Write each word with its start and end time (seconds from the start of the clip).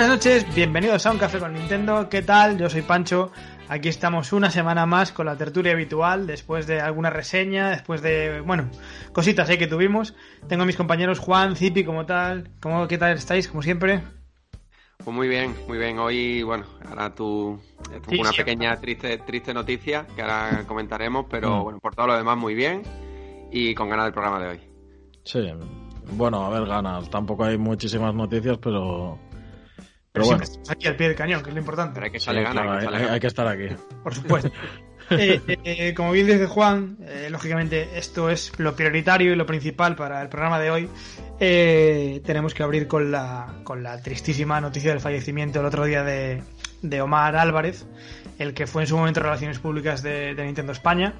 Buenas 0.00 0.16
noches, 0.16 0.54
bienvenidos 0.54 1.04
a 1.04 1.12
Un 1.12 1.18
Café 1.18 1.38
con 1.38 1.52
Nintendo. 1.52 2.08
¿Qué 2.08 2.22
tal? 2.22 2.56
Yo 2.56 2.70
soy 2.70 2.80
Pancho. 2.80 3.30
Aquí 3.68 3.90
estamos 3.90 4.32
una 4.32 4.50
semana 4.50 4.86
más 4.86 5.12
con 5.12 5.26
la 5.26 5.36
tertulia 5.36 5.72
habitual, 5.72 6.26
después 6.26 6.66
de 6.66 6.80
alguna 6.80 7.10
reseña, 7.10 7.68
después 7.68 8.00
de, 8.00 8.40
bueno, 8.40 8.70
cositas 9.12 9.50
ahí 9.50 9.58
que 9.58 9.66
tuvimos. 9.66 10.14
Tengo 10.48 10.62
a 10.62 10.66
mis 10.66 10.78
compañeros 10.78 11.18
Juan, 11.18 11.54
Zipi, 11.54 11.84
como 11.84 12.06
tal. 12.06 12.48
¿Cómo, 12.60 12.88
¿Qué 12.88 12.96
tal 12.96 13.12
estáis? 13.12 13.46
Como 13.46 13.60
siempre. 13.60 14.00
Pues 15.04 15.14
muy 15.14 15.28
bien, 15.28 15.54
muy 15.68 15.76
bien. 15.76 15.98
Hoy, 15.98 16.42
bueno, 16.44 16.64
ahora 16.88 17.14
tú 17.14 17.60
Sí, 18.08 18.18
una 18.18 18.30
sí. 18.30 18.38
pequeña 18.38 18.74
triste 18.80 19.18
triste 19.18 19.52
noticia 19.52 20.06
que 20.16 20.22
ahora 20.22 20.64
comentaremos, 20.66 21.26
pero 21.28 21.58
Mm. 21.58 21.62
bueno, 21.62 21.78
por 21.78 21.94
todo 21.94 22.06
lo 22.06 22.16
demás 22.16 22.38
muy 22.38 22.54
bien 22.54 22.84
y 23.52 23.74
con 23.74 23.90
ganas 23.90 24.06
del 24.06 24.14
programa 24.14 24.40
de 24.42 24.48
hoy. 24.48 24.60
Sí, 25.24 25.46
bueno, 26.12 26.46
a 26.46 26.48
ver, 26.48 26.66
ganas. 26.66 27.10
Tampoco 27.10 27.44
hay 27.44 27.58
muchísimas 27.58 28.14
noticias, 28.14 28.56
pero. 28.56 29.18
Pero 30.12 30.26
Pero 30.26 30.38
bueno, 30.38 30.52
aquí 30.68 30.86
al 30.88 30.96
pie 30.96 31.08
del 31.08 31.16
cañón, 31.16 31.42
que 31.42 31.50
es 31.50 31.54
lo 31.54 31.60
importante. 31.60 31.94
Pero 31.94 32.06
hay 32.06 32.12
que 32.12 32.18
sí, 32.18 32.24
echarle 32.24 32.42
ganas, 32.42 32.62
claro, 32.62 32.72
hay 32.72 32.78
que 32.78 32.84
hay, 32.86 32.88
echarle 32.88 32.96
hay- 32.96 33.02
ganas. 33.02 33.14
hay 33.14 33.20
que 33.20 33.26
estar 33.26 33.46
aquí. 33.46 33.66
Por 34.02 34.14
supuesto. 34.14 34.50
Eh, 35.12 35.40
eh, 35.48 35.56
eh, 35.64 35.94
como 35.94 36.12
bien 36.12 36.28
dice 36.28 36.46
Juan, 36.46 36.96
eh, 37.00 37.26
lógicamente 37.32 37.98
esto 37.98 38.30
es 38.30 38.52
lo 38.60 38.76
prioritario 38.76 39.32
y 39.32 39.34
lo 39.34 39.44
principal 39.44 39.96
para 39.96 40.22
el 40.22 40.28
programa 40.28 40.60
de 40.60 40.70
hoy. 40.70 40.88
Eh, 41.40 42.20
tenemos 42.24 42.54
que 42.54 42.62
abrir 42.62 42.86
con 42.86 43.10
la, 43.10 43.54
con 43.64 43.82
la 43.82 44.00
tristísima 44.00 44.60
noticia 44.60 44.90
del 44.92 45.00
fallecimiento 45.00 45.58
el 45.58 45.66
otro 45.66 45.84
día 45.84 46.04
de, 46.04 46.44
de 46.82 47.00
Omar 47.00 47.34
Álvarez, 47.34 47.86
el 48.38 48.54
que 48.54 48.68
fue 48.68 48.82
en 48.82 48.86
su 48.88 48.96
momento 48.96 49.18
Relaciones 49.18 49.58
Públicas 49.58 50.00
de, 50.04 50.36
de 50.36 50.44
Nintendo 50.44 50.70
España. 50.70 51.14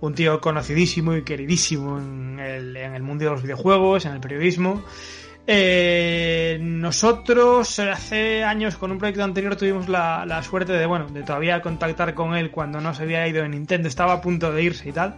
Un 0.00 0.14
tío 0.16 0.40
conocidísimo 0.40 1.14
y 1.14 1.22
queridísimo 1.22 1.98
en 1.98 2.40
el, 2.40 2.76
en 2.76 2.94
el 2.96 3.02
mundo 3.04 3.26
de 3.26 3.30
los 3.30 3.42
videojuegos, 3.44 4.06
en 4.06 4.12
el 4.14 4.20
periodismo. 4.20 4.82
Eh, 5.52 6.58
nosotros 6.60 7.80
hace 7.80 8.44
años 8.44 8.76
con 8.76 8.92
un 8.92 8.98
proyecto 8.98 9.24
anterior 9.24 9.56
tuvimos 9.56 9.88
la, 9.88 10.40
suerte 10.44 10.74
de, 10.74 10.86
bueno, 10.86 11.08
de 11.08 11.24
todavía 11.24 11.60
contactar 11.60 12.14
con 12.14 12.36
él 12.36 12.52
cuando 12.52 12.80
no 12.80 12.94
se 12.94 13.02
había 13.02 13.26
ido 13.26 13.42
de 13.42 13.48
Nintendo, 13.48 13.88
estaba 13.88 14.12
a 14.12 14.20
punto 14.20 14.52
de 14.52 14.62
irse 14.62 14.90
y 14.90 14.92
tal. 14.92 15.16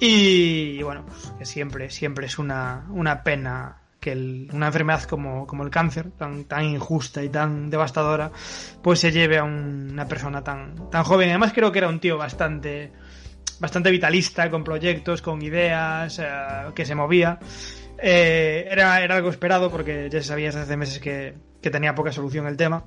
Y, 0.00 0.82
bueno, 0.82 1.06
pues 1.06 1.32
que 1.38 1.44
siempre, 1.44 1.88
siempre 1.90 2.26
es 2.26 2.40
una, 2.40 2.84
una 2.90 3.22
pena 3.22 3.76
que 4.00 4.48
una 4.52 4.66
enfermedad 4.66 5.04
como, 5.04 5.46
como 5.46 5.62
el 5.62 5.70
cáncer, 5.70 6.10
tan, 6.18 6.46
tan 6.46 6.64
injusta 6.64 7.22
y 7.22 7.28
tan 7.28 7.70
devastadora, 7.70 8.32
pues 8.82 8.98
se 8.98 9.12
lleve 9.12 9.38
a 9.38 9.44
un- 9.44 9.90
una 9.92 10.08
persona 10.08 10.42
tan, 10.42 10.90
tan 10.90 11.04
joven. 11.04 11.28
Además 11.30 11.52
creo 11.54 11.70
que 11.70 11.78
era 11.78 11.88
un 11.88 12.00
tío 12.00 12.18
bastante, 12.18 12.90
bastante 13.60 13.92
vitalista, 13.92 14.50
con 14.50 14.64
proyectos, 14.64 15.22
con 15.22 15.40
ideas, 15.42 16.18
eh, 16.18 16.24
que 16.74 16.84
se 16.84 16.96
movía. 16.96 17.38
Eh, 17.98 18.66
era, 18.70 19.02
era 19.02 19.16
algo 19.16 19.30
esperado 19.30 19.70
porque 19.70 20.08
ya 20.10 20.20
se 20.20 20.28
sabía 20.28 20.46
desde 20.46 20.60
hace 20.60 20.76
meses 20.76 20.98
que, 20.98 21.34
que 21.60 21.70
tenía 21.70 21.94
poca 21.94 22.12
solución 22.12 22.46
el 22.46 22.56
tema. 22.56 22.84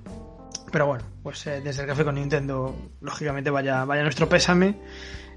Pero 0.72 0.88
bueno, 0.88 1.04
pues 1.24 1.46
eh, 1.48 1.62
desde 1.64 1.84
el 1.84 1.88
café 1.88 2.04
con 2.04 2.16
Nintendo, 2.16 2.76
lógicamente 3.02 3.50
vaya, 3.50 3.86
vaya 3.86 4.04
nuestro 4.04 4.28
pésame. 4.28 4.76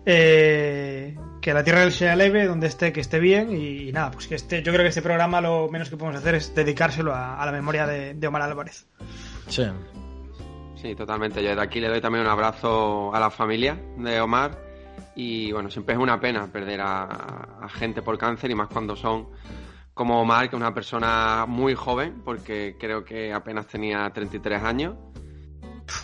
Eh, 0.06 1.14
que 1.42 1.53
la 1.53 1.62
tierra 1.62 1.91
sea 1.91 2.16
leve, 2.16 2.47
donde 2.47 2.66
esté, 2.66 2.92
que 2.92 3.00
esté 3.00 3.20
bien. 3.20 3.54
Y, 3.54 3.92
nada, 3.92 4.10
pues 4.10 4.26
que 4.26 4.34
este, 4.34 4.62
yo 4.62 4.72
creo 4.72 4.82
que 4.82 4.88
este 4.88 5.03
programa 5.03 5.41
lo 5.41 5.69
menos 5.69 5.91
que 5.91 5.97
podemos 5.97 6.20
hacer 6.20 6.34
es 6.34 6.54
dedicárselo 6.54 7.14
a, 7.14 7.41
a 7.41 7.47
la 7.47 7.52
memoria 7.52 7.87
de, 7.87 8.14
de 8.14 8.26
Omar 8.26 8.42
Álvarez. 8.42 8.87
Sí. 9.48 9.64
Sí, 10.81 10.94
totalmente. 10.94 11.42
Yo 11.42 11.54
de 11.54 11.62
aquí 11.62 11.81
le 11.81 11.88
doy 11.88 12.00
también 12.00 12.25
un 12.25 12.31
abrazo 12.31 13.14
a 13.14 13.20
la 13.20 13.31
familia 13.31 13.78
de 13.98 14.20
Omar 14.20 14.69
y 15.15 15.53
bueno, 15.53 15.71
siempre 15.71 15.94
es 15.94 16.00
una 16.00 16.21
pena 16.21 16.47
perder 16.50 16.81
a, 16.81 17.03
a 17.62 17.69
gente 17.69 18.03
por 18.03 18.19
cáncer 18.19 18.50
y 18.50 18.55
más 18.55 18.69
cuando 18.69 18.97
son 18.97 19.28
como 19.94 20.21
Omar, 20.21 20.49
que 20.49 20.56
es 20.56 20.61
una 20.61 20.72
persona 20.72 21.44
muy 21.47 21.75
joven, 21.75 22.22
porque 22.25 22.77
creo 22.78 23.05
que 23.05 23.33
apenas 23.33 23.66
tenía 23.66 24.09
33 24.11 24.62
años 24.62 24.97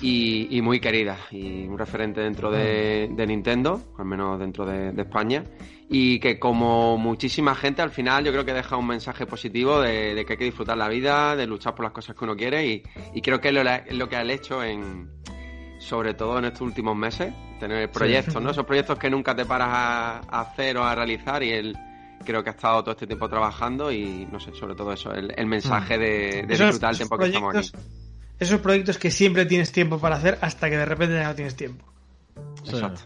y, 0.01 0.57
y 0.57 0.62
muy 0.62 0.81
querida 0.81 1.17
y 1.31 1.67
un 1.67 1.79
referente 1.79 2.21
dentro 2.21 2.51
de, 2.51 3.09
de 3.11 3.27
Nintendo, 3.27 3.81
al 3.99 4.05
menos 4.05 4.39
dentro 4.39 4.67
de, 4.67 4.93
de 4.93 5.03
España, 5.03 5.45
y 5.89 6.19
que 6.19 6.39
como 6.39 6.99
muchísima 6.99 7.55
gente 7.55 7.83
al 7.83 7.91
final 7.91 8.25
yo 8.25 8.33
creo 8.33 8.45
que 8.45 8.53
deja 8.53 8.77
un 8.77 8.87
mensaje 8.87 9.27
positivo 9.27 9.81
de, 9.81 10.15
de 10.15 10.25
que 10.25 10.34
hay 10.34 10.39
que 10.39 10.45
disfrutar 10.45 10.77
la 10.77 10.89
vida, 10.89 11.37
de 11.37 11.47
luchar 11.47 11.75
por 11.75 11.84
las 11.84 11.93
cosas 11.93 12.17
que 12.17 12.25
uno 12.25 12.37
quiere 12.37 12.67
y, 12.67 12.83
y 13.15 13.23
creo 13.23 13.41
que 13.41 13.49
es 13.49 13.55
lo, 13.55 13.63
lo 13.63 14.09
que 14.09 14.17
ha 14.17 14.23
hecho 14.23 14.63
en 14.63 15.11
sobre 15.89 16.15
todo 16.15 16.39
en 16.39 16.47
estos 16.47 16.63
últimos 16.63 16.97
meses, 16.97 17.33
tener 17.61 17.91
proyectos, 17.91 18.43
¿no? 18.43 18.51
Esos 18.51 18.65
proyectos 18.67 18.99
que 18.99 19.09
nunca 19.11 19.35
te 19.35 19.45
paras 19.45 19.69
a, 19.71 20.19
a 20.29 20.41
hacer 20.43 20.77
o 20.77 20.85
a 20.85 20.95
realizar 20.95 21.43
y 21.43 21.51
él 21.53 21.77
creo 22.25 22.43
que 22.43 22.51
ha 22.51 22.53
estado 22.53 22.83
todo 22.83 22.93
este 22.93 23.07
tiempo 23.07 23.29
trabajando 23.29 23.93
y 23.93 24.27
no 24.31 24.41
sé, 24.41 24.53
sobre 24.55 24.75
todo 24.75 24.93
eso, 24.93 25.13
el, 25.13 25.33
el 25.37 25.47
mensaje 25.47 25.97
de, 25.99 26.45
de. 26.47 26.55
Esos- 26.55 26.67
disfrutar 26.67 26.91
el 26.93 26.97
tiempo 26.97 27.19
que 27.19 27.27
estamos 27.27 27.55
aquí. 27.57 27.71
Esos 28.39 28.61
proyectos 28.61 28.99
que 28.99 29.11
siempre 29.11 29.47
tienes 29.47 29.73
tiempo 29.73 29.99
para 29.99 30.17
hacer 30.17 30.37
hasta 30.43 30.69
que 30.69 30.77
de 30.77 30.85
repente 30.85 31.15
ya 31.15 31.29
no 31.29 31.35
tienes 31.35 31.57
tiempo. 31.57 31.85
sí. 32.65 32.71
Exacto. 32.75 33.03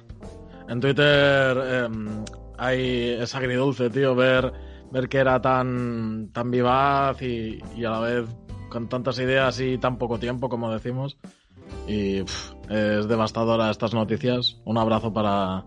En 0.68 0.80
Twitter 0.80 1.56
em, 1.84 2.24
hay, 2.56 3.16
es 3.20 3.34
agridulce, 3.34 3.90
tío, 3.90 4.14
ver, 4.14 4.52
ver 4.92 5.08
que 5.08 5.18
era 5.18 5.40
tan, 5.40 6.30
tan 6.32 6.50
vivaz 6.50 7.20
y, 7.22 7.58
y 7.76 7.84
a 7.84 7.90
la 7.90 8.00
vez 8.00 8.28
con 8.68 8.88
tantas 8.88 9.18
ideas 9.18 9.58
y 9.60 9.78
tan 9.78 9.98
poco 9.98 10.18
tiempo, 10.18 10.48
como 10.48 10.72
decimos. 10.72 11.18
Y 11.86 12.22
pf, 12.22 12.54
es 12.68 13.08
devastadora 13.08 13.70
estas 13.70 13.94
noticias. 13.94 14.60
Un 14.64 14.78
abrazo 14.78 15.12
para, 15.12 15.64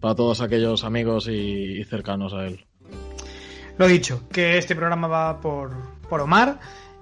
para 0.00 0.14
todos 0.14 0.40
aquellos 0.40 0.84
amigos 0.84 1.28
y, 1.28 1.82
cercanos 1.84 2.32
a 2.34 2.46
él. 2.46 2.64
Lo 3.76 3.88
dicho, 3.88 4.28
que 4.30 4.58
este 4.58 4.76
programa 4.76 5.08
va 5.08 5.40
por, 5.40 5.72
por 6.08 6.20
Omar. 6.20 6.60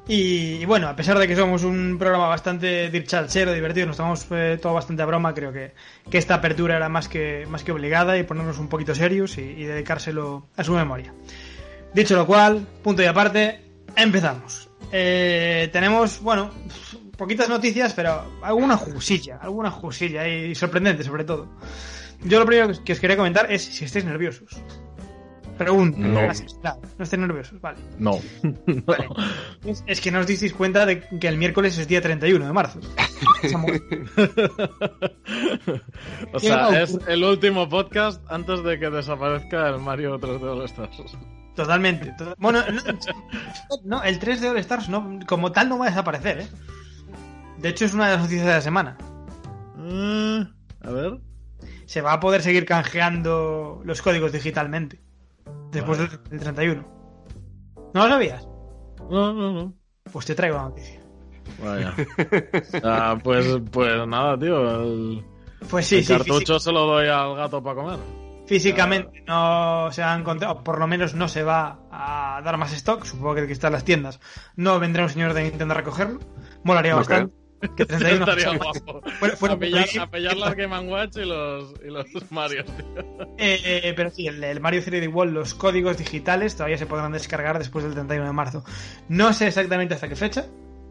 Y, 0.09 0.65
bueno, 0.65 0.89
a 0.89 0.97
pesar 0.97 1.17
de 1.19 1.29
que 1.29 1.37
somos 1.37 1.63
un 1.63 1.97
programa 1.97 2.27
bastante 2.27 2.91
dirchalchero, 2.91 3.53
divertido, 3.53 3.87
nos 3.87 3.97
tomamos 3.97 4.27
eh, 4.33 4.59
todo 4.61 4.75
bastante 4.75 5.03
a 5.03 5.07
broma, 5.07 5.33
creo 5.33 5.53
que, 5.53 5.75
que 6.11 6.19
esta 6.19 6.35
apertura 6.35 6.77
era 6.77 6.89
más 6.89 7.07
que, 7.07 7.47
más 7.49 7.63
que 7.63 7.71
obligada 7.71 8.19
y 8.19 8.25
ponernos 8.25 8.59
un 8.59 8.69
poquito 8.69 8.97
serios 8.97 9.39
y, 9.39 9.43
y 9.43 9.65
dedicárselo 9.65 10.49
a 10.57 10.65
su 10.65 10.73
memoria. 10.73 11.15
Dicho 11.95 12.17
lo 12.17 12.27
cual, 12.27 12.67
punto 12.83 13.03
y 13.03 13.07
aparte, 13.07 13.61
empezamos. 13.95 14.71
Eh, 14.91 15.69
tenemos, 15.73 16.21
bueno, 16.21 16.51
poquitas 17.23 17.49
noticias, 17.49 17.93
pero 17.95 18.25
alguna 18.43 18.77
jusilla, 18.77 19.39
alguna 19.41 19.71
jusilla 19.71 20.27
y 20.29 20.55
sorprendente 20.55 21.05
sobre 21.05 21.25
todo. 21.25 21.49
Yo 22.25 22.39
lo 22.39 22.47
primero 22.47 22.73
que 22.85 22.93
os 22.93 23.01
quería 23.01 23.17
comentar 23.17 23.51
es 23.51 23.65
si 23.65 23.85
estáis 23.85 24.05
nerviosos. 24.05 24.51
Pregunta. 25.59 25.99
No. 25.99 26.21
no 26.23 26.31
estáis 27.05 27.19
nerviosos, 27.21 27.61
vale. 27.61 27.79
No. 27.99 28.19
Vale. 28.87 29.07
Es, 29.65 29.85
es 29.87 30.01
que 30.01 30.11
no 30.11 30.19
os 30.21 30.27
disteis 30.27 30.53
cuenta 30.55 30.85
de 30.87 31.01
que 31.21 31.29
el 31.29 31.37
miércoles 31.37 31.77
es 31.79 31.87
día 31.87 32.01
31 32.01 32.45
de 32.47 32.53
marzo. 32.53 32.81
O 36.33 36.39
¿Qué 36.39 36.51
va 36.51 36.67
a 36.67 36.71
sea, 36.71 36.83
es 36.83 36.99
el 37.07 37.23
último 37.25 37.69
podcast 37.69 38.21
antes 38.31 38.63
de 38.65 38.79
que 38.79 38.91
desaparezca 38.91 39.69
el 39.69 39.79
Mario 39.79 40.19
3D 40.19 40.43
All 40.43 40.65
Stars. 40.65 40.97
Totalmente. 41.55 42.13
to- 42.19 42.35
Bueno, 42.39 42.63
no, 42.71 42.83
no, 43.85 44.03
el 44.03 44.19
3 44.19 44.41
de 44.41 44.49
All 44.51 44.59
Stars 44.59 44.89
no, 44.89 45.21
como 45.27 45.53
tal 45.53 45.69
no 45.69 45.79
va 45.79 45.87
a 45.87 45.91
desaparecer, 45.91 46.41
¿eh? 46.41 46.47
De 47.63 47.69
hecho, 47.69 47.85
es 47.85 47.95
una 47.95 48.07
de 48.07 48.13
las 48.15 48.23
noticias 48.23 48.47
de 48.47 48.53
la 48.53 48.61
semana. 48.61 48.99
Eh, 49.79 50.45
se 51.87 52.01
va 52.01 52.15
a 52.15 52.21
poder 52.21 52.43
seguir 52.43 52.65
canjeando 52.65 53.81
los 53.85 54.03
códigos 54.03 54.33
digitalmente. 54.33 55.01
Después 55.71 55.99
Vale. 55.99 56.11
del, 56.11 56.25
del 56.31 56.41
31. 56.41 56.89
¿No 57.95 58.05
lo 58.05 58.09
sabías? 58.09 58.47
No, 59.11 59.33
no, 59.33 59.53
no. 59.53 59.75
Pues 60.13 60.27
te 60.27 60.35
traigo 60.35 60.57
la 60.57 60.65
noticia. 60.65 61.01
Vaya. 61.63 61.95
Ah, 62.85 63.19
pues, 63.23 63.47
pues 63.71 64.07
nada, 64.07 64.39
tío. 64.39 64.83
El, 64.83 65.25
Pues 65.71 65.87
sí, 65.87 65.97
el 65.97 66.05
sí, 66.05 66.13
cartucho 66.13 66.59
se 66.59 66.73
lo 66.73 66.87
doy 66.87 67.09
al 67.09 67.37
gato 67.37 67.63
para 67.63 67.77
comer. 67.77 67.99
Físicamente 68.47 69.23
no 69.27 69.91
se 69.93 70.03
ha 70.03 70.15
encontrado, 70.17 70.55
o 70.55 70.65
por 70.65 70.79
lo 70.79 70.87
menos 70.87 71.15
no 71.15 71.29
se 71.29 71.43
va 71.43 71.79
a 71.91 72.41
dar 72.45 72.57
más 72.59 72.73
stock. 72.73 73.05
Supongo 73.05 73.35
que 73.35 73.41
el 73.43 73.47
que 73.47 73.53
está 73.53 73.69
en 73.69 73.75
las 73.75 73.85
tiendas 73.85 74.21
no 74.57 74.79
vendrá 74.81 75.05
un 75.05 75.11
señor 75.11 75.33
de 75.33 75.45
Nintendo 75.45 75.75
a 75.75 75.77
recogerlo. 75.77 76.19
Molaría 76.65 76.95
bastante. 76.95 77.35
Que 77.77 77.87
31 77.87 78.25
Estaría 78.33 78.59
guapo. 78.59 79.01
Fuera- 79.19 79.37
fuera 79.37 79.55
a, 79.55 79.59
pillar, 79.59 79.87
a 80.01 80.11
pillar 80.11 80.37
las 80.37 80.55
Game 80.57 80.79
Watch 80.91 81.17
y 81.17 81.25
los, 81.25 81.75
y 81.85 81.89
los 81.91 82.07
Mario, 82.33 82.65
tío. 82.65 82.85
Eh, 83.39 83.61
eh, 83.85 83.93
pero 83.97 84.11
sí, 84.11 84.27
el, 84.27 84.43
el 84.43 84.61
Mario 84.61 84.83
3D 84.83 85.13
World, 85.13 85.33
los 85.33 85.55
códigos 85.55 85.97
digitales 85.99 86.57
todavía 86.57 86.77
se 86.79 86.87
podrán 86.87 87.13
descargar 87.13 87.59
después 87.59 87.85
del 87.85 87.95
31 87.95 88.27
de 88.27 88.33
marzo. 88.33 88.65
No 89.09 89.33
sé 89.33 89.47
exactamente 89.47 89.95
hasta 89.95 90.09
qué 90.09 90.17
fecha, 90.17 90.45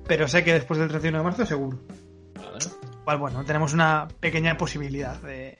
pero 0.07 0.27
sé 0.27 0.44
que 0.44 0.53
después 0.53 0.79
del 0.79 0.88
31 0.89 1.18
de 1.18 1.23
marzo 1.23 1.45
seguro. 1.45 1.77
Vale. 2.35 2.57
Igual, 3.01 3.18
bueno, 3.18 3.44
tenemos 3.45 3.73
una 3.73 4.07
pequeña 4.19 4.56
posibilidad 4.57 5.21
de, 5.21 5.57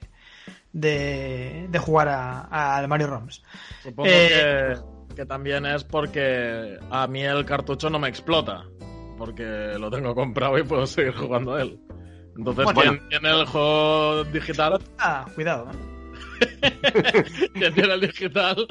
de, 0.72 1.66
de 1.68 1.78
jugar 1.78 2.08
a- 2.08 2.76
al 2.76 2.88
Mario 2.88 3.08
ROMs. 3.08 3.42
Supongo 3.82 4.08
Eh, 4.10 4.76
que, 5.08 5.14
que 5.16 5.26
también 5.26 5.66
es 5.66 5.84
porque 5.84 6.78
a 6.90 7.06
mí 7.06 7.22
el 7.22 7.44
cartucho 7.44 7.90
no 7.90 7.98
me 7.98 8.08
explota. 8.08 8.64
Porque 9.18 9.44
lo 9.78 9.90
tengo 9.90 10.14
comprado 10.14 10.58
y 10.58 10.62
puedo 10.62 10.86
seguir 10.86 11.12
jugando 11.14 11.54
a 11.54 11.62
él. 11.62 11.78
Entonces, 12.36 12.64
Bueno. 12.64 12.80
quien 12.80 13.08
tiene 13.08 13.30
el 13.30 13.46
juego 13.46 14.24
digital, 14.24 14.80
Ah, 14.98 15.26
cuidado, 15.34 15.70
¿eh? 15.70 15.76
quien 17.54 17.74
tiene 17.74 17.94
el 17.94 18.00
digital, 18.00 18.66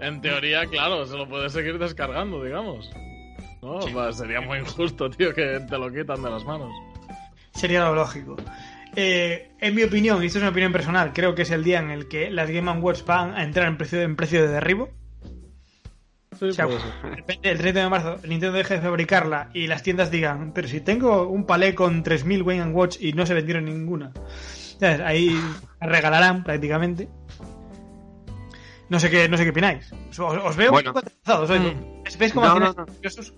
en 0.00 0.20
teoría, 0.20 0.66
claro, 0.66 1.06
se 1.06 1.16
lo 1.16 1.28
puede 1.28 1.48
seguir 1.48 1.78
descargando, 1.78 2.42
digamos. 2.42 2.90
¿No? 3.62 3.78
Pues 3.92 4.16
sería 4.16 4.40
muy 4.40 4.58
injusto, 4.58 5.08
tío, 5.10 5.32
que 5.34 5.60
te 5.68 5.78
lo 5.78 5.90
quitan 5.90 6.22
de 6.22 6.30
las 6.30 6.44
manos. 6.44 6.70
Sería 7.54 7.84
lo 7.84 7.94
lógico. 7.94 8.36
Eh, 8.94 9.50
en 9.60 9.74
mi 9.74 9.82
opinión, 9.82 10.22
y 10.22 10.26
esto 10.26 10.38
es 10.38 10.42
una 10.42 10.50
opinión 10.50 10.72
personal, 10.72 11.12
creo 11.12 11.34
que 11.34 11.42
es 11.42 11.50
el 11.50 11.64
día 11.64 11.80
en 11.80 11.90
el 11.90 12.08
que 12.08 12.30
las 12.30 12.50
Game 12.50 12.70
Watch 12.80 13.04
van 13.04 13.34
a 13.34 13.42
entrar 13.42 13.66
en 13.68 13.76
precio, 13.76 14.00
en 14.02 14.16
precio 14.16 14.42
de 14.42 14.48
derribo. 14.48 14.90
Sí, 16.38 16.46
O 16.46 16.52
sea, 16.52 16.66
puede 16.66 16.80
ser. 16.80 16.92
de 17.10 17.16
repente, 17.16 17.50
el 17.50 17.58
30 17.58 17.80
de 17.82 17.88
marzo 17.88 18.16
Nintendo 18.26 18.52
deje 18.52 18.74
de 18.74 18.80
fabricarla 18.80 19.50
y 19.54 19.66
las 19.68 19.82
tiendas 19.82 20.10
digan, 20.10 20.52
pero 20.52 20.68
si 20.68 20.80
tengo 20.80 21.28
un 21.28 21.46
palé 21.46 21.74
con 21.74 22.04
3.000 22.04 22.44
Game 22.44 22.72
Watch 22.72 22.98
y 23.00 23.12
no 23.12 23.24
se 23.26 23.34
vendieron 23.34 23.64
ninguna. 23.64 24.12
¿Sabes? 24.78 25.00
Ahí 25.00 25.30
la 25.80 25.86
regalarán 25.86 26.44
prácticamente. 26.44 27.08
No 28.88 29.00
sé 29.00 29.10
qué, 29.10 29.28
no 29.28 29.36
sé 29.36 29.44
qué 29.44 29.50
opináis. 29.50 29.90
Os, 30.10 30.18
os 30.20 30.56
veo 30.56 30.70
Bueno. 30.70 30.90
un 30.90 30.94
poco 30.94 31.06
atrasados 31.06 31.50
hoy. 31.50 31.58
Mm. 31.60 32.18
¿Veis 32.18 32.32
cómo 32.32 32.46
No, 32.46 32.52
al 32.52 32.58
final 32.58 32.74
no, 32.76 32.84
no. 32.84 32.92
nerviosos? 32.92 33.34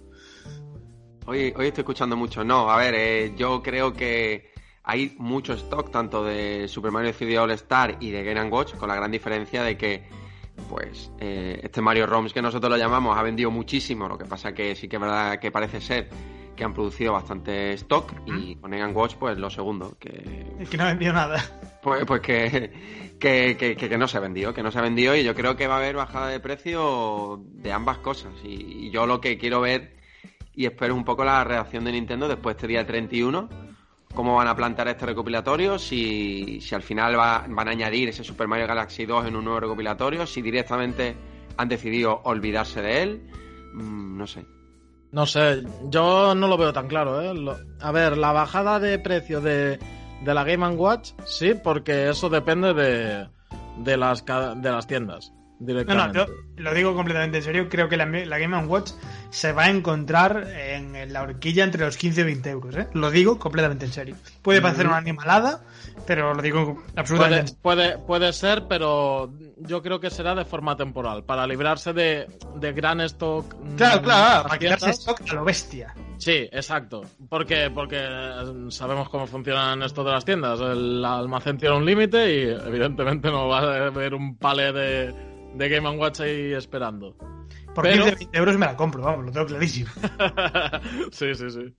Hoy, 1.26 1.52
hoy 1.56 1.66
estoy 1.68 1.82
escuchando 1.82 2.16
mucho. 2.16 2.42
No, 2.44 2.70
a 2.70 2.76
ver, 2.78 2.94
eh, 2.96 3.32
yo 3.36 3.62
creo 3.62 3.92
que 3.94 4.50
hay 4.82 5.14
mucho 5.18 5.52
stock 5.54 5.90
tanto 5.90 6.24
de 6.24 6.66
Super 6.68 6.90
Mario 6.90 7.12
3D 7.12 7.38
All 7.38 7.50
Star 7.52 7.96
y 8.00 8.10
de 8.10 8.24
Game 8.24 8.48
Watch, 8.50 8.74
con 8.74 8.88
la 8.88 8.94
gran 8.96 9.10
diferencia 9.10 9.62
de 9.62 9.76
que, 9.76 10.08
pues, 10.68 11.10
eh, 11.20 11.60
este 11.62 11.80
Mario 11.80 12.06
ROMs 12.06 12.32
que 12.32 12.42
nosotros 12.42 12.70
lo 12.70 12.76
llamamos 12.76 13.16
ha 13.16 13.22
vendido 13.22 13.50
muchísimo. 13.50 14.08
Lo 14.08 14.18
que 14.18 14.24
pasa 14.24 14.52
que 14.52 14.74
sí 14.76 14.88
que 14.88 14.96
es 14.96 15.02
verdad 15.02 15.38
que 15.38 15.50
parece 15.50 15.80
ser 15.80 16.08
que 16.56 16.64
han 16.64 16.74
producido 16.74 17.12
bastante 17.12 17.72
stock 17.74 18.12
y 18.26 18.56
con 18.56 18.72
Game 18.72 18.92
Watch, 18.92 19.14
pues 19.14 19.38
lo 19.38 19.48
segundo, 19.48 19.96
que 20.00 20.54
Es 20.58 20.68
que 20.68 20.76
no 20.76 20.84
ha 20.84 20.88
vendido 20.88 21.12
nada. 21.12 21.40
pues, 21.82 22.04
pues 22.04 22.20
que, 22.20 23.16
que, 23.20 23.56
que, 23.56 23.76
que- 23.76 23.88
que 23.88 23.98
no 23.98 24.08
se 24.08 24.16
ha 24.16 24.20
vendido, 24.20 24.52
que 24.52 24.62
no 24.64 24.72
se 24.72 24.78
ha 24.78 24.82
vendido 24.82 25.14
y 25.14 25.22
yo 25.22 25.34
creo 25.36 25.56
que 25.56 25.68
va 25.68 25.74
a 25.74 25.78
haber 25.78 25.94
bajada 25.94 26.28
de 26.28 26.40
precio 26.40 27.40
de 27.44 27.72
ambas 27.72 27.98
cosas. 27.98 28.32
Y, 28.44 28.86
y 28.86 28.90
yo 28.90 29.06
lo 29.06 29.20
que 29.20 29.38
quiero 29.38 29.60
ver 29.60 29.96
y 30.54 30.66
espero 30.66 30.96
un 30.96 31.04
poco 31.04 31.24
la 31.24 31.44
reacción 31.44 31.84
de 31.84 31.92
Nintendo 31.92 32.26
después 32.26 32.56
de 32.56 32.58
este 32.58 32.66
día 32.66 32.84
31, 32.84 33.48
cómo 34.14 34.36
van 34.36 34.48
a 34.48 34.56
plantear 34.56 34.88
este 34.88 35.06
recopilatorio, 35.06 35.78
si, 35.78 36.60
si 36.60 36.74
al 36.74 36.82
final 36.82 37.18
va- 37.18 37.44
van 37.48 37.68
a 37.68 37.70
añadir 37.70 38.08
ese 38.08 38.24
Super 38.24 38.48
Mario 38.48 38.66
Galaxy 38.66 39.06
2 39.06 39.26
en 39.26 39.36
un 39.36 39.44
nuevo 39.44 39.60
recopilatorio, 39.60 40.26
si 40.26 40.42
directamente 40.42 41.14
han 41.56 41.68
decidido 41.68 42.20
olvidarse 42.24 42.82
de 42.82 43.02
él, 43.02 43.22
Mm, 43.74 44.16
no 44.16 44.26
sé. 44.26 44.46
No 45.12 45.26
sé, 45.26 45.62
yo 45.90 46.34
no 46.34 46.48
lo 46.48 46.56
veo 46.56 46.72
tan 46.72 46.88
claro, 46.88 47.20
¿eh? 47.20 47.34
Lo- 47.34 47.56
a 47.80 47.92
ver, 47.92 48.16
la 48.16 48.32
bajada 48.32 48.80
de 48.80 48.98
precio 48.98 49.40
de, 49.42 49.78
de 50.24 50.34
la 50.34 50.42
Game 50.44 50.66
Watch, 50.70 51.10
sí, 51.26 51.52
porque 51.62 52.08
eso 52.08 52.28
depende 52.30 52.72
de, 52.72 53.28
de, 53.78 53.96
las, 53.98 54.24
de 54.24 54.70
las 54.70 54.86
tiendas 54.86 55.32
No, 55.60 55.66
directamente. 55.66 56.18
no, 56.18 56.26
yo 56.26 56.32
lo 56.56 56.74
digo 56.74 56.94
completamente 56.94 57.38
en 57.38 57.42
serio. 57.44 57.68
Creo 57.68 57.88
que 57.90 57.96
la, 57.98 58.06
la 58.06 58.38
Game 58.38 58.56
Watch 58.66 58.90
se 59.30 59.52
va 59.52 59.64
a 59.64 59.70
encontrar 59.70 60.48
en, 60.56 60.96
en 60.96 61.12
la 61.12 61.22
horquilla 61.22 61.64
entre 61.64 61.84
los 61.84 61.96
15 61.96 62.20
y 62.22 62.24
20 62.24 62.50
euros. 62.50 62.76
¿eh? 62.76 62.88
Lo 62.94 63.10
digo 63.10 63.38
completamente 63.38 63.84
en 63.86 63.92
serio. 63.92 64.16
Puede 64.42 64.60
parecer 64.62 64.86
Mm. 64.86 64.88
una 64.88 64.96
animalada, 64.98 65.60
pero 66.06 66.32
lo 66.34 66.40
digo 66.42 66.82
absolutamente 66.96 67.50
en 67.50 67.56
Puede, 67.60 67.82
serio. 67.86 67.98
puede, 67.98 68.06
puede 68.06 68.32
ser, 68.32 68.64
pero 68.68 69.30
yo 69.58 69.82
creo 69.82 70.00
que 70.00 70.08
será 70.10 70.34
de 70.34 70.44
forma 70.44 70.76
temporal, 70.76 71.24
para 71.24 71.46
librarse 71.46 71.92
de, 71.92 72.26
de 72.56 72.72
gran 72.72 73.00
stock. 73.02 73.54
mm, 73.54 73.76
Claro, 73.76 74.02
claro, 74.02 74.42
para 74.48 74.48
las 74.54 74.58
quitarse 74.58 74.90
stock 74.90 75.20
a 75.30 75.34
lo 75.34 75.44
bestia. 75.44 75.94
Sí, 76.16 76.48
exacto. 76.50 77.02
Porque, 77.28 77.70
porque 77.72 78.02
sabemos 78.70 79.08
cómo 79.08 79.26
funcionan 79.26 79.82
esto 79.82 80.02
de 80.02 80.10
las 80.12 80.24
tiendas. 80.24 80.58
El 80.60 81.04
almacén 81.04 81.58
tiene 81.58 81.76
un 81.76 81.84
límite 81.84 82.34
y 82.34 82.42
evidentemente 82.66 83.30
no 83.30 83.46
va 83.48 83.58
a 83.60 83.86
haber 83.86 84.14
un 84.14 84.36
palé 84.36 84.72
de, 84.72 85.14
de 85.54 85.68
Game 85.68 85.88
Watch 85.96 86.20
ahí 86.20 86.54
esperando. 86.54 87.14
Por 87.74 87.84
Pero- 87.84 88.04
15 88.04 88.16
20 88.24 88.38
euros 88.38 88.58
me 88.58 88.66
la 88.66 88.76
compro, 88.76 89.02
vamos, 89.02 89.26
lo 89.26 89.32
tengo 89.32 89.46
clarísimo. 89.46 89.90
sí, 91.12 91.34
sí, 91.34 91.50
sí. 91.50 91.74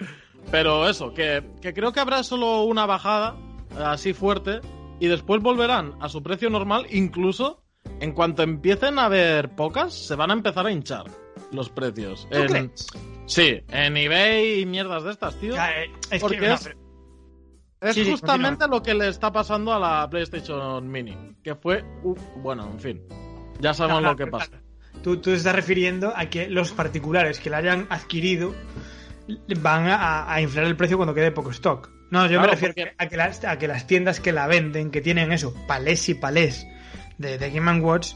Pero 0.51 0.87
eso, 0.89 1.13
que, 1.13 1.43
que 1.61 1.73
creo 1.73 1.91
que 1.91 1.99
habrá 1.99 2.23
solo 2.23 2.63
una 2.63 2.85
bajada 2.85 3.35
eh, 3.71 3.83
así 3.83 4.13
fuerte 4.13 4.61
y 4.99 5.07
después 5.07 5.41
volverán 5.41 5.93
a 5.99 6.09
su 6.09 6.23
precio 6.23 6.49
normal, 6.49 6.85
incluso 6.89 7.61
en 7.99 8.13
cuanto 8.13 8.43
empiecen 8.43 8.97
a 8.99 9.05
haber 9.05 9.49
pocas, 9.55 9.93
se 9.93 10.15
van 10.15 10.31
a 10.31 10.33
empezar 10.33 10.65
a 10.65 10.71
hinchar 10.71 11.05
los 11.51 11.69
precios. 11.69 12.27
¿Tú 12.31 12.37
En- 12.37 12.47
crees? 12.47 12.87
Sí, 13.25 13.61
en 13.69 13.95
eBay 13.97 14.61
y 14.61 14.65
mierdas 14.65 15.03
de 15.03 15.11
estas, 15.11 15.35
tío. 15.39 15.53
Ya, 15.55 15.71
eh, 15.83 15.91
es 16.09 16.21
Porque 16.21 16.39
que, 16.39 16.47
no, 16.47 16.53
es- 16.55 16.75
Es 17.81 17.95
Sí, 17.95 18.03
sí, 18.03 18.11
justamente 18.11 18.67
lo 18.67 18.81
que 18.83 18.93
le 18.93 19.07
está 19.07 19.31
pasando 19.31 19.71
a 19.73 19.79
la 19.79 20.09
PlayStation 20.09 20.89
Mini, 20.91 21.15
que 21.43 21.55
fue, 21.55 21.81
uh, 22.03 22.13
bueno, 22.41 22.67
en 22.73 22.79
fin, 22.79 23.01
ya 23.61 23.73
sabemos 23.73 24.03
lo 24.03 24.15
que 24.17 24.27
pasa. 24.27 24.58
Tú, 25.03 25.15
tú 25.17 25.31
te 25.31 25.35
estás 25.35 25.55
refiriendo 25.55 26.13
a 26.15 26.25
que 26.25 26.49
los 26.49 26.71
particulares 26.71 27.39
que 27.39 27.49
la 27.49 27.57
hayan 27.57 27.87
adquirido 27.89 28.53
van 29.61 29.87
a, 29.87 30.31
a 30.31 30.41
inflar 30.41 30.65
el 30.65 30.75
precio 30.75 30.97
cuando 30.97 31.13
quede 31.13 31.31
poco 31.31 31.51
stock. 31.51 31.89
No, 32.11 32.25
yo 32.27 32.41
me 32.41 32.47
refiero 32.47 32.73
porque- 32.73 32.95
a, 32.97 33.07
que 33.07 33.17
las, 33.17 33.43
a 33.45 33.57
que 33.57 33.67
las 33.67 33.85
tiendas 33.87 34.19
que 34.19 34.31
la 34.31 34.47
venden, 34.47 34.89
que 34.91 35.01
tienen 35.01 35.31
eso, 35.31 35.53
palés 35.67 36.09
y 36.09 36.15
palés 36.15 36.65
de, 37.17 37.37
de 37.37 37.51
Game 37.51 37.79
Watch, 37.81 38.13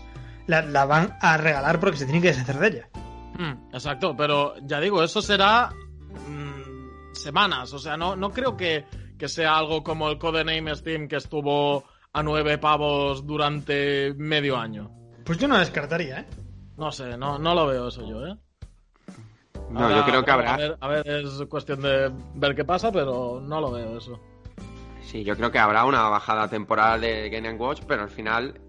la, 0.47 0.61
la 0.63 0.85
van 0.85 1.15
a 1.21 1.37
regalar 1.37 1.79
porque 1.79 1.97
se 1.97 2.05
tienen 2.05 2.21
que 2.21 2.29
deshacer 2.29 2.57
de 2.57 2.67
ella. 2.67 2.89
Mm, 3.37 3.73
exacto, 3.73 4.15
pero 4.15 4.55
ya 4.63 4.79
digo, 4.79 5.03
eso 5.03 5.21
será 5.21 5.69
mm, 6.27 7.13
semanas, 7.13 7.71
o 7.73 7.79
sea, 7.79 7.95
no, 7.97 8.15
no 8.15 8.31
creo 8.31 8.57
que, 8.57 8.85
que 9.17 9.27
sea 9.27 9.57
algo 9.57 9.83
como 9.83 10.09
el 10.09 10.17
Codename 10.17 10.75
Steam 10.75 11.07
que 11.07 11.17
estuvo 11.17 11.83
a 12.11 12.23
nueve 12.23 12.57
pavos 12.57 13.25
durante 13.25 14.13
medio 14.15 14.57
año. 14.57 14.91
Pues 15.23 15.37
yo 15.37 15.47
no 15.47 15.57
descartaría, 15.57 16.21
¿eh? 16.21 16.25
No 16.77 16.91
sé, 16.91 17.17
no, 17.17 17.37
no 17.37 17.53
lo 17.53 17.67
veo 17.67 17.87
eso 17.87 18.07
yo, 18.07 18.25
¿eh? 18.25 18.35
No, 19.69 19.81
Ahora, 19.85 19.97
yo 19.97 20.05
creo 20.05 20.23
que 20.25 20.31
A 20.31 20.33
habrá. 20.33 20.57
ver, 20.57 20.77
a 20.79 20.87
ver, 20.87 21.07
es 21.07 21.41
cuestión 21.49 21.81
de 21.81 22.11
ver 22.35 22.55
qué 22.55 22.63
pasa, 22.65 22.91
pero 22.91 23.41
no 23.41 23.61
lo 23.61 23.71
veo 23.71 23.97
eso. 23.97 24.19
Sí, 25.01 25.23
yo 25.23 25.35
creo 25.35 25.51
que 25.51 25.59
habrá 25.59 25.85
una 25.85 26.09
bajada 26.09 26.47
temporal 26.47 27.01
de 27.01 27.29
Game 27.29 27.51
Watch, 27.53 27.81
pero 27.87 28.03
al 28.03 28.09
final, 28.09 28.59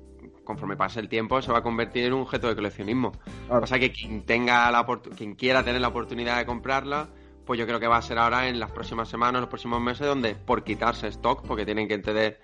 conforme 0.44 0.76
pase 0.76 1.00
el 1.00 1.08
tiempo, 1.08 1.40
se 1.42 1.52
va 1.52 1.58
a 1.58 1.62
convertir 1.62 2.04
en 2.04 2.12
un 2.14 2.23
objeto 2.23 2.49
de 2.49 2.54
coleccionismo. 2.56 3.12
Lo 3.49 3.54
que 3.56 3.61
pasa 3.62 3.76
es 3.76 3.80
que 3.80 3.92
quien 3.92 4.23
tenga 4.25 4.70
la 4.70 4.84
quien 5.16 5.34
quiera 5.34 5.62
tener 5.62 5.80
la 5.80 5.88
oportunidad 5.88 6.37
de 6.38 6.46
comprarla, 6.46 7.08
pues 7.46 7.58
yo 7.58 7.66
creo 7.66 7.80
que 7.80 7.87
va 7.87 7.99
a 7.99 8.02
ser 8.02 8.18
ahora 8.18 8.49
en 8.49 8.58
las 8.61 8.70
próximas 8.70 9.08
semanas, 9.08 9.40
los 9.40 9.49
próximos 9.49 9.80
meses, 9.80 10.06
donde 10.06 10.34
por 10.34 10.64
quitarse 10.64 11.08
stock, 11.08 11.46
porque 11.46 11.64
tienen 11.64 11.88
que 11.88 11.99
tener 11.99 12.40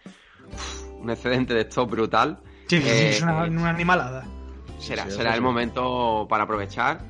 uf, 0.52 0.83
un 1.00 1.11
excedente 1.11 1.55
de 1.55 1.62
stock 1.62 1.90
brutal, 1.90 2.40
Sí, 2.69 2.76
sí, 2.81 2.83
sí, 2.83 2.88
Eh, 2.88 3.09
es 3.17 3.23
una, 3.23 3.43
una 3.45 3.71
animalada. 3.71 4.25
Será, 4.80 5.04
sí, 5.04 5.12
será 5.12 5.30
el 5.30 5.37
sí. 5.37 5.42
momento 5.42 6.26
para 6.28 6.44
aprovechar. 6.44 7.00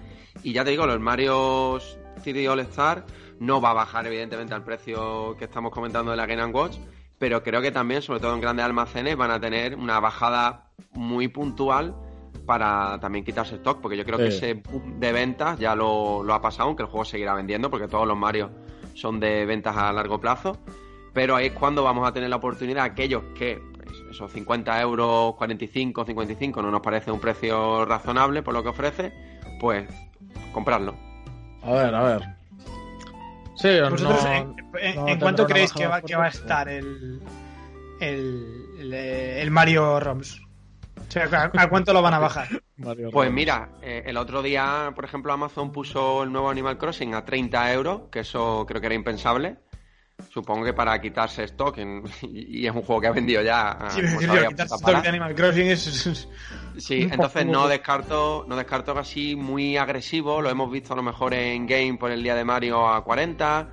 Y 0.42 0.52
ya 0.52 0.64
te 0.64 0.70
digo, 0.70 0.86
los 0.86 1.00
Mario 1.00 1.78
3D 2.24 2.50
All 2.50 2.60
Star 2.60 3.04
no 3.38 3.60
va 3.60 3.70
a 3.70 3.74
bajar 3.74 4.06
evidentemente 4.06 4.54
al 4.54 4.64
precio 4.64 5.36
que 5.38 5.44
estamos 5.46 5.72
comentando 5.72 6.10
de 6.10 6.16
la 6.16 6.26
Game 6.26 6.44
Watch, 6.46 6.76
pero 7.18 7.42
creo 7.42 7.60
que 7.60 7.70
también, 7.70 8.02
sobre 8.02 8.20
todo 8.20 8.34
en 8.34 8.40
grandes 8.40 8.64
almacenes, 8.64 9.16
van 9.16 9.30
a 9.30 9.40
tener 9.40 9.76
una 9.76 10.00
bajada 10.00 10.70
muy 10.92 11.28
puntual 11.28 11.94
para 12.46 12.98
también 13.00 13.24
quitarse 13.24 13.56
stock, 13.56 13.80
porque 13.80 13.96
yo 13.96 14.04
creo 14.04 14.18
que 14.18 14.28
ese 14.28 14.54
boom 14.54 14.98
de 14.98 15.12
ventas 15.12 15.58
ya 15.58 15.74
lo, 15.74 16.22
lo 16.22 16.34
ha 16.34 16.40
pasado, 16.40 16.68
aunque 16.68 16.82
el 16.82 16.88
juego 16.88 17.04
seguirá 17.04 17.34
vendiendo, 17.34 17.70
porque 17.70 17.88
todos 17.88 18.06
los 18.06 18.16
Mario 18.16 18.50
son 18.94 19.20
de 19.20 19.46
ventas 19.46 19.76
a 19.76 19.92
largo 19.92 20.20
plazo, 20.20 20.58
pero 21.12 21.36
ahí 21.36 21.46
es 21.46 21.52
cuando 21.52 21.82
vamos 21.82 22.08
a 22.08 22.12
tener 22.12 22.28
la 22.28 22.36
oportunidad, 22.36 22.84
aquellos 22.84 23.22
que 23.34 23.62
esos 24.10 24.30
50 24.32 24.80
euros, 24.80 25.34
45, 25.36 26.04
55 26.04 26.62
no 26.62 26.70
nos 26.70 26.80
parece 26.80 27.10
un 27.10 27.20
precio 27.20 27.84
razonable 27.84 28.42
por 28.42 28.54
lo 28.54 28.62
que 28.62 28.68
ofrece, 28.70 29.12
pues 29.60 29.88
comprarlo. 30.52 30.94
A 31.62 31.72
ver, 31.72 31.94
a 31.94 32.02
ver. 32.02 32.22
Sí, 33.56 33.68
¿Vosotros 33.80 34.02
no, 34.24 34.32
en, 34.32 34.36
en- 34.36 34.94
no 34.96 35.00
en 35.02 35.06
tendrá 35.06 35.18
cuánto 35.18 35.46
creéis 35.46 35.72
que 35.72 35.86
va, 35.86 36.00
que 36.00 36.16
va 36.16 36.24
a 36.24 36.28
estar 36.28 36.68
el, 36.68 37.20
el, 38.00 38.66
el, 38.78 38.92
el 38.94 39.50
Mario 39.50 40.00
ROMs? 40.00 40.40
O 40.96 41.12
sea, 41.12 41.50
¿a, 41.54 41.62
a 41.62 41.68
cuánto 41.68 41.92
lo 41.92 42.00
van 42.02 42.14
a 42.14 42.18
bajar? 42.18 42.48
Mario 42.78 43.10
Pues 43.10 43.26
Ramos. 43.26 43.34
mira, 43.36 43.68
eh, 43.82 44.04
el 44.06 44.16
otro 44.16 44.40
día, 44.42 44.92
por 44.94 45.04
ejemplo, 45.04 45.32
Amazon 45.32 45.72
puso 45.72 46.22
el 46.22 46.32
nuevo 46.32 46.48
Animal 46.48 46.78
Crossing 46.78 47.14
a 47.14 47.24
30 47.24 47.72
euros, 47.74 48.02
que 48.10 48.20
eso 48.20 48.64
creo 48.66 48.80
que 48.80 48.86
era 48.86 48.94
impensable. 48.94 49.56
Supongo 50.28 50.64
que 50.64 50.72
para 50.72 51.00
quitarse 51.00 51.44
stock, 51.44 51.78
en- 51.78 52.02
y, 52.22 52.60
y 52.60 52.66
es 52.66 52.74
un 52.74 52.82
juego 52.82 53.00
que 53.00 53.06
ha 53.06 53.12
vendido 53.12 53.42
ya. 53.42 53.70
a- 53.70 53.90
Sí, 53.90 54.00
como 54.02 54.12
decir, 54.14 54.28
sabía, 54.28 54.48
quitarse 54.48 54.84
pala. 54.84 55.00
de 55.02 55.08
Animal 55.08 55.34
Crossing 55.34 55.66
es, 55.66 55.86
es- 55.86 56.06
es- 56.06 56.28
Sí, 56.78 57.08
entonces 57.10 57.46
no 57.46 57.66
descarto, 57.68 58.44
no 58.48 58.56
descarto 58.56 58.94
que 58.94 59.00
así 59.00 59.34
muy 59.36 59.76
agresivo, 59.76 60.40
lo 60.40 60.50
hemos 60.50 60.70
visto 60.70 60.92
a 60.92 60.96
lo 60.96 61.02
mejor 61.02 61.34
en 61.34 61.66
game 61.66 61.96
por 61.98 62.10
el 62.10 62.22
día 62.22 62.34
de 62.34 62.44
Mario 62.44 62.88
a 62.88 63.02
40. 63.04 63.68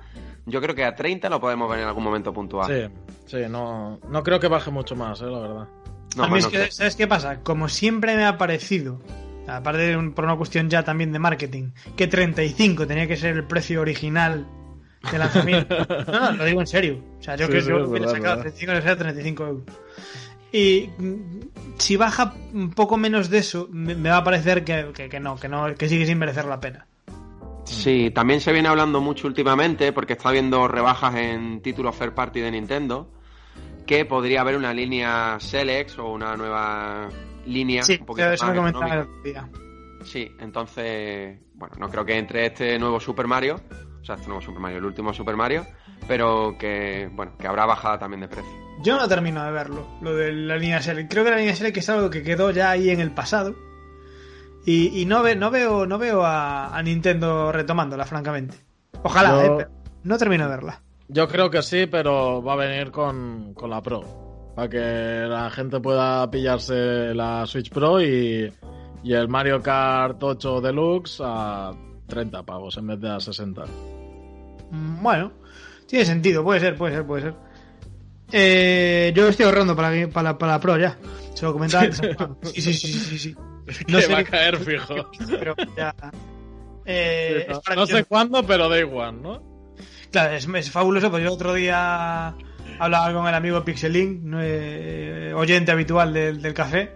Yo 0.46 0.60
creo 0.60 0.74
que 0.74 0.84
a 0.84 0.94
30 0.94 1.28
lo 1.28 1.40
podemos 1.40 1.70
ver 1.70 1.80
en 1.80 1.86
algún 1.86 2.02
momento 2.04 2.32
puntual. 2.32 2.66
Sí, 2.66 3.10
sí, 3.26 3.36
no, 3.48 4.00
no 4.08 4.22
creo 4.22 4.40
que 4.40 4.48
baje 4.48 4.70
mucho 4.70 4.96
más, 4.96 5.20
eh, 5.20 5.26
la 5.26 5.38
verdad. 5.38 5.68
No, 6.16 6.24
a 6.24 6.28
mí 6.28 6.38
es 6.38 6.46
que. 6.46 6.70
¿sabes 6.72 6.96
qué 6.96 7.06
pasa? 7.06 7.40
Como 7.42 7.68
siempre 7.68 8.16
me 8.16 8.24
ha 8.24 8.36
parecido, 8.38 9.00
aparte 9.46 9.82
de 9.82 9.96
un- 9.96 10.12
por 10.12 10.24
una 10.24 10.36
cuestión 10.36 10.68
ya 10.70 10.82
también 10.84 11.12
de 11.12 11.18
marketing, 11.18 11.70
que 11.96 12.06
35 12.08 12.86
tenía 12.86 13.06
que 13.06 13.16
ser 13.16 13.36
el 13.36 13.44
precio 13.44 13.80
original 13.80 14.46
de 15.12 15.18
lanzamiento. 15.18 15.76
no, 16.12 16.20
no, 16.20 16.32
lo 16.32 16.44
digo 16.44 16.60
en 16.60 16.66
serio. 16.66 17.02
O 17.18 17.22
sea, 17.22 17.36
yo 17.36 17.46
Sí, 17.46 17.52
creo 17.52 17.62
sí, 17.62 17.68
que 17.68 17.74
hubiera 17.74 18.06
sacado 18.08 18.36
verdad. 18.36 18.42
35 18.42 18.72
que 18.72 18.82
sea 18.82 18.96
35 18.96 19.46
euros. 19.46 19.62
Y 20.52 20.88
mm, 20.98 21.40
si 21.78 21.96
baja 21.96 22.34
un 22.54 22.70
poco 22.70 22.96
menos 22.96 23.28
de 23.30 23.38
eso, 23.38 23.68
me, 23.70 23.94
me 23.94 24.08
va 24.10 24.18
a 24.18 24.24
parecer 24.24 24.64
que, 24.64 24.90
que- 24.94 25.08
que 25.08 25.20
no, 25.20 25.36
que 25.36 25.48
no, 25.48 25.74
que 25.74 25.88
sigue 25.88 26.06
sin 26.06 26.18
merecer 26.18 26.44
la 26.46 26.58
pena. 26.60 26.86
Sí, 27.64 28.10
también 28.14 28.40
se 28.40 28.50
viene 28.52 28.68
hablando 28.68 29.00
mucho 29.02 29.26
últimamente, 29.26 29.92
porque 29.92 30.14
está 30.14 30.30
habiendo 30.30 30.66
rebajas 30.68 31.14
en 31.16 31.60
títulos 31.60 31.98
third 31.98 32.14
party 32.14 32.40
de 32.40 32.50
Nintendo, 32.50 33.10
que 33.86 34.06
podría 34.06 34.40
haber 34.40 34.56
una 34.56 34.72
línea 34.72 35.36
Selex 35.38 35.98
o 35.98 36.08
una 36.12 36.34
nueva 36.36 37.08
línea 37.44 37.82
Sí, 37.82 37.98
un 38.00 38.06
poquito 38.06 38.30
eso 38.30 38.46
más 38.46 38.54
me. 38.72 39.06
Sí, 40.04 40.30
entonces, 40.40 41.38
bueno, 41.54 41.74
no 41.78 41.88
creo 41.90 42.04
que 42.06 42.16
entre 42.16 42.46
este 42.46 42.78
nuevo 42.78 42.98
Super 43.00 43.26
Mario, 43.26 43.60
sea, 44.08 44.16
este 44.16 44.26
nuevo 44.28 44.42
Super 44.42 44.60
Mario, 44.60 44.78
el 44.78 44.84
último 44.84 45.12
Super 45.14 45.36
Mario, 45.36 45.66
pero 46.08 46.56
que, 46.58 47.08
bueno, 47.12 47.32
que 47.38 47.46
habrá 47.46 47.64
bajada 47.66 47.98
también 47.98 48.20
de 48.22 48.28
precio. 48.28 48.50
Yo 48.82 48.96
no 48.96 49.08
termino 49.08 49.44
de 49.44 49.50
verlo, 49.52 49.86
lo 50.02 50.14
de 50.14 50.32
la 50.32 50.56
línea 50.56 50.80
Select. 50.82 51.10
Creo 51.10 51.24
que 51.24 51.30
la 51.30 51.36
línea 51.36 51.54
Select 51.56 51.76
es 51.78 51.88
algo 51.88 52.10
que 52.10 52.22
quedó 52.22 52.50
ya 52.50 52.70
ahí 52.70 52.90
en 52.90 53.00
el 53.00 53.10
pasado. 53.12 53.54
Y, 54.66 55.00
y 55.00 55.06
no, 55.06 55.22
ve, 55.22 55.34
no 55.34 55.50
veo, 55.50 55.86
no 55.86 55.98
veo 55.98 56.24
a, 56.24 56.76
a 56.76 56.82
Nintendo 56.82 57.50
retomándola, 57.52 58.04
francamente. 58.04 58.56
Ojalá, 59.02 59.30
Yo- 59.30 59.40
eh, 59.42 59.54
pero 59.58 59.70
no 60.04 60.18
termino 60.18 60.44
de 60.44 60.50
verla. 60.50 60.82
Yo 61.08 61.26
creo 61.26 61.48
que 61.50 61.62
sí, 61.62 61.86
pero 61.86 62.42
va 62.42 62.52
a 62.52 62.56
venir 62.56 62.90
con, 62.90 63.54
con 63.54 63.70
la 63.70 63.80
Pro. 63.82 64.52
Para 64.54 64.68
que 64.68 65.24
la 65.28 65.48
gente 65.50 65.80
pueda 65.80 66.28
pillarse 66.30 67.14
la 67.14 67.46
Switch 67.46 67.70
Pro 67.70 68.00
y, 68.02 68.52
y 69.04 69.12
el 69.14 69.28
Mario 69.28 69.62
Kart 69.62 70.22
8 70.22 70.60
Deluxe 70.60 71.20
a 71.24 71.72
30 72.08 72.42
pavos 72.42 72.76
en 72.76 72.88
vez 72.88 73.00
de 73.00 73.10
a 73.10 73.20
60. 73.20 73.64
Mm, 74.70 75.02
Bueno, 75.02 75.32
tiene 75.86 76.04
sentido, 76.04 76.42
puede 76.44 76.60
ser, 76.60 76.76
puede 76.76 76.94
ser, 76.94 77.04
puede 77.06 77.22
ser. 77.22 77.34
Eh, 78.32 79.12
yo 79.14 79.28
estoy 79.28 79.46
ahorrando 79.46 79.74
para 79.74 80.08
para, 80.08 80.36
para 80.36 80.52
la 80.52 80.60
Pro 80.60 80.76
ya. 80.76 80.98
Se 81.34 81.44
lo 81.46 81.52
comentaba 81.52 81.84
antes. 81.84 82.00
Sí, 82.54 82.60
sí, 82.60 82.74
sí, 82.74 82.92
sí, 82.92 83.18
sí. 83.18 83.36
No 83.88 84.00
sé 84.00 84.12
va 84.12 84.18
a 84.20 84.24
caer 84.24 84.56
fijo. 84.58 84.94
pero 85.38 85.54
ya. 85.76 85.94
Eh, 86.84 87.46
no 87.76 87.86
sé 87.86 88.04
cuándo, 88.04 88.44
pero 88.46 88.68
da 88.68 88.78
igual, 88.78 89.22
¿no? 89.22 89.42
Claro, 90.10 90.34
es, 90.34 90.48
es 90.48 90.70
fabuloso, 90.70 91.10
pues 91.10 91.22
yo 91.22 91.32
otro 91.32 91.52
día 91.52 92.34
hablaba 92.78 93.12
con 93.12 93.26
el 93.28 93.34
amigo 93.34 93.62
Pixelink. 93.64 94.22
Eh, 94.40 95.32
oyente 95.36 95.70
habitual 95.70 96.12
del, 96.14 96.40
del 96.40 96.54
café, 96.54 96.92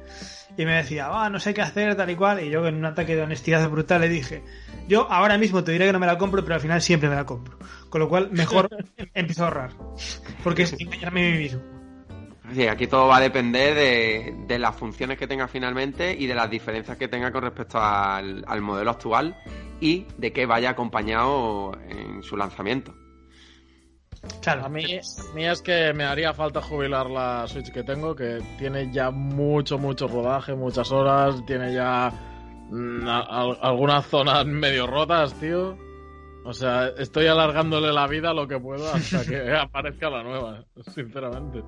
y 0.56 0.64
me 0.64 0.76
decía, 0.76 1.08
ah, 1.10 1.28
no 1.28 1.38
sé 1.38 1.52
qué 1.52 1.60
hacer, 1.62 1.94
tal 1.94 2.08
y 2.10 2.16
cual, 2.16 2.42
y 2.42 2.50
yo 2.50 2.66
en 2.66 2.76
un 2.76 2.86
ataque 2.86 3.14
de 3.16 3.22
honestidad 3.22 3.68
brutal 3.68 4.00
le 4.00 4.08
dije, 4.08 4.42
yo 4.88 5.10
ahora 5.10 5.38
mismo 5.38 5.62
te 5.64 5.72
diré 5.72 5.86
que 5.86 5.92
no 5.92 5.98
me 5.98 6.06
la 6.06 6.18
compro, 6.18 6.42
pero 6.42 6.54
al 6.54 6.60
final 6.60 6.80
siempre 6.82 7.08
me 7.08 7.14
la 7.14 7.24
compro. 7.26 7.58
Con 7.88 8.00
lo 8.00 8.08
cual, 8.08 8.30
mejor 8.32 8.68
em- 8.96 9.08
empiezo 9.14 9.42
a 9.44 9.46
ahorrar, 9.48 9.70
porque 10.42 10.62
es 10.62 10.74
engañarme 10.78 11.28
a 11.28 11.32
mí 11.32 11.38
mismo. 11.38 11.62
Sí, 12.52 12.66
aquí 12.66 12.86
todo 12.86 13.06
va 13.06 13.16
a 13.16 13.20
depender 13.20 13.74
de, 13.74 14.34
de 14.46 14.58
las 14.58 14.76
funciones 14.76 15.16
que 15.16 15.26
tenga 15.26 15.48
finalmente 15.48 16.14
y 16.18 16.26
de 16.26 16.34
las 16.34 16.50
diferencias 16.50 16.96
que 16.98 17.08
tenga 17.08 17.32
con 17.32 17.42
respecto 17.42 17.78
al, 17.80 18.44
al 18.46 18.60
modelo 18.60 18.90
actual 18.90 19.34
y 19.80 20.06
de 20.18 20.32
que 20.32 20.44
vaya 20.44 20.70
acompañado 20.70 21.72
en 21.88 22.22
su 22.22 22.36
lanzamiento. 22.36 22.94
Claro, 24.40 24.66
A 24.66 24.68
mí, 24.68 24.84
a 24.84 25.34
mí 25.34 25.46
es 25.46 25.62
que 25.62 25.92
me 25.94 26.04
haría 26.04 26.34
falta 26.34 26.60
jubilar 26.60 27.08
la 27.08 27.46
Switch 27.48 27.72
que 27.72 27.82
tengo, 27.82 28.14
que 28.14 28.40
tiene 28.58 28.92
ya 28.92 29.10
mucho, 29.10 29.78
mucho 29.78 30.06
rodaje, 30.06 30.54
muchas 30.54 30.92
horas, 30.92 31.44
tiene 31.46 31.72
ya 31.72 32.12
mm, 32.72 33.06
a- 33.08 33.56
algunas 33.62 34.06
zonas 34.06 34.44
medio 34.46 34.86
rotas, 34.86 35.34
tío. 35.38 35.76
O 36.44 36.52
sea, 36.52 36.88
estoy 36.98 37.26
alargándole 37.28 37.92
la 37.92 38.08
vida 38.08 38.34
lo 38.34 38.48
que 38.48 38.58
puedo 38.58 38.92
hasta 38.92 39.24
que 39.24 39.52
aparezca 39.56 40.10
la 40.10 40.22
nueva, 40.24 40.64
sinceramente. 40.92 41.62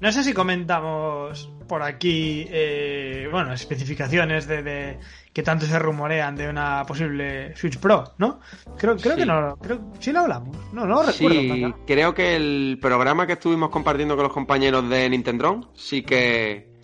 No 0.00 0.12
sé 0.12 0.22
si 0.22 0.32
comentamos 0.32 1.52
por 1.68 1.82
aquí, 1.82 2.46
eh, 2.48 3.28
bueno, 3.32 3.52
especificaciones 3.52 4.46
de, 4.46 4.62
de 4.62 4.98
que 5.32 5.42
tanto 5.42 5.66
se 5.66 5.76
rumorean 5.76 6.36
de 6.36 6.48
una 6.48 6.84
posible 6.86 7.54
Switch 7.56 7.78
Pro, 7.78 8.04
¿no? 8.18 8.38
Creo, 8.78 8.96
creo 8.96 9.14
Sí. 9.14 9.20
que 9.20 9.26
no, 9.26 9.56
creo, 9.56 9.90
sí 9.98 10.12
lo 10.12 10.20
hablamos. 10.20 10.56
No, 10.72 10.86
no 10.86 11.02
lo 11.02 11.10
recuerdo. 11.10 11.40
Sí, 11.40 11.74
creo 11.84 12.14
que 12.14 12.36
el 12.36 12.78
programa 12.80 13.26
que 13.26 13.32
estuvimos 13.34 13.70
compartiendo 13.70 14.14
con 14.14 14.22
los 14.22 14.32
compañeros 14.32 14.88
de 14.88 15.10
Nintendo 15.10 15.72
sí 15.74 16.02
que 16.02 16.77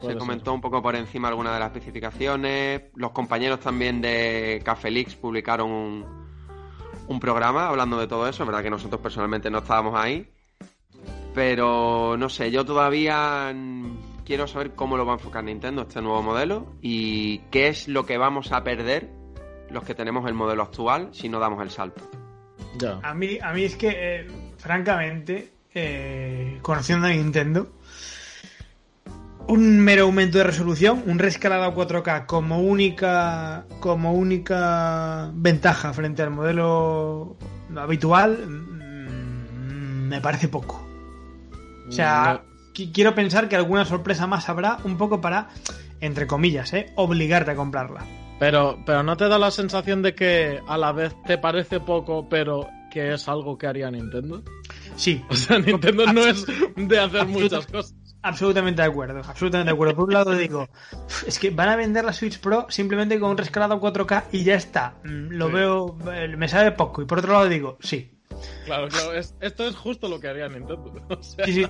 se 0.00 0.16
comentó 0.16 0.52
un 0.52 0.60
poco 0.60 0.82
por 0.82 0.94
encima 0.96 1.28
algunas 1.28 1.54
de 1.54 1.60
las 1.60 1.68
especificaciones. 1.68 2.82
Los 2.94 3.12
compañeros 3.12 3.60
también 3.60 4.00
de 4.00 4.60
Café 4.64 4.90
Leaks 4.90 5.16
publicaron 5.16 5.70
un, 5.70 6.04
un 7.08 7.20
programa 7.20 7.68
hablando 7.68 7.98
de 7.98 8.06
todo 8.06 8.28
eso. 8.28 8.42
Es 8.42 8.46
verdad 8.46 8.62
que 8.62 8.70
nosotros 8.70 9.00
personalmente 9.00 9.50
no 9.50 9.58
estábamos 9.58 9.94
ahí. 9.98 10.30
Pero 11.34 12.16
no 12.16 12.28
sé, 12.28 12.50
yo 12.50 12.64
todavía 12.64 13.52
quiero 14.24 14.46
saber 14.46 14.74
cómo 14.74 14.96
lo 14.96 15.04
va 15.04 15.12
a 15.12 15.16
enfocar 15.16 15.44
Nintendo 15.44 15.82
este 15.82 16.00
nuevo 16.00 16.22
modelo 16.22 16.74
y 16.80 17.38
qué 17.50 17.68
es 17.68 17.88
lo 17.88 18.06
que 18.06 18.18
vamos 18.18 18.52
a 18.52 18.62
perder 18.62 19.10
los 19.70 19.84
que 19.84 19.94
tenemos 19.94 20.26
el 20.28 20.34
modelo 20.34 20.62
actual 20.62 21.08
si 21.12 21.28
no 21.28 21.40
damos 21.40 21.60
el 21.62 21.70
salto. 21.70 22.02
Ya. 22.78 23.00
A 23.02 23.14
mí, 23.14 23.38
a 23.40 23.52
mí 23.52 23.64
es 23.64 23.76
que, 23.76 23.90
eh, 23.92 24.26
francamente, 24.56 25.50
eh, 25.74 26.58
conociendo 26.62 27.06
a 27.06 27.10
Nintendo, 27.10 27.72
un 29.48 29.80
mero 29.80 30.04
aumento 30.04 30.38
de 30.38 30.44
resolución, 30.44 31.02
un 31.06 31.18
rescalado 31.18 31.64
a 31.64 31.74
4K 31.74 32.26
como 32.26 32.60
única, 32.60 33.66
como 33.80 34.12
única 34.14 35.30
ventaja 35.34 35.92
frente 35.92 36.22
al 36.22 36.30
modelo 36.30 37.36
habitual, 37.76 38.38
mm, 38.46 40.08
me 40.08 40.20
parece 40.20 40.48
poco. 40.48 40.86
O 41.88 41.92
sea, 41.92 42.42
qui- 42.74 42.90
quiero 42.92 43.14
pensar 43.14 43.48
que 43.48 43.56
alguna 43.56 43.84
sorpresa 43.84 44.26
más 44.26 44.48
habrá, 44.48 44.78
un 44.84 44.96
poco 44.96 45.20
para, 45.20 45.48
entre 46.00 46.26
comillas, 46.26 46.72
eh, 46.72 46.92
obligarte 46.96 47.50
a 47.52 47.56
comprarla. 47.56 48.04
Pero, 48.38 48.78
pero 48.84 49.02
no 49.02 49.16
te 49.16 49.28
da 49.28 49.38
la 49.38 49.50
sensación 49.50 50.02
de 50.02 50.14
que 50.14 50.60
a 50.66 50.76
la 50.76 50.92
vez 50.92 51.14
te 51.26 51.38
parece 51.38 51.80
poco, 51.80 52.28
pero 52.28 52.66
que 52.90 53.14
es 53.14 53.28
algo 53.28 53.56
que 53.58 53.66
haría 53.66 53.90
Nintendo. 53.90 54.42
Sí, 54.96 55.22
O 55.28 55.34
sea, 55.34 55.58
Nintendo 55.58 56.06
no 56.12 56.24
es 56.26 56.44
de 56.76 56.98
hacer 56.98 57.26
muchas 57.26 57.66
cosas. 57.66 57.94
Absolutamente 58.24 58.80
de 58.80 58.88
acuerdo, 58.88 59.18
absolutamente 59.18 59.70
de 59.70 59.74
acuerdo. 59.74 59.94
Por 59.96 60.04
un 60.06 60.14
lado 60.14 60.32
digo, 60.34 60.66
"Uf, 60.92 61.28
es 61.28 61.38
que 61.38 61.50
van 61.50 61.68
a 61.68 61.76
vender 61.76 62.04
la 62.06 62.12
Switch 62.14 62.40
Pro 62.40 62.66
simplemente 62.70 63.20
con 63.20 63.30
un 63.30 63.36
rescalado 63.36 63.78
4K 63.78 64.24
y 64.32 64.44
ya 64.44 64.54
está. 64.54 64.94
Mm, 65.04 65.28
Lo 65.32 65.48
Sí. 65.48 65.52
veo, 65.52 65.98
eh, 66.10 66.34
me 66.36 66.48
sabe 66.48 66.72
poco. 66.72 67.02
Y 67.02 67.04
por 67.04 67.18
otro 67.18 67.34
lado 67.34 67.48
digo, 67.48 67.76
sí. 67.80 68.10
Claro, 68.64 68.88
claro, 68.88 69.12
es- 69.14 69.34
esto 69.40 69.66
es 69.66 69.76
justo 69.76 70.08
lo 70.08 70.18
que 70.20 70.28
haría 70.28 70.48
Nintendo. 70.48 70.92
O 71.08 71.22
sea, 71.22 71.44
Sí, 71.46 71.52
sí. 71.52 71.66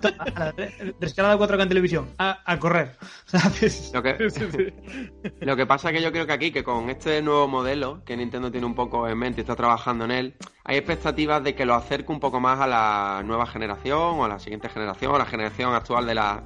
To- 0.00 0.08
ala, 0.18 0.52
re- 0.56 0.94
Rescalado 1.00 1.38
4K 1.38 1.62
en 1.62 1.68
televisión. 1.68 2.08
A, 2.18 2.40
a 2.44 2.58
correr. 2.58 2.96
¿Sabes? 3.26 3.90
Lo 3.94 4.02
que, 4.02 4.30
sí, 4.30 4.40
sí. 4.50 5.30
Lo 5.40 5.56
que 5.56 5.66
pasa 5.66 5.90
es 5.90 5.96
que 5.96 6.02
yo 6.02 6.10
creo 6.12 6.26
que 6.26 6.32
aquí, 6.32 6.50
que 6.50 6.64
con 6.64 6.90
este 6.90 7.20
nuevo 7.22 7.48
modelo 7.48 8.02
que 8.04 8.16
Nintendo 8.16 8.50
tiene 8.50 8.66
un 8.66 8.74
poco 8.74 9.06
en 9.08 9.18
mente 9.18 9.40
y 9.40 9.42
está 9.42 9.56
trabajando 9.56 10.04
en 10.06 10.10
él, 10.10 10.34
hay 10.64 10.76
expectativas 10.76 11.42
de 11.44 11.54
que 11.54 11.64
lo 11.66 11.74
acerque 11.74 12.10
un 12.12 12.20
poco 12.20 12.40
más 12.40 12.60
a 12.60 12.66
la 12.66 13.22
nueva 13.24 13.46
generación 13.46 13.98
o 13.98 14.24
a 14.24 14.28
la 14.28 14.38
siguiente 14.38 14.68
generación, 14.68 15.12
o 15.12 15.16
a 15.16 15.18
la 15.18 15.26
generación 15.26 15.74
actual 15.74 16.06
de 16.06 16.14
la 16.14 16.42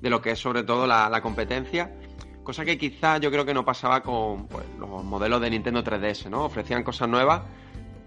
de 0.00 0.08
lo 0.10 0.22
que 0.22 0.30
es 0.30 0.38
sobre 0.38 0.62
todo 0.62 0.86
la, 0.86 1.08
la 1.10 1.20
competencia. 1.20 1.94
Cosa 2.42 2.64
que 2.64 2.78
quizás 2.78 3.20
yo 3.20 3.30
creo 3.30 3.44
que 3.44 3.52
no 3.52 3.64
pasaba 3.66 4.02
con 4.02 4.48
pues, 4.48 4.64
los 4.78 5.04
modelos 5.04 5.40
de 5.42 5.50
Nintendo 5.50 5.84
3DS, 5.84 6.30
¿no? 6.30 6.44
Ofrecían 6.46 6.82
cosas 6.82 7.06
nuevas, 7.08 7.42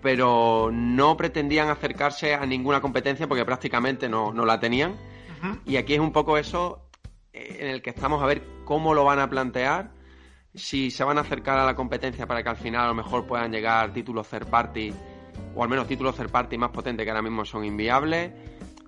pero 0.04 0.70
no 0.72 1.18
pretendían 1.18 1.70
acercarse 1.70 2.36
a 2.36 2.46
ninguna 2.46 2.82
competencia 2.82 3.28
porque 3.28 3.46
prácticamente 3.46 4.10
no, 4.10 4.34
no 4.34 4.46
la 4.46 4.60
tenían. 4.60 4.96
Y 5.66 5.76
aquí 5.76 5.94
es 5.94 6.00
un 6.00 6.14
poco 6.14 6.38
eso 6.38 6.90
eh, 7.34 7.58
en 7.60 7.68
el 7.68 7.82
que 7.82 7.90
estamos 7.90 8.22
a 8.24 8.26
ver 8.26 8.44
cómo 8.64 8.94
lo 8.94 9.04
van 9.04 9.20
a 9.20 9.30
plantear, 9.30 9.92
si 10.56 10.90
se 10.90 11.04
van 11.04 11.18
a 11.18 11.22
acercar 11.22 11.58
a 11.58 11.66
la 11.66 11.76
competencia 11.76 12.26
para 12.28 12.44
que 12.44 12.50
al 12.50 12.56
final 12.56 12.86
a 12.86 12.88
lo 12.88 12.94
mejor 12.94 13.26
puedan 13.26 13.52
llegar 13.52 13.92
títulos 13.92 14.28
third 14.30 14.48
party, 14.48 14.94
o 15.54 15.64
al 15.64 15.70
menos 15.70 15.86
títulos 15.86 16.16
third 16.16 16.30
party 16.30 16.58
más 16.58 16.70
potentes 16.70 17.04
que 17.04 17.10
ahora 17.10 17.22
mismo 17.22 17.44
son 17.44 17.66
inviables. 17.66 18.32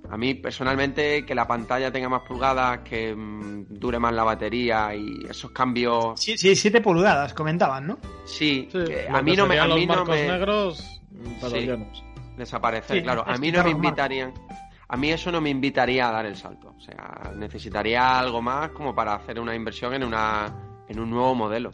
A 0.09 0.17
mí 0.17 0.35
personalmente 0.35 1.25
que 1.25 1.35
la 1.35 1.47
pantalla 1.47 1.91
tenga 1.91 2.07
más 2.07 2.21
pulgadas, 2.21 2.79
que 2.79 3.13
mm, 3.13 3.65
dure 3.69 3.99
más 3.99 4.13
la 4.13 4.23
batería 4.23 4.95
y 4.95 5.25
esos 5.29 5.51
cambios. 5.51 6.19
Sí, 6.19 6.37
sí, 6.37 6.55
7 6.55 6.79
pulgadas, 6.79 7.33
comentaban, 7.33 7.87
¿no? 7.87 7.97
Sí, 8.25 8.69
Sí, 8.71 8.83
que 8.85 9.07
lo 9.09 9.17
a 9.17 9.21
mí 9.21 9.35
no 9.35 9.47
me. 9.47 9.59
A 9.59 9.65
mí 9.67 9.85
los 9.85 9.97
no 9.97 10.05
me 10.05 10.27
negros, 10.27 10.94
Sí. 11.41 11.59
llenos. 11.59 12.03
desaparecer, 12.37 12.97
Sí, 12.97 13.03
claro. 13.03 13.23
A 13.25 13.37
mí 13.37 13.51
no 13.51 13.63
me 13.63 13.71
invitarían. 13.71 14.33
A 14.87 14.97
mí 14.97 15.11
eso 15.11 15.31
no 15.31 15.41
me 15.41 15.49
invitaría 15.49 16.07
a 16.07 16.11
dar 16.11 16.25
el 16.25 16.35
salto. 16.35 16.73
O 16.77 16.79
sea, 16.79 17.31
necesitaría 17.35 18.19
algo 18.19 18.41
más 18.41 18.69
como 18.69 18.93
para 18.93 19.15
hacer 19.15 19.39
una 19.39 19.55
inversión 19.55 19.93
en 19.93 20.03
una 20.03 20.83
en 20.87 20.99
un 20.99 21.09
nuevo 21.09 21.33
modelo. 21.33 21.71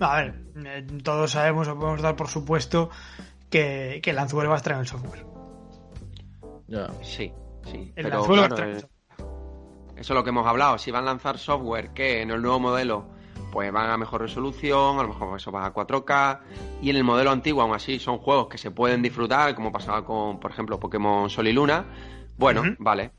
A 0.00 0.16
ver, 0.16 0.34
eh, 0.64 0.86
todos 1.02 1.32
sabemos 1.32 1.68
o 1.68 1.78
podemos 1.78 2.00
dar 2.00 2.16
por 2.16 2.28
supuesto 2.28 2.88
que, 3.50 4.00
que 4.02 4.10
el 4.10 4.18
anzuelo 4.18 4.48
va 4.48 4.56
a 4.56 4.58
estar 4.58 4.74
en 4.74 4.80
el 4.80 4.86
software. 4.86 5.26
Ya. 6.68 6.88
Sí, 7.02 7.32
sí. 7.64 7.92
El 7.96 8.04
pero 8.04 8.18
anzuelo 8.20 8.42
va 8.42 8.46
a 8.46 8.48
estar 8.48 8.64
en 8.64 8.70
el 8.70 8.78
eh, 8.78 8.80
software. 8.80 9.90
eso 9.96 10.12
es 10.12 10.16
lo 10.16 10.24
que 10.24 10.30
hemos 10.30 10.46
hablado. 10.46 10.78
Si 10.78 10.90
van 10.90 11.02
a 11.02 11.06
lanzar 11.06 11.38
software 11.38 11.92
que 11.92 12.22
en 12.22 12.30
el 12.30 12.40
nuevo 12.40 12.60
modelo 12.60 13.17
pues 13.50 13.72
van 13.72 13.90
a 13.90 13.96
mejor 13.96 14.20
resolución, 14.22 14.98
a 14.98 15.02
lo 15.02 15.08
mejor 15.08 15.36
eso 15.36 15.50
va 15.52 15.66
a 15.66 15.72
4K, 15.72 16.40
y 16.82 16.90
en 16.90 16.96
el 16.96 17.04
modelo 17.04 17.30
antiguo 17.30 17.62
aún 17.62 17.74
así 17.74 17.98
son 17.98 18.18
juegos 18.18 18.48
que 18.48 18.58
se 18.58 18.70
pueden 18.70 19.02
disfrutar, 19.02 19.54
como 19.54 19.72
pasaba 19.72 20.04
con, 20.04 20.38
por 20.40 20.50
ejemplo, 20.50 20.78
Pokémon 20.78 21.28
Sol 21.30 21.48
y 21.48 21.52
Luna. 21.52 21.84
Bueno, 22.36 22.62
vale. 22.78 23.10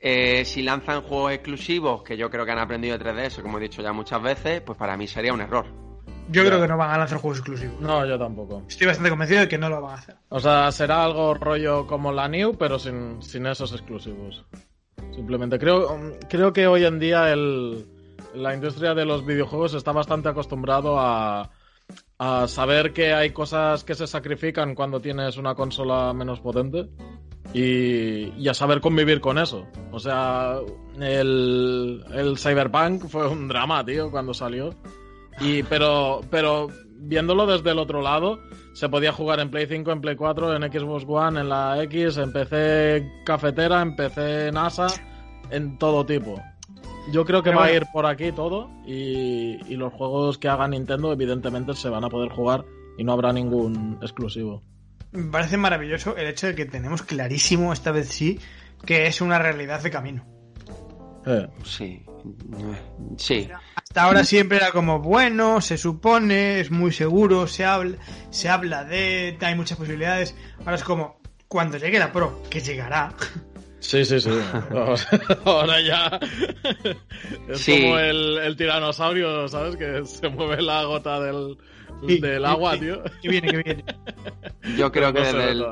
Eh, 0.00 0.44
si 0.44 0.62
lanzan 0.62 1.02
juegos 1.02 1.32
exclusivos, 1.32 2.02
que 2.02 2.16
yo 2.16 2.30
creo 2.30 2.44
que 2.44 2.52
han 2.52 2.58
aprendido 2.58 2.96
de 2.98 3.04
3DS, 3.04 3.40
como 3.42 3.58
he 3.58 3.62
dicho 3.62 3.80
ya 3.82 3.92
muchas 3.92 4.22
veces, 4.22 4.60
pues 4.60 4.78
para 4.78 4.96
mí 4.96 5.06
sería 5.06 5.32
un 5.32 5.40
error. 5.40 5.64
Yo 6.30 6.42
Ya. 6.42 6.48
creo 6.48 6.60
que 6.62 6.68
no 6.68 6.76
van 6.78 6.90
a 6.90 6.98
lanzar 6.98 7.18
juegos 7.18 7.38
exclusivos. 7.38 7.80
No, 7.80 8.04
yo 8.06 8.18
tampoco. 8.18 8.62
Estoy 8.68 8.86
bastante 8.86 9.10
convencido 9.10 9.40
de 9.40 9.48
que 9.48 9.58
no 9.58 9.68
lo 9.68 9.80
van 9.82 9.92
a 9.92 9.98
hacer. 9.98 10.16
O 10.30 10.40
sea, 10.40 10.70
será 10.72 11.04
algo 11.04 11.34
rollo 11.34 11.86
como 11.86 12.12
la 12.12 12.28
New, 12.28 12.56
pero 12.56 12.78
sin, 12.78 13.20
sin 13.22 13.46
esos 13.46 13.72
exclusivos. 13.72 14.44
Simplemente 15.14 15.58
creo, 15.58 15.96
creo 16.28 16.52
que 16.52 16.66
hoy 16.66 16.84
en 16.84 16.98
día 16.98 17.30
el, 17.32 17.86
la 18.34 18.54
industria 18.54 18.94
de 18.94 19.04
los 19.04 19.24
videojuegos 19.24 19.74
está 19.74 19.92
bastante 19.92 20.28
acostumbrado 20.28 20.98
a, 20.98 21.50
a 22.18 22.48
saber 22.48 22.92
que 22.92 23.12
hay 23.12 23.30
cosas 23.30 23.84
que 23.84 23.94
se 23.94 24.06
sacrifican 24.06 24.74
cuando 24.74 25.00
tienes 25.00 25.36
una 25.36 25.54
consola 25.54 26.12
menos 26.12 26.40
potente 26.40 26.88
y, 27.52 28.32
y 28.36 28.48
a 28.48 28.54
saber 28.54 28.80
convivir 28.80 29.20
con 29.20 29.38
eso. 29.38 29.66
O 29.92 29.98
sea, 29.98 30.58
el, 31.00 32.04
el 32.12 32.38
Cyberpunk 32.38 33.06
fue 33.08 33.28
un 33.28 33.48
drama, 33.48 33.84
tío, 33.84 34.10
cuando 34.10 34.34
salió. 34.34 34.74
Y, 35.40 35.62
pero, 35.64 36.20
pero 36.30 36.68
viéndolo 36.96 37.46
desde 37.46 37.70
el 37.70 37.78
otro 37.78 38.00
lado, 38.00 38.40
se 38.72 38.88
podía 38.88 39.12
jugar 39.12 39.40
en 39.40 39.50
Play 39.50 39.66
5, 39.66 39.92
en 39.92 40.00
Play 40.00 40.16
4, 40.16 40.56
en 40.56 40.72
Xbox 40.72 41.04
One, 41.06 41.40
en 41.40 41.48
la 41.48 41.82
X, 41.84 42.16
en 42.16 42.32
PC 42.32 43.22
cafetera, 43.24 43.82
en 43.82 43.94
PC 43.94 44.50
NASA, 44.52 44.86
en 45.50 45.78
todo 45.78 46.04
tipo. 46.06 46.40
Yo 47.10 47.24
creo 47.24 47.42
que 47.42 47.50
Pero 47.50 47.60
va 47.60 47.66
a 47.66 47.72
ir 47.72 47.84
por 47.92 48.06
aquí 48.06 48.32
todo 48.32 48.70
y, 48.86 49.58
y 49.66 49.76
los 49.76 49.92
juegos 49.92 50.38
que 50.38 50.48
haga 50.48 50.66
Nintendo 50.66 51.12
evidentemente 51.12 51.74
se 51.74 51.88
van 51.88 52.04
a 52.04 52.08
poder 52.08 52.30
jugar 52.30 52.64
y 52.96 53.04
no 53.04 53.12
habrá 53.12 53.32
ningún 53.32 53.98
exclusivo. 54.00 54.62
Me 55.12 55.30
parece 55.30 55.56
maravilloso 55.56 56.16
el 56.16 56.26
hecho 56.26 56.48
de 56.48 56.54
que 56.54 56.64
tenemos 56.64 57.02
clarísimo, 57.02 57.72
esta 57.72 57.92
vez 57.92 58.08
sí, 58.08 58.40
que 58.84 59.06
es 59.06 59.20
una 59.20 59.38
realidad 59.38 59.82
de 59.82 59.90
camino. 59.90 60.26
Eh, 61.26 61.48
Sí. 61.62 62.04
Sí. 63.16 63.48
Hasta 63.74 64.02
ahora 64.02 64.24
siempre 64.24 64.56
era 64.56 64.70
como, 64.72 65.00
bueno, 65.00 65.60
se 65.60 65.76
supone, 65.76 66.60
es 66.60 66.70
muy 66.70 66.90
seguro, 66.90 67.46
se 67.46 67.64
habla, 67.64 67.98
se 68.30 68.48
habla 68.48 68.84
de, 68.84 69.36
hay 69.40 69.54
muchas 69.54 69.78
posibilidades. 69.78 70.34
Ahora 70.60 70.76
es 70.76 70.84
como, 70.84 71.20
cuando 71.48 71.76
llegue 71.76 71.98
la 71.98 72.12
Pro, 72.12 72.42
que 72.50 72.60
llegará, 72.60 73.14
Sí, 73.84 74.04
sí, 74.04 74.18
sí. 74.18 74.30
Ahora 75.44 75.80
ya 75.80 76.18
es 77.48 77.60
Sí. 77.60 77.82
como 77.82 77.98
el, 77.98 78.38
el 78.38 78.56
tiranosaurio, 78.56 79.46
¿sabes? 79.48 79.76
Que 79.76 80.04
se 80.06 80.28
mueve 80.28 80.62
la 80.62 80.84
gota 80.84 81.20
del, 81.20 81.58
Sí, 82.08 82.18
del 82.18 82.44
agua, 82.44 82.74
sí. 82.74 82.80
tío. 82.80 83.02
que 83.22 83.28
viene, 83.28 83.48
que 83.48 83.56
viene. 83.62 83.84
Yo 84.78 84.90
creo 84.90 85.12
que 85.12 85.20
No 85.20 85.26
desde 85.26 85.50
el, 85.50 85.64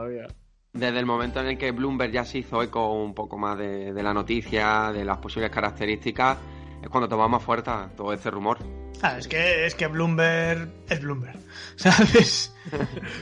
desde 0.75 0.98
el 0.98 1.07
momento 1.07 1.40
en 1.40 1.46
el 1.48 1.59
que 1.59 1.70
Bloomberg 1.72 2.12
ya 2.12 2.25
se 2.25 2.38
hizo 2.38 2.62
eco 2.62 2.92
un 2.92 3.14
poco 3.14 3.38
más 3.38 3.57
de, 3.59 3.92
de 3.92 4.03
la 4.03 4.12
noticia, 4.14 4.92
de 4.92 5.05
las 5.05 5.18
posibles 5.18 5.51
características, 5.51 6.37
es 6.83 6.88
cuando 6.88 7.09
tomamos 7.09 7.42
fuerza 7.42 7.88
todo 7.97 8.12
este 8.12 8.31
rumor. 8.31 8.59
Ah, 9.05 9.18
es 9.18 9.27
que, 9.27 9.66
es 9.66 9.75
que 9.75 9.88
Bloomberg 9.88 10.68
es 10.88 11.01
Bloomberg, 11.03 11.37
¿sabes? 11.77 12.55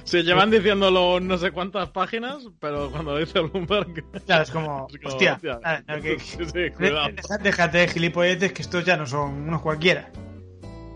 Sí, 0.04 0.22
llevan 0.22 0.50
diciéndolo 0.50 1.20
no 1.20 1.38
sé 1.38 1.52
cuántas 1.52 1.88
páginas, 1.90 2.42
pero 2.58 2.90
cuando 2.90 3.12
lo 3.12 3.18
dice 3.18 3.40
Bloomberg. 3.40 4.04
Claro, 4.26 4.42
es 4.42 4.50
como, 4.50 4.86
es 4.90 4.98
como, 4.98 5.08
hostia, 5.14 5.34
hostia. 5.34 5.60
no, 5.88 6.02
que- 6.02 6.18
Sí, 6.20 6.36
sí, 6.44 6.70
cuidado. 6.76 7.08
de- 7.08 7.38
déjate 7.42 7.78
de 7.78 7.88
gilipolletes 7.88 8.52
que 8.52 8.62
estos 8.62 8.84
ya 8.84 8.96
no 8.96 9.06
son 9.06 9.30
unos 9.48 9.62
cualquiera. 9.62 10.10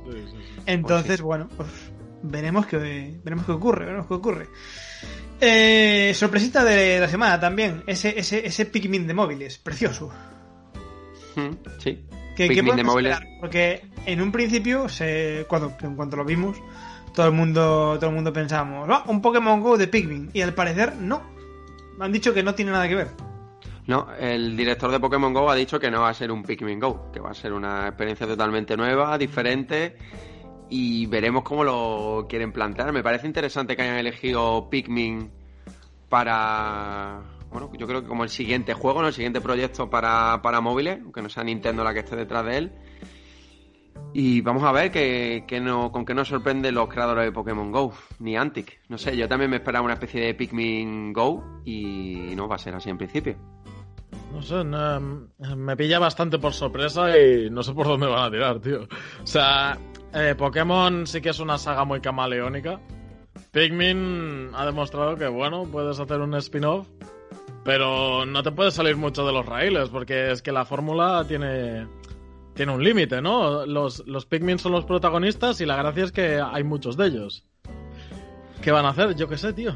Sí, 0.05 0.13
sí, 0.13 0.37
sí. 0.37 0.63
Entonces, 0.67 1.23
bueno, 1.23 1.49
pues 1.57 1.69
veremos 2.23 2.67
qué 2.67 2.77
veremos 3.23 3.47
qué 3.47 3.53
ocurre, 3.53 3.87
veremos 3.87 4.07
qué 4.07 4.15
ocurre. 4.15 4.49
Eh, 5.41 6.13
sorpresita 6.15 6.63
de 6.63 7.01
la 7.01 7.09
semana 7.09 7.41
también, 7.41 7.83
ese, 7.87 8.19
ese, 8.19 8.47
ese 8.47 8.67
Pikmin 8.67 9.07
de 9.07 9.15
móviles, 9.15 9.59
precioso. 9.59 10.13
Mm, 11.37 11.51
Sí. 11.79 12.05
¿Qué, 12.37 12.49
Pikmin 12.49 12.73
qué 12.73 12.77
de 12.77 12.85
móviles. 12.85 13.19
Porque 13.41 13.83
en 14.07 14.21
un 14.21 14.33
principio, 14.33 14.89
se, 14.89 15.47
cuando, 15.49 15.73
en 15.83 15.95
cuanto 15.95 16.17
lo 16.17 16.25
vimos, 16.25 16.57
todo 17.15 17.27
el 17.27 17.33
mundo, 17.33 17.97
todo 17.99 18.11
el 18.11 18.17
mundo 18.17 18.33
pensamos, 18.33 18.89
"Ah, 18.91 19.05
un 19.07 19.23
Pokémon 19.23 19.61
Go 19.61 19.77
de 19.77 19.89
Pikmin. 19.89 20.31
Y 20.33 20.41
al 20.41 20.55
parecer, 20.55 20.97
no. 20.97 21.23
Me 21.99 22.05
han 22.07 22.13
dicho 22.13 22.35
que 22.35 22.43
no 22.43 22.55
tiene 22.55 22.73
nada 22.73 22.89
que 22.89 22.97
ver. 22.97 23.09
No, 23.87 24.09
el 24.19 24.57
director 24.57 24.91
de 24.91 24.99
Pokémon 24.99 25.33
Go 25.33 25.51
ha 25.51 25.55
dicho 25.55 25.79
que 25.79 25.91
no 25.91 26.01
va 26.01 26.09
a 26.09 26.15
ser 26.15 26.33
un 26.33 26.43
Pikmin 26.43 26.81
Go, 26.81 27.13
que 27.13 27.21
va 27.21 27.31
a 27.31 27.35
ser 27.35 27.53
una 27.53 27.87
experiencia 27.89 28.27
totalmente 28.27 28.77
nueva, 28.77 29.17
diferente, 29.19 29.97
y 30.71 31.07
veremos 31.07 31.45
cómo 31.45 31.65
lo 31.65 32.27
quieren 32.29 32.51
plantear. 32.51 32.93
Me 32.93 33.03
parece 33.03 33.27
interesante 33.27 33.77
que 33.77 33.83
hayan 33.83 33.99
elegido 33.99 34.69
Pikmin 34.71 35.31
para, 36.09 37.21
bueno, 37.55 37.71
yo 37.79 37.87
creo 37.87 38.03
que 38.03 38.09
como 38.09 38.25
el 38.25 38.31
siguiente 38.31 38.75
juego, 38.75 39.07
el 39.07 39.13
siguiente 39.13 39.41
proyecto 39.41 39.89
para, 39.89 40.43
para 40.43 40.61
móviles, 40.61 40.99
aunque 41.01 41.23
no 41.23 41.29
sea 41.29 41.45
Nintendo 41.45 41.85
la 41.85 41.95
que 41.95 42.01
esté 42.01 42.17
detrás 42.17 42.45
de 42.45 42.59
él. 42.59 42.73
Y 44.13 44.41
vamos 44.41 44.65
a 44.65 44.73
ver 44.73 44.91
que, 44.91 45.61
no, 45.63 45.93
con 45.93 46.05
qué 46.05 46.15
nos 46.15 46.27
sorprende 46.27 46.73
los 46.73 46.89
creadores 46.89 47.27
de 47.27 47.31
Pokémon 47.31 47.71
Go, 47.71 47.93
ni 48.19 48.37
Antic. 48.37 48.81
No 48.89 48.99
sé, 48.99 49.17
yo 49.17 49.29
también 49.29 49.53
me 49.53 49.59
esperaba 49.59 49.85
una 49.85 49.95
especie 49.95 50.21
de 50.21 50.35
Pikmin 50.35 51.13
Go 51.13 51.63
y 51.65 52.33
no 52.35 52.49
va 52.49 52.57
a 52.57 52.59
ser 52.59 52.75
así 52.75 52.91
en 52.91 52.99
principio. 52.99 53.37
No 54.33 54.43
sé, 54.43 54.65
me 55.55 55.77
pilla 55.77 56.01
bastante 56.01 56.41
por 56.41 56.55
sorpresa 56.55 57.17
y 57.17 57.51
no 57.51 57.63
sé 57.63 57.73
por 57.73 57.87
dónde 57.87 58.09
van 58.09 58.25
a 58.25 58.31
tirar, 58.33 58.59
tío. 58.59 58.83
O 59.23 59.27
sea, 59.27 59.79
eh, 60.13 60.35
Pokémon 60.37 61.07
sí 61.07 61.21
que 61.21 61.29
es 61.29 61.39
una 61.39 61.57
saga 61.57 61.85
muy 61.85 62.01
camaleónica. 62.01 62.81
Pikmin 63.53 64.51
ha 64.55 64.67
demostrado 64.67 65.17
que, 65.17 65.29
bueno, 65.29 65.65
puedes 65.71 66.01
hacer 66.01 66.21
un 66.21 66.35
spin-off, 66.35 66.89
pero 67.65 68.27
no 68.27 68.43
te 68.43 68.53
puedes 68.53 68.75
salir 68.75 68.97
mucho 68.97 69.27
de 69.27 69.33
los 69.33 69.47
raíles, 69.47 69.89
porque 69.89 70.31
es 70.31 70.43
que 70.43 70.53
la 70.53 70.65
fórmula 70.65 71.25
tiene, 71.27 71.87
tiene 72.55 72.73
un 72.73 72.85
límite, 72.85 73.21
¿no? 73.23 73.65
Los, 73.67 74.07
los 74.07 74.27
Pikmin 74.27 74.59
son 74.59 74.73
los 74.73 74.85
protagonistas 74.85 75.61
y 75.61 75.67
la 75.67 75.77
gracia 75.77 76.05
es 76.05 76.13
que 76.13 76.41
hay 76.41 76.63
muchos 76.63 76.97
de 76.97 77.07
ellos. 77.07 77.45
¿Qué 78.61 78.71
van 78.71 78.87
a 78.87 78.91
hacer? 78.91 79.15
Yo 79.17 79.29
qué 79.29 79.37
sé, 79.39 79.53
tío. 79.53 79.75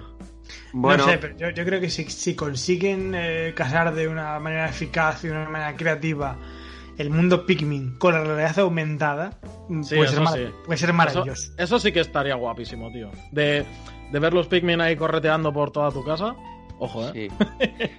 Bueno, 0.72 1.04
No 1.06 1.10
sé, 1.12 1.18
pero 1.18 1.36
yo, 1.36 1.50
yo 1.50 1.64
creo 1.64 1.80
que 1.80 1.90
si, 1.90 2.04
si 2.04 2.34
consiguen 2.34 3.12
eh, 3.14 3.52
casar 3.54 3.94
de 3.94 4.08
una 4.08 4.38
manera 4.38 4.68
eficaz 4.68 5.24
y 5.24 5.28
de 5.28 5.34
una 5.34 5.48
manera 5.48 5.76
creativa 5.76 6.38
el 6.96 7.10
mundo 7.10 7.46
Pikmin 7.46 7.96
con 7.98 8.12
la 8.14 8.24
realidad 8.24 8.58
aumentada, 8.60 9.38
Sí, 9.82 9.96
puede, 9.96 10.08
ser 10.08 10.26
sí. 10.28 10.54
puede 10.64 10.78
ser 10.78 10.92
maravilloso. 10.94 11.30
Eso, 11.32 11.52
eso 11.58 11.78
sí 11.78 11.92
que 11.92 12.00
estaría 12.00 12.34
guapísimo, 12.34 12.90
tío. 12.90 13.10
De, 13.30 13.64
de 14.10 14.18
ver 14.18 14.32
los 14.34 14.46
Pikmin 14.48 14.80
ahí 14.80 14.96
correteando 14.96 15.52
por 15.52 15.70
toda 15.70 15.90
tu 15.90 16.02
casa. 16.02 16.34
Ojo, 16.78 17.08
¿eh? 17.08 17.28
Sí. 17.30 17.46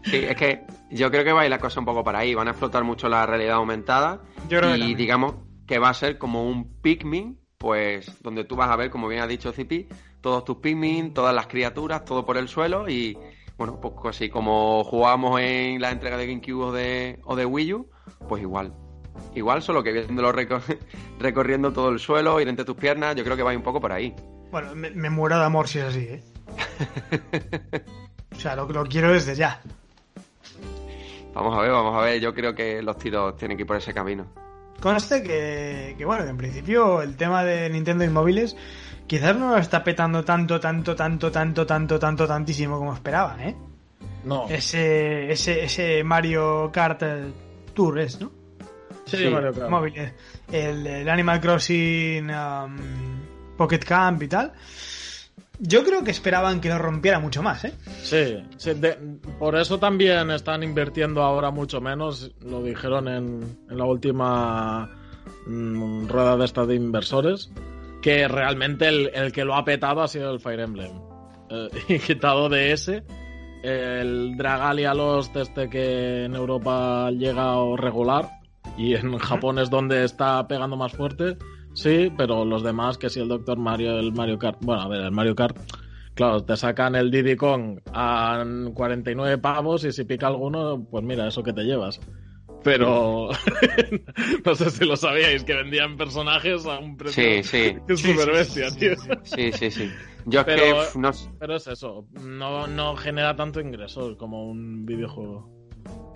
Sí, 0.05 0.17
es 0.17 0.35
que 0.35 0.65
yo 0.91 1.11
creo 1.11 1.23
que 1.23 1.33
va 1.33 1.41
a 1.41 1.45
ir 1.45 1.49
la 1.51 1.59
cosa 1.59 1.79
un 1.79 1.85
poco 1.85 2.03
para 2.03 2.19
ahí. 2.19 2.33
Van 2.33 2.47
a 2.47 2.51
explotar 2.51 2.83
mucho 2.83 3.09
la 3.09 3.25
realidad 3.25 3.55
aumentada. 3.55 4.21
Yo 4.47 4.59
creo 4.59 4.71
que 4.71 4.77
y 4.77 4.79
también. 4.79 4.97
digamos 4.97 5.35
que 5.67 5.79
va 5.79 5.89
a 5.89 5.93
ser 5.93 6.17
como 6.17 6.47
un 6.47 6.81
Pikmin, 6.81 7.39
pues 7.57 8.21
donde 8.23 8.43
tú 8.45 8.55
vas 8.55 8.69
a 8.69 8.75
ver, 8.75 8.89
como 8.89 9.07
bien 9.07 9.21
ha 9.21 9.27
dicho 9.27 9.51
Zipi, 9.51 9.87
todos 10.21 10.45
tus 10.45 10.57
Pikmin, 10.57 11.13
todas 11.13 11.35
las 11.35 11.47
criaturas, 11.47 12.05
todo 12.05 12.25
por 12.25 12.37
el 12.37 12.47
suelo 12.47 12.89
y 12.89 13.17
bueno, 13.57 13.79
pues 13.81 13.93
así 14.15 14.29
como 14.29 14.83
jugábamos 14.85 15.41
en 15.41 15.81
la 15.81 15.91
entrega 15.91 16.15
de 16.17 16.25
GameCube 16.27 16.63
o 16.63 16.71
de, 16.71 17.19
o 17.25 17.35
de 17.35 17.45
Wii 17.45 17.73
U, 17.73 17.89
pues 18.29 18.41
igual. 18.41 18.73
Igual, 19.35 19.61
solo 19.61 19.83
que 19.83 19.91
viéndolo 19.91 20.31
recor- 20.31 20.77
recorriendo 21.19 21.73
todo 21.73 21.89
el 21.89 21.99
suelo, 21.99 22.39
ir 22.39 22.47
entre 22.47 22.63
tus 22.63 22.77
piernas, 22.77 23.15
yo 23.17 23.23
creo 23.25 23.35
que 23.35 23.43
va 23.43 23.49
a 23.49 23.53
ir 23.53 23.57
un 23.57 23.63
poco 23.63 23.81
por 23.81 23.91
ahí. 23.91 24.15
Bueno, 24.49 24.73
me, 24.75 24.89
me 24.91 25.09
muero 25.09 25.37
de 25.37 25.43
amor 25.45 25.67
si 25.67 25.79
es 25.79 25.85
así, 25.85 25.99
¿eh? 26.09 26.23
o 28.39 28.41
sea, 28.41 28.55
lo, 28.55 28.65
lo 28.69 28.85
quiero 28.85 29.11
desde 29.11 29.35
ya. 29.35 29.59
Vamos 31.33 31.57
a 31.57 31.61
ver, 31.61 31.71
vamos 31.71 31.93
a 31.93 32.05
ver. 32.05 32.21
Yo 32.21 32.33
creo 32.33 32.55
que 32.55 32.81
los 32.81 32.97
tiros 32.97 33.35
tienen 33.35 33.57
que 33.57 33.63
ir 33.63 33.67
por 33.67 33.75
ese 33.75 33.93
camino. 33.93 34.27
Conste 34.79 35.21
que, 35.21 35.93
que 35.97 36.05
bueno, 36.05 36.23
que 36.23 36.29
en 36.29 36.37
principio 36.37 37.01
el 37.01 37.17
tema 37.17 37.43
de 37.43 37.69
Nintendo 37.69 38.05
y 38.05 38.09
móviles 38.09 38.55
quizás 39.07 39.35
no 39.35 39.49
lo 39.49 39.57
está 39.57 39.83
petando 39.83 40.23
tanto, 40.23 40.57
tanto, 40.57 40.95
tanto, 40.95 41.29
tanto, 41.29 41.65
tanto, 41.65 41.99
tanto, 41.99 42.27
tantísimo 42.27 42.77
como 42.77 42.93
esperaban, 42.93 43.41
¿eh? 43.41 43.57
No. 44.23 44.47
Ese, 44.47 45.29
ese, 45.29 45.65
ese 45.65 46.01
Mario 46.05 46.69
Kart 46.71 47.03
eh, 47.03 47.25
Tour 47.73 47.99
es, 47.99 48.21
¿no? 48.21 48.31
Sí, 49.03 49.17
Sí. 49.17 49.29
Mario 49.29 49.53
Kart. 49.53 49.69
Móviles. 49.69 50.13
El, 50.49 50.87
el 50.87 51.09
Animal 51.09 51.41
Crossing 51.41 52.29
um, 52.29 52.77
Pocket 53.57 53.79
Camp 53.79 54.23
y 54.23 54.29
tal. 54.29 54.53
Yo 55.59 55.83
creo 55.83 56.03
que 56.03 56.11
esperaban 56.11 56.61
que 56.61 56.69
lo 56.69 56.77
rompiera 56.77 57.19
mucho 57.19 57.41
más, 57.43 57.65
¿eh? 57.65 57.73
Sí, 58.01 58.37
sí, 58.57 58.73
de- 58.73 58.97
por 59.37 59.55
eso 59.57 59.77
también 59.79 60.31
están 60.31 60.63
invirtiendo 60.63 61.21
ahora 61.23 61.51
mucho 61.51 61.81
menos, 61.81 62.31
lo 62.41 62.61
dijeron 62.63 63.07
en, 63.07 63.57
en 63.69 63.77
la 63.77 63.85
última 63.85 64.89
mm, 65.47 66.07
rueda 66.07 66.37
de 66.37 66.45
esta 66.45 66.65
de 66.65 66.75
inversores, 66.75 67.51
que 68.01 68.27
realmente 68.27 68.87
el, 68.87 69.11
el 69.13 69.31
que 69.31 69.43
lo 69.45 69.55
ha 69.55 69.65
petado 69.65 70.01
ha 70.01 70.07
sido 70.07 70.31
el 70.31 70.39
Fire 70.39 70.61
Emblem. 70.61 70.91
Eh, 71.49 71.69
y 71.89 71.99
quitado 71.99 72.47
de 72.49 72.71
ese, 72.71 73.03
el 73.63 74.37
Dragalia 74.37 74.93
Lost 74.93 75.35
este 75.35 75.69
que 75.69 76.25
en 76.25 76.35
Europa 76.35 77.11
llega 77.11 77.55
regular 77.75 78.29
y 78.77 78.95
en 78.95 79.17
Japón 79.17 79.59
es 79.59 79.69
donde 79.69 80.05
está 80.05 80.47
pegando 80.47 80.77
más 80.77 80.93
fuerte, 80.93 81.37
sí, 81.73 82.11
pero 82.17 82.45
los 82.45 82.63
demás, 82.63 82.97
que 82.97 83.09
si 83.09 83.19
el 83.19 83.27
Doctor 83.27 83.57
Mario, 83.57 83.97
el 83.99 84.11
Mario 84.13 84.37
Kart, 84.39 84.57
bueno, 84.61 84.81
a 84.81 84.87
ver, 84.87 85.01
el 85.01 85.11
Mario 85.11 85.35
Kart 85.35 85.57
Claro, 86.15 86.43
te 86.43 86.57
sacan 86.57 86.95
el 86.95 87.11
Diddy 87.11 87.37
Kong 87.37 87.79
a 87.93 88.43
49 88.73 89.37
pavos 89.37 89.85
y 89.85 89.93
si 89.93 90.03
pica 90.03 90.27
alguno, 90.27 90.85
pues 90.91 91.01
mira, 91.01 91.25
eso 91.27 91.41
que 91.43 91.53
te 91.53 91.63
llevas. 91.63 92.01
Pero 92.61 93.29
no 94.45 94.55
sé 94.55 94.69
si 94.69 94.83
lo 94.83 94.97
sabíais, 94.97 95.45
que 95.45 95.53
vendían 95.53 95.95
personajes 95.95 96.65
a 96.65 96.79
un 96.79 96.97
precio 96.97 97.23
Sí, 97.23 97.43
sí. 97.43 97.75
que 97.87 97.93
es 97.93 98.01
Sí, 98.01 98.11
súper 98.11 98.25
sí, 98.25 98.31
bestia, 98.31 98.69
sí, 98.69 98.79
tío. 98.79 98.95
sí, 99.23 99.51
Sí, 99.53 99.71
sí. 99.71 99.89
Yo 100.25 100.41
es 100.41 100.45
Pero- 100.45 100.63
que 100.91 100.99
no. 100.99 101.11
Pero 101.39 101.55
es 101.55 101.67
eso, 101.67 102.05
no, 102.21 102.67
no 102.67 102.97
genera 102.97 103.37
tanto 103.37 103.61
ingresos 103.61 104.17
como 104.17 104.45
un 104.49 104.85
videojuego. 104.85 105.49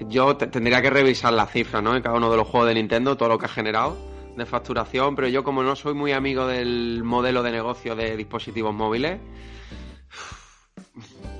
Yo 0.09 0.35
te- 0.35 0.47
tendría 0.47 0.81
que 0.81 0.89
revisar 0.89 1.31
las 1.31 1.49
cifras, 1.51 1.81
¿no? 1.81 1.95
En 1.95 2.01
cada 2.03 2.17
uno 2.17 2.29
de 2.29 2.35
los 2.35 2.47
juegos 2.47 2.67
de 2.67 2.73
Nintendo, 2.75 3.15
todo 3.15 3.29
lo 3.29 3.37
que 3.37 3.45
ha 3.45 3.49
generado 3.49 3.95
de 4.35 4.45
facturación, 4.45 5.15
pero 5.15 5.27
yo 5.27 5.43
como 5.43 5.63
no 5.63 5.75
soy 5.75 5.93
muy 5.93 6.11
amigo 6.11 6.47
del 6.47 7.03
modelo 7.03 7.43
de 7.43 7.51
negocio 7.51 7.95
de 7.95 8.17
dispositivos 8.17 8.73
móviles, 8.73 9.19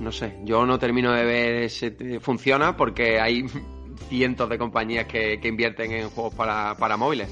no 0.00 0.12
sé, 0.12 0.36
yo 0.44 0.66
no 0.66 0.78
termino 0.78 1.12
de 1.12 1.24
ver 1.24 1.70
si 1.70 1.90
funciona 2.20 2.76
porque 2.76 3.20
hay 3.20 3.46
cientos 4.08 4.48
de 4.48 4.58
compañías 4.58 5.06
que, 5.06 5.40
que 5.40 5.48
invierten 5.48 5.92
en 5.92 6.10
juegos 6.10 6.34
para, 6.34 6.76
para 6.76 6.96
móviles. 6.96 7.28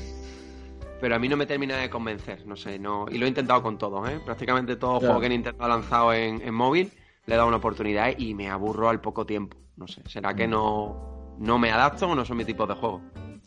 Pero 1.01 1.17
a 1.17 1.19
mí 1.19 1.29
no 1.29 1.37
me 1.37 1.47
termina 1.47 1.77
de 1.77 1.91
convencer, 1.91 2.47
no 2.47 2.55
sé, 2.57 2.79
no 2.79 3.07
y 3.11 3.19
lo 3.19 3.27
he 3.27 3.29
intentado 3.29 3.61
con 3.61 3.77
todos, 3.77 4.09
¿eh? 4.09 4.21
Prácticamente 4.25 4.77
todos 4.77 4.95
los 4.95 5.03
Ya. 5.03 5.09
juegos 5.09 5.23
que 5.23 5.29
Nintendo 5.31 5.65
ha 5.65 5.69
lanzado 5.69 6.13
en, 6.13 6.41
en 6.43 6.55
móvil 6.55 6.93
le 7.27 7.35
he 7.35 7.37
dado 7.37 7.49
una 7.49 7.57
oportunidad 7.57 8.15
y 8.19 8.35
me 8.35 8.49
aburro 8.49 8.89
al 8.89 9.01
poco 9.01 9.27
tiempo. 9.27 9.57
No 9.77 9.89
sé, 9.89 10.03
¿será 10.09 10.35
que 10.35 10.47
no, 10.47 11.35
no 11.39 11.59
me 11.59 11.73
adapto 11.73 12.07
o 12.09 12.15
no 12.15 12.25
son 12.25 12.37
mi 12.37 12.45
tipo 12.45 12.67
de 12.69 12.75
juego? 12.75 13.01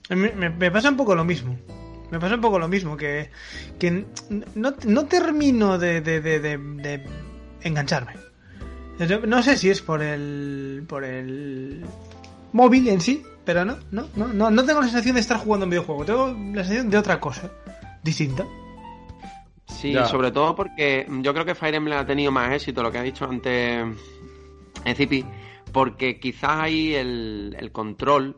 Me, 0.10 0.34
me- 0.34 0.50
me 0.50 0.70
pasa 0.72 0.90
un 0.90 0.98
poco 0.98 1.16
lo 1.16 1.24
mismo. 1.24 1.58
Me 2.12 2.20
pasa 2.20 2.36
un 2.36 2.42
poco 2.42 2.60
lo 2.60 2.68
mismo, 2.68 2.96
que, 2.98 3.30
que 3.80 4.06
no, 4.56 4.74
no 4.86 5.06
termino 5.06 5.78
de, 5.78 6.02
de- 6.02 6.22
de- 6.22 6.40
de- 6.40 6.58
de 6.58 7.04
engancharme. 7.62 8.14
No 9.28 9.44
sé 9.44 9.58
si 9.58 9.70
es 9.70 9.82
por 9.82 10.02
el, 10.02 10.84
por 10.88 11.04
el 11.04 11.84
móvil 12.54 12.88
en 12.88 13.02
sí, 13.02 13.24
pero 13.44 13.66
no, 13.66 13.78
no, 13.92 14.08
no, 14.16 14.28
no, 14.30 14.50
no 14.50 14.64
tengo 14.66 14.80
la 14.80 14.88
sensación 14.88 15.16
de 15.16 15.22
estar 15.22 15.38
jugando 15.38 15.66
un 15.66 15.72
videojuego, 15.72 16.06
tengo 16.06 16.28
la 16.28 16.64
sensación 16.64 16.90
de 16.90 16.98
otra 16.98 17.20
cosa 17.20 17.52
distinta. 18.04 18.46
Sí, 19.68 19.92
Ya. 19.92 20.06
sobre 20.06 20.32
todo 20.32 20.56
porque 20.56 21.06
yo 21.22 21.34
creo 21.34 21.44
que 21.46 21.56
Fire 21.56 21.76
Emblem 21.76 21.98
ha 22.00 22.06
tenido 22.06 22.32
más 22.32 22.54
éxito, 22.54 22.82
lo 22.84 22.92
que 22.92 23.00
ha 23.00 23.04
dicho 23.04 23.26
antes 23.26 23.84
Ezipi, 24.86 25.26
porque 25.74 26.20
quizás 26.20 26.52
ahí 26.62 26.94
el, 26.96 27.56
el 27.60 27.72
control 27.74 28.38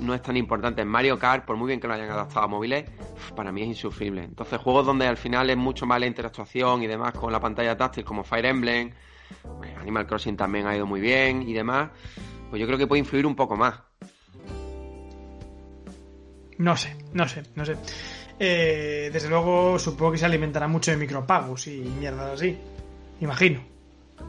no 0.00 0.14
es 0.14 0.22
tan 0.22 0.36
importante. 0.36 0.82
En 0.82 0.88
Mario 0.88 1.18
Kart, 1.18 1.44
por 1.44 1.56
muy 1.56 1.68
bien 1.68 1.80
que 1.80 1.86
lo 1.86 1.94
hayan 1.94 2.10
adaptado 2.10 2.44
a 2.44 2.48
móviles, 2.48 2.84
para 3.36 3.52
mí 3.52 3.62
es 3.62 3.68
insufrible. 3.68 4.24
Entonces, 4.24 4.58
juegos 4.58 4.86
donde 4.86 5.06
al 5.06 5.16
final 5.16 5.50
es 5.50 5.56
mucho 5.56 5.86
más 5.86 6.00
la 6.00 6.06
interactuación 6.06 6.82
y 6.82 6.86
demás 6.86 7.12
con 7.12 7.32
la 7.32 7.40
pantalla 7.40 7.76
táctil, 7.76 8.04
como 8.04 8.24
Fire 8.24 8.46
Emblem, 8.46 8.90
eh, 9.64 9.76
Animal 9.80 10.06
Crossing 10.06 10.36
también 10.36 10.66
ha 10.66 10.76
ido 10.76 10.86
muy 10.86 11.00
bien 11.00 11.42
y 11.48 11.52
demás, 11.52 11.90
pues 12.48 12.60
yo 12.60 12.66
creo 12.66 12.78
que 12.78 12.86
puede 12.86 13.00
influir 13.00 13.26
un 13.26 13.36
poco 13.36 13.56
más. 13.56 13.74
No 16.58 16.76
sé, 16.76 16.96
no 17.14 17.26
sé, 17.26 17.42
no 17.54 17.64
sé. 17.64 17.76
Eh, 18.38 19.10
desde 19.12 19.28
luego 19.28 19.78
supongo 19.78 20.12
que 20.12 20.18
se 20.18 20.26
alimentará 20.26 20.66
mucho 20.66 20.90
de 20.90 20.96
micropagos 20.96 21.66
y 21.66 21.80
mierdas 21.80 22.34
así. 22.34 22.56
Imagino. 23.20 23.62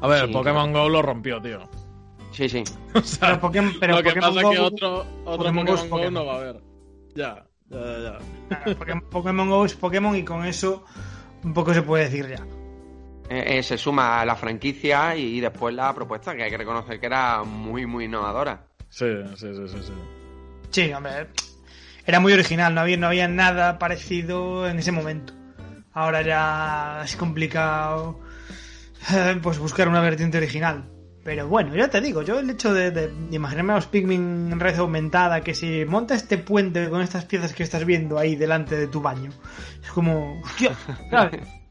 A 0.02 0.08
ver, 0.08 0.28
Sí, 0.28 0.34
Pokémon 0.34 0.72
Go 0.72 0.90
lo 0.90 1.02
rompió, 1.02 1.42
tío. 1.42 1.68
Sí, 2.32 2.50
sí. 2.50 2.64
O 2.94 3.02
sea, 3.02 3.28
Pero 3.30 3.40
Pokémon, 3.42 3.74
pero 3.80 3.96
lo 3.96 4.04
que 4.04 4.10
Pokémon 4.10 4.36
pasa 4.36 4.42
Go- 4.42 4.52
es 4.52 4.56
que 4.58 4.64
otro, 4.64 5.00
otro 5.26 5.38
Pokémon 5.38 5.66
Pokémon, 5.66 5.90
Go 5.90 6.12
no 6.12 6.26
va 6.26 6.34
a 6.34 6.38
haber. 6.38 6.62
Ya, 7.16 7.46
ya, 7.70 7.80
ya. 7.80 8.00
ya. 8.00 8.18
Claro, 8.50 8.78
Pokémon, 8.78 9.10
Pokémon 9.10 9.50
Go 9.50 9.66
es 9.66 9.74
Pokémon 9.76 10.16
y 10.16 10.24
con 10.24 10.46
eso 10.46 10.84
un 11.44 11.54
poco 11.54 11.74
se 11.74 11.82
puede 11.82 12.06
decir 12.06 12.28
ya. 12.28 12.46
Eh, 13.30 13.60
eh, 13.60 13.64
se 13.64 13.78
suma 13.78 14.20
a 14.20 14.26
la 14.26 14.36
franquicia 14.36 15.16
y, 15.16 15.40
después 15.40 15.74
la 15.74 15.94
propuesta, 15.96 16.36
que 16.36 16.44
hay 16.44 16.50
que 16.50 16.58
reconocer 16.58 17.00
que 17.00 17.06
era 17.06 17.44
muy, 17.44 17.86
muy 17.86 18.06
innovadora. 18.06 18.66
Sí, 18.90 19.06
sí, 19.38 19.48
sí, 19.56 19.68
sí, 19.70 19.78
sí. 19.84 19.94
Sí, 20.70 20.94
hombre, 20.94 21.28
era 22.06 22.20
muy 22.20 22.34
original, 22.34 22.76
no 22.76 22.82
había, 22.82 22.98
no 22.98 23.08
había 23.08 23.30
nada 23.30 23.80
parecido 23.80 24.68
en 24.68 24.80
ese 24.80 24.92
momento. 24.92 25.34
Ahora 25.94 26.22
ya 26.24 27.04
es 27.06 27.16
complicado 27.16 28.20
eh, 29.14 29.40
pues 29.42 29.60
buscar 29.60 29.88
una 29.88 30.02
vertiente 30.02 30.38
original. 30.38 30.90
Pero 31.24 31.48
bueno, 31.48 31.76
ya 31.76 31.88
te 31.88 32.02
digo, 32.02 32.24
yo 32.24 32.40
el 32.40 32.50
hecho 32.50 32.74
de, 32.74 32.90
de 32.90 33.14
imaginarme 33.36 33.74
a 33.74 33.76
los 33.76 33.86
Pikmin 33.86 34.52
en 34.52 34.60
red 34.60 34.76
aumentada, 34.80 35.42
que 35.42 35.54
si 35.54 35.86
monta 35.86 36.16
este 36.16 36.40
puente 36.40 36.90
con 36.90 37.02
estas 37.02 37.26
piezas 37.26 37.54
que 37.54 37.62
estás 37.62 37.86
viendo 37.86 38.18
ahí 38.18 38.36
delante 38.36 38.76
de 38.76 38.88
tu 38.88 39.02
baño, 39.02 39.30
es 39.84 39.92
como, 39.92 40.42
hostia, 40.42 40.72
¿sabes? 41.10 41.42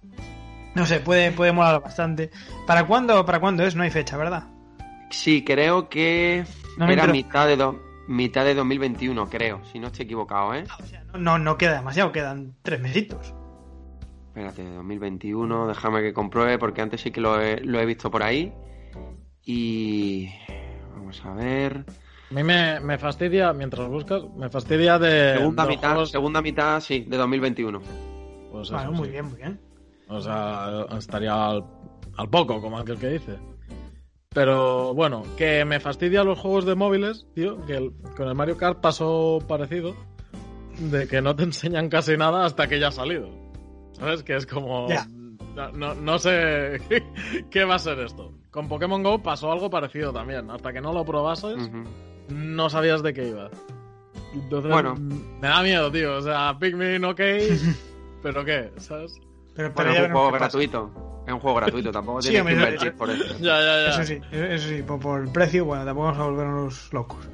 No 0.73 0.87
sé, 0.87 1.01
puede, 1.01 1.33
puede 1.33 1.51
molar 1.51 1.83
bastante. 1.83 2.31
¿Para 2.65 2.87
cuándo, 2.87 3.27
¿Para 3.27 3.41
cuándo 3.41 3.65
es? 3.65 3.75
No 3.75 3.83
hay 3.83 3.91
fecha, 3.91 4.17
¿verdad? 4.17 4.45
Sí, 5.11 5.43
creo 5.45 5.89
que 5.89 6.45
No 6.77 6.89
era 6.89 7.09
mitad 7.09 7.49
de, 7.49 7.57
do- 7.57 7.83
mitad 8.07 8.45
de 8.45 8.55
2021, 8.55 9.29
creo, 9.29 9.65
si 9.65 9.81
no 9.81 9.89
estoy 9.89 10.05
equivocado, 10.05 10.55
¿eh? 10.55 10.63
O 10.81 10.87
sea, 10.87 11.03
no, 11.13 11.19
no, 11.19 11.39
no 11.41 11.59
queda 11.59 11.75
demasiado, 11.75 12.13
quedan 12.13 12.55
tres 12.63 12.81
mesitos. 12.81 13.35
Espérate, 14.29 14.63
2021, 14.75 15.67
déjame 15.67 16.03
que 16.03 16.13
compruebe 16.13 16.57
porque 16.57 16.83
antes 16.83 17.01
sí 17.01 17.11
que 17.11 17.21
lo 17.21 17.41
he, 17.41 17.61
lo 17.65 17.81
he 17.81 17.85
visto 17.85 18.09
por 18.13 18.23
ahí. 18.23 18.53
Y... 19.45 20.29
Vamos 20.95 21.23
a 21.25 21.35
ver... 21.35 21.85
A 22.31 22.35
mí 22.35 22.45
me, 22.45 22.79
me 22.81 22.97
fastidia, 22.97 23.53
mientras 23.53 23.89
buscas, 23.89 24.23
me 24.37 24.49
fastidia 24.49 25.01
de. 25.01 25.35
Segunda 25.39 25.67
mitad, 25.67 25.89
juegos- 25.95 26.11
segunda 26.13 26.41
mitad, 26.41 26.81
sí, 26.81 27.01
de 27.09 27.17
2021. 27.17 27.81
Pues 28.53 28.69
eso, 28.69 28.77
Bueno, 28.77 28.93
muy 28.93 29.07
sí. 29.07 29.11
bien, 29.13 29.25
muy 29.27 29.37
bien. 29.37 29.61
O 30.07 30.21
sea, 30.21 30.87
estaría 30.97 31.35
al, 31.49 31.65
al 32.17 32.31
poco, 32.31 32.61
como 32.61 32.79
aquel 32.79 32.99
que 32.99 33.09
dice. 33.09 33.37
Pero 34.33 34.95
bueno, 34.95 35.25
que 35.37 35.65
me 35.65 35.81
fastidia 35.81 36.23
los 36.23 36.39
juegos 36.39 36.65
de 36.67 36.77
móviles, 36.77 37.27
tío, 37.35 37.65
que 37.67 37.75
el- 37.79 37.93
con 38.17 38.29
el 38.29 38.35
Mario 38.37 38.57
Kart 38.57 38.81
pasó 38.81 39.41
parecido, 39.49 39.97
de 40.79 41.09
que 41.09 41.21
no 41.21 41.35
te 41.35 41.43
enseñan 41.43 41.89
casi 41.89 42.17
nada 42.17 42.45
hasta 42.45 42.69
que 42.69 42.79
ya 42.79 42.89
ha 42.89 42.93
salido. 42.93 43.29
¿Sabes? 43.95 44.23
Que 44.23 44.37
es 44.37 44.47
como... 44.47 44.89
Ya. 44.89 45.05
No, 45.57 45.73
no- 45.73 45.95
no 45.97 46.19
sé 46.21 46.81
qué 47.51 47.65
va 47.65 47.75
a 47.75 47.79
ser 47.81 47.99
esto. 47.99 48.33
Con 48.51 48.69
Pokémon 48.69 49.03
Go 49.03 49.23
pasó 49.23 49.53
algo 49.53 49.71
parecido 49.71 50.13
también. 50.13 50.51
Hasta 50.51 50.73
que 50.73 50.81
no 50.81 50.93
lo 50.93 51.05
probases, 51.05 51.71
no 52.29 52.69
sabías 52.71 53.03
de 53.03 53.15
qué 53.15 53.29
iba. 53.29 53.51
Entonces, 54.35 54.71
Bueno. 54.71 54.95
me 54.97 55.49
da 55.49 55.63
miedo, 55.63 55.91
tío. 55.91 56.17
O 56.17 56.23
sea, 56.23 56.57
Pikmin, 56.59 57.05
ok, 57.05 57.21
pero 58.23 58.45
¿qué? 58.45 58.71
¿Sabes? 58.79 59.19
Pero, 59.55 59.73
pero 59.75 59.91
Bueno, 59.91 59.93
es 60.05 60.07
un 60.09 60.13
juego 60.13 60.31
pasa. 60.33 60.39
gratuito. 60.45 61.07
Es 61.27 61.33
un 61.35 61.41
juego 61.41 61.57
gratuito, 61.59 61.93
tampoco 61.93 62.23
Sí, 62.23 62.31
tienes 62.31 62.47
que 62.47 62.53
invertir 62.55 62.93
por 62.95 63.11
eso. 63.11 63.25
Ya, 63.41 63.61
ya, 63.61 63.83
ya. 63.85 63.89
Eso 63.91 64.05
sí, 64.05 64.21
eso 64.33 64.69
sí, 64.69 64.83
por, 64.83 64.99
por 65.01 65.21
el 65.21 65.31
precio, 65.31 65.65
bueno, 65.65 65.85
tampoco 65.85 66.07
vamos 66.07 66.21
a 66.21 66.25
volvernos 66.25 66.93
locos. 66.93 67.29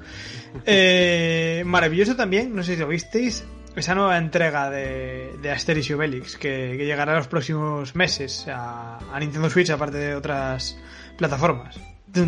Eh, 0.64 1.62
maravilloso 1.66 2.16
también, 2.16 2.54
no 2.54 2.62
sé 2.62 2.74
si 2.74 2.80
lo 2.80 2.88
visteis, 2.88 3.46
esa 3.76 3.94
nueva 3.94 4.18
entrega 4.18 4.70
de, 4.70 5.36
de 5.40 5.50
Asterix 5.50 5.88
y 5.90 5.92
Obelix 5.94 6.36
que, 6.36 6.74
que 6.76 6.84
llegará 6.84 7.12
en 7.12 7.18
los 7.18 7.28
próximos 7.28 7.94
meses 7.94 8.46
a, 8.48 8.98
a 9.12 9.20
Nintendo 9.20 9.48
Switch, 9.50 9.70
aparte 9.70 9.98
de 9.98 10.14
otras 10.14 10.78
plataformas. 11.16 11.78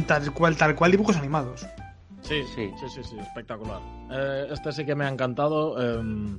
Tal 0.06 0.32
cual, 0.34 0.56
tal 0.56 0.74
cual 0.74 0.90
dibujos 0.90 1.16
animados. 1.16 1.66
Sí, 2.22 2.42
Sí. 2.54 2.70
sí, 2.78 2.86
sí, 2.94 3.02
sí, 3.04 3.16
espectacular. 3.18 3.80
Eh, 4.10 4.48
este 4.52 4.72
sí 4.72 4.84
que 4.84 4.94
me 4.94 5.04
ha 5.04 5.08
encantado. 5.08 5.76
eh, 5.80 6.36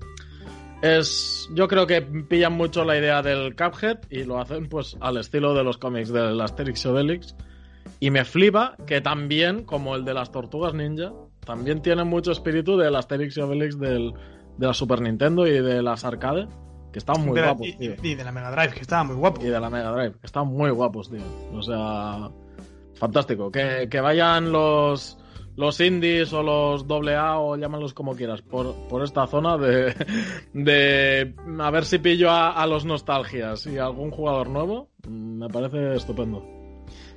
es, 0.82 1.50
yo 1.54 1.68
creo 1.68 1.86
que 1.88 2.02
pillan 2.02 2.54
mucho 2.54 2.86
la 2.86 2.98
idea 2.98 3.22
del 3.22 3.56
Cuphead 3.56 4.00
y 4.10 4.24
lo 4.24 4.40
hacen 4.40 4.70
pues 4.70 4.96
al 5.02 5.18
estilo 5.18 5.54
de 5.54 5.64
los 5.64 5.78
cómics 5.78 6.10
del 6.10 6.40
Asterix 6.40 6.86
y 6.86 6.88
Obelix. 6.88 7.36
Y 8.00 8.12
me 8.12 8.24
flipa 8.24 8.76
que 8.86 9.02
también, 9.02 9.64
como 9.66 9.96
el 9.96 10.06
de 10.06 10.14
las 10.14 10.32
tortugas 10.32 10.74
ninja, 10.74 11.12
también 11.46 11.82
tiene 11.82 12.04
mucho 12.06 12.32
espíritu 12.32 12.78
del 12.78 12.96
Asterix 12.96 13.36
y 13.38 13.42
Obelix 13.42 13.78
del, 13.78 14.14
de 14.58 14.68
la 14.68 14.74
Super 14.74 15.02
Nintendo 15.02 15.46
y 15.48 15.60
de 15.62 15.82
las 15.82 16.06
arcade, 16.06 16.48
que 16.91 16.99
están 16.99 17.23
muy 17.25 17.36
De 17.39 17.45
guapos, 17.45 17.67
y, 17.67 17.73
tío. 17.73 17.93
y 18.02 18.15
de 18.15 18.23
la 18.23 18.32
Mega 18.32 18.52
Drive, 18.52 18.73
que 18.73 18.82
estaba 18.82 19.04
muy 19.04 19.15
guapo. 19.15 19.41
Y 19.41 19.45
de 19.49 19.60
la 19.60 19.69
Mega 19.69 19.91
Drive, 19.91 20.13
que 20.19 20.25
están 20.25 20.47
muy 20.47 20.69
guapos, 20.71 21.10
tío. 21.10 21.21
O 21.54 21.62
sea, 21.62 22.30
fantástico. 22.95 23.52
Que, 23.52 23.88
que 23.89 24.02
vayan 24.02 24.52
los 24.52 25.17
los 25.56 25.80
indies 25.82 26.32
o 26.32 26.41
los 26.41 26.86
AA 26.89 27.38
o 27.39 27.58
llámalos 27.58 27.93
como 27.93 28.15
quieras 28.15 28.41
por, 28.41 28.73
por 28.88 29.04
esta 29.04 29.28
zona 29.28 29.58
de, 29.58 29.93
de 30.54 31.36
a 31.60 31.69
ver 31.69 31.84
si 31.84 31.97
pillo 31.99 32.32
a, 32.32 32.52
a 32.54 32.65
los 32.65 32.86
nostalgias 32.86 33.65
y 33.67 33.78
a 33.78 33.86
algún 33.86 34.10
jugador 34.10 34.49
nuevo. 34.49 34.89
Me 35.08 35.49
parece 35.49 35.95
estupendo. 35.95 36.45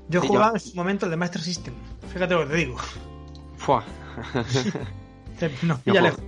Yo 0.09 0.21
Sí, 0.21 0.27
jugaba 0.27 0.49
yo- 0.49 0.55
en 0.55 0.61
su 0.61 0.75
momento 0.77 1.07
el 1.07 1.11
de 1.13 1.17
Master 1.17 1.41
System. 1.41 1.75
Fíjate 2.13 2.35
lo 2.35 2.41
que 2.41 2.47
te 2.51 2.57
digo. 2.57 2.77
Fua. 3.57 3.85
Nos 5.63 5.85
Yo 5.85 5.93
lejos. 5.95 6.21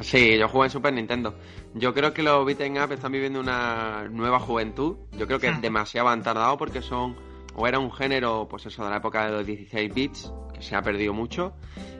Sí, 0.00 0.36
yo 0.38 0.48
jugué 0.48 0.64
en 0.66 0.70
Super 0.70 0.92
Nintendo. 0.92 1.34
Yo 1.74 1.92
creo 1.92 2.14
que 2.14 2.22
los 2.22 2.46
beat'em 2.46 2.76
up 2.82 2.92
están 2.92 3.10
viviendo 3.12 3.40
una 3.40 4.08
nueva 4.08 4.38
juventud. 4.38 4.96
Yo 5.18 5.26
creo 5.26 5.40
que 5.40 5.52
demasiado 5.60 6.08
han 6.08 6.22
tardado 6.22 6.56
porque 6.56 6.80
son 6.80 7.16
o 7.56 7.66
era 7.66 7.78
un 7.78 7.92
género, 7.92 8.46
pues 8.48 8.66
eso, 8.66 8.84
de 8.84 8.90
la 8.90 8.96
época 8.96 9.26
de 9.26 9.32
los 9.32 9.46
16 9.46 9.94
bits, 9.94 10.32
que 10.52 10.62
se 10.62 10.74
ha 10.74 10.82
perdido 10.82 11.12
mucho. 11.12 11.54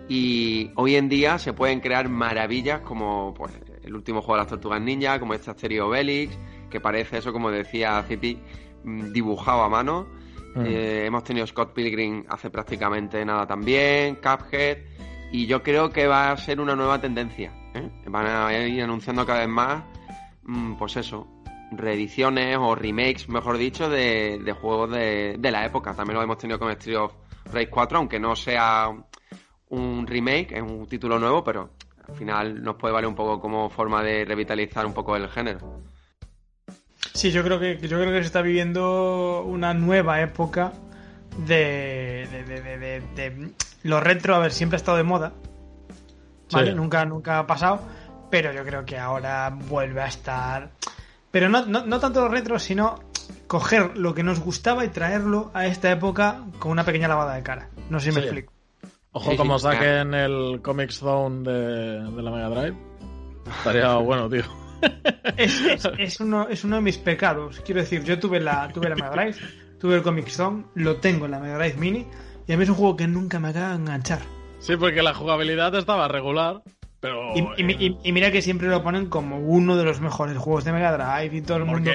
Y 0.08 0.70
hoy 0.76 0.96
en 0.96 1.08
día 1.08 1.38
se 1.38 1.52
pueden 1.52 1.80
crear 1.80 2.08
maravillas 2.08 2.80
como 2.80 3.32
pues, 3.34 3.52
el 3.82 3.94
último 3.94 4.20
juego 4.20 4.34
de 4.34 4.42
las 4.42 4.48
Tortugas 4.48 4.80
Ninja, 4.80 5.18
como 5.18 5.34
este 5.34 5.50
Asterio 5.50 5.88
Obelix, 5.88 6.36
que 6.70 6.80
parece 6.80 7.18
eso, 7.18 7.32
como 7.32 7.50
decía 7.50 8.02
Zipi, 8.06 8.38
mm, 8.84 9.12
dibujado 9.12 9.62
a 9.62 9.68
mano. 9.68 10.08
Mm. 10.54 10.66
Eh, 10.66 11.06
hemos 11.06 11.24
tenido 11.24 11.46
Scott 11.46 11.72
Pilgrim 11.72 12.24
hace 12.28 12.50
prácticamente 12.50 13.24
nada 13.24 13.46
también, 13.46 14.16
Cuphead, 14.16 14.78
y 15.32 15.46
yo 15.46 15.62
creo 15.62 15.90
que 15.90 16.06
va 16.06 16.30
a 16.30 16.36
ser 16.36 16.60
una 16.60 16.76
nueva 16.76 17.00
tendencia. 17.00 17.63
¿Eh? 17.74 17.90
Van 18.06 18.26
a 18.26 18.52
ir 18.66 18.82
anunciando 18.82 19.24
cada 19.26 19.40
vez 19.40 19.48
más, 19.48 19.82
mm, 20.42 20.74
pues 20.74 20.96
eso, 20.96 21.26
reediciones 21.72 22.56
o 22.60 22.74
remakes, 22.74 23.28
mejor 23.28 23.58
dicho, 23.58 23.88
de, 23.88 24.54
juegos 24.60 24.90
de, 24.90 25.36
de 25.38 25.50
la 25.50 25.64
época. 25.64 25.94
También 25.94 26.16
lo 26.16 26.22
hemos 26.22 26.38
tenido 26.38 26.58
con 26.58 26.70
Street 26.72 26.98
of 26.98 27.12
Rage 27.52 27.68
4, 27.70 27.98
aunque 27.98 28.18
no 28.20 28.34
sea 28.36 28.90
un 29.68 30.06
remake, 30.06 30.52
es 30.52 30.62
un 30.62 30.86
título 30.86 31.18
nuevo, 31.18 31.42
pero 31.42 31.70
al 32.08 32.14
final 32.14 32.62
nos 32.62 32.76
puede 32.76 32.94
valer 32.94 33.08
un 33.08 33.14
poco 33.14 33.40
como 33.40 33.68
forma 33.70 34.02
de 34.02 34.24
revitalizar 34.24 34.86
un 34.86 34.92
poco 34.94 35.16
el 35.16 35.28
género. 35.28 35.80
Sí, 37.12 37.30
yo 37.30 37.42
creo 37.44 37.58
que 37.60 37.78
yo 37.78 37.98
creo 38.00 38.12
que 38.12 38.20
se 38.20 38.26
está 38.26 38.42
viviendo 38.42 39.42
una 39.46 39.72
nueva 39.74 40.20
época 40.20 40.72
de, 41.46 42.26
de- 42.30 42.44
de- 42.60 43.00
de- 43.00 43.50
lo 43.84 44.00
retro, 44.00 44.34
a 44.34 44.38
ver, 44.38 44.52
siempre 44.52 44.76
ha 44.76 44.78
estado 44.78 44.96
de 44.96 45.04
moda. 45.04 45.32
¿Vale? 46.54 46.70
Sí. 46.70 46.76
Nunca, 46.76 47.04
nunca 47.04 47.38
ha 47.40 47.46
pasado. 47.46 47.80
Pero 48.30 48.52
yo 48.52 48.64
creo 48.64 48.84
que 48.84 48.98
ahora 48.98 49.50
vuelve 49.50 50.00
a 50.02 50.06
estar. 50.06 50.70
Pero 51.30 51.48
no, 51.48 51.66
no, 51.66 51.84
no 51.86 52.00
tanto 52.00 52.20
lo 52.22 52.28
retro, 52.28 52.58
sino 52.58 52.98
coger 53.46 53.96
lo 53.96 54.14
que 54.14 54.22
nos 54.22 54.40
gustaba 54.40 54.84
y 54.84 54.88
traerlo 54.88 55.50
a 55.54 55.66
esta 55.66 55.90
época 55.90 56.42
con 56.58 56.72
una 56.72 56.84
pequeña 56.84 57.08
lavada 57.08 57.34
de 57.34 57.42
cara. 57.42 57.68
No 57.90 58.00
sé 58.00 58.10
si 58.10 58.16
me 58.16 58.22
explico. 58.22 58.52
Ojo 59.12 59.30
Sí, 59.32 59.36
como 59.36 59.58
sí, 59.58 59.62
saquen 59.64 60.12
el 60.14 60.60
Comic 60.62 60.90
Zone 60.90 61.42
de, 61.48 62.10
de 62.10 62.22
la 62.22 62.30
Mega 62.30 62.48
Drive. 62.48 62.76
Estaría 63.58 63.94
bueno, 63.98 64.28
tío. 64.28 64.42
Es, 65.36 65.60
es- 65.60 65.88
es 65.98 66.20
uno, 66.20 66.48
es 66.48 66.64
uno 66.64 66.76
de 66.76 66.82
mis 66.82 66.98
pecados. 66.98 67.60
Quiero 67.64 67.80
decir, 67.80 68.02
yo 68.04 68.18
tuve 68.18 68.40
la, 68.40 68.68
tuve 68.68 68.88
la 68.88 68.96
Mega 68.96 69.10
Drive, 69.10 69.36
tuve 69.78 69.94
el 69.96 70.02
Comic 70.02 70.28
Zone, 70.28 70.64
lo 70.74 70.96
tengo 70.96 71.26
en 71.26 71.30
la 71.30 71.38
Mega 71.38 71.56
Drive 71.58 71.76
Mini, 71.78 72.06
y 72.46 72.52
a 72.52 72.56
mí 72.56 72.64
es 72.64 72.68
un 72.70 72.74
juego 72.76 72.96
que 72.96 73.06
nunca 73.06 73.38
me 73.38 73.48
acaba 73.48 73.68
de 73.70 73.76
enganchar. 73.76 74.20
Sí, 74.66 74.76
porque 74.76 75.02
la 75.02 75.12
jugabilidad 75.14 75.74
estaba 75.74 76.08
regular, 76.08 76.62
pero... 77.00 77.34
Y, 77.36 77.46
y 77.58 77.64
mi- 77.64 77.74
y- 77.74 77.98
y 78.02 78.12
mira 78.12 78.30
que 78.30 78.40
siempre 78.40 78.68
lo 78.68 78.82
ponen 78.82 79.06
como 79.10 79.38
uno 79.38 79.76
de 79.76 79.84
los 79.84 80.00
mejores 80.00 80.36
juegos 80.38 80.64
de 80.64 80.72
Mega 80.72 80.92
Drive 80.96 81.36
y 81.36 81.42
todo 81.42 81.58
el 81.58 81.64
mundo 81.66 81.90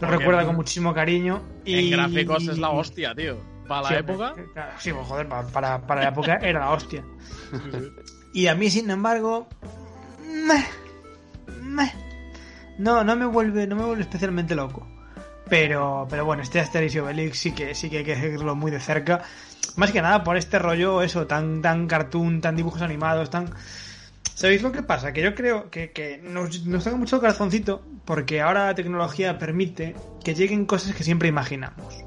lo 0.00 0.08
recuerda 0.08 0.44
con 0.44 0.56
muchísimo 0.56 0.92
cariño. 0.92 1.42
Y 1.64 1.78
En 1.78 1.90
gráficos 1.90 2.46
es 2.48 2.58
la 2.58 2.70
hostia, 2.70 3.14
tío. 3.14 3.36
Para 3.68 3.86
Sí, 3.88 3.94
la 3.94 4.00
época... 4.00 4.34
claro, 4.52 4.72
Sí, 4.78 4.92
pues, 4.92 5.06
joder, 5.06 5.28
pa- 5.28 5.46
para, 5.46 5.86
para 5.86 6.02
la 6.02 6.08
época 6.08 6.36
era 6.42 6.60
la 6.60 6.70
hostia. 6.72 7.04
Y 8.32 8.46
a 8.46 8.54
mí, 8.54 8.70
sin 8.70 8.88
embargo, 8.90 9.48
meh, 10.46 10.64
meh. 11.62 11.92
no, 12.78 13.02
no 13.02 13.16
me 13.16 13.26
vuelve, 13.26 13.66
no 13.66 13.74
me 13.76 13.84
vuelve 13.84 14.02
especialmente 14.02 14.54
loco. 14.54 14.86
Pero, 15.48 16.06
pero 16.08 16.24
bueno, 16.24 16.42
este 16.44 16.60
Asterix 16.60 16.94
y 16.94 16.98
Obelix 17.00 17.38
sí 17.38 17.52
que 17.52 17.74
sí 17.74 17.90
que 17.90 17.98
hay 17.98 18.04
que 18.04 18.14
seguirlo 18.14 18.54
muy 18.54 18.70
de 18.70 18.78
cerca. 18.78 19.22
Más 19.76 19.92
que 19.92 20.02
nada 20.02 20.22
por 20.24 20.36
este 20.36 20.58
rollo, 20.58 21.02
eso, 21.02 21.26
tan, 21.26 21.62
tan 21.62 21.86
cartoon, 21.86 22.40
tan 22.40 22.56
dibujos 22.56 22.82
animados, 22.82 23.30
tan. 23.30 23.50
¿Sabéis 24.34 24.62
lo 24.62 24.72
que 24.72 24.82
pasa? 24.82 25.12
Que 25.12 25.22
yo 25.22 25.34
creo 25.34 25.70
que, 25.70 25.90
que 25.92 26.18
nos, 26.22 26.64
nos 26.66 26.84
toca 26.84 26.96
mucho 26.96 27.16
el 27.16 27.20
corazoncito 27.20 27.82
porque 28.06 28.40
ahora 28.40 28.66
la 28.66 28.74
tecnología 28.74 29.38
permite 29.38 29.94
que 30.24 30.34
lleguen 30.34 30.64
cosas 30.64 30.94
que 30.94 31.04
siempre 31.04 31.28
imaginamos. 31.28 32.04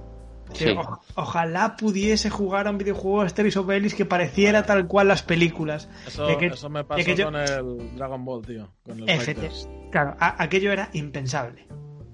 Que 0.52 0.66
Sí. 0.66 0.70
o- 0.78 1.00
ojalá 1.16 1.76
pudiese 1.78 2.30
jugar 2.30 2.68
a 2.68 2.72
un 2.72 2.78
videojuego 2.78 3.22
de 3.22 3.28
Asterix 3.28 3.58
Obelix 3.58 3.94
que 3.96 4.06
pareciera 4.06 4.64
tal 4.66 4.88
cual 4.88 5.08
las 5.08 5.24
películas. 5.24 5.90
Eso, 6.08 6.26
que- 6.38 6.48
eso 6.48 6.70
me 6.70 6.84
pasó 6.84 7.04
que 7.06 7.16
yo- 7.16 7.26
con 7.26 7.36
el 7.36 7.96
Dragon 7.96 8.24
Ball, 8.26 8.46
tío. 8.46 8.70
Con 8.84 9.08
FT. 9.10 9.50
Claro, 9.92 10.16
a- 10.20 10.42
aquello 10.44 10.72
era 10.72 10.90
impensable. 10.94 11.68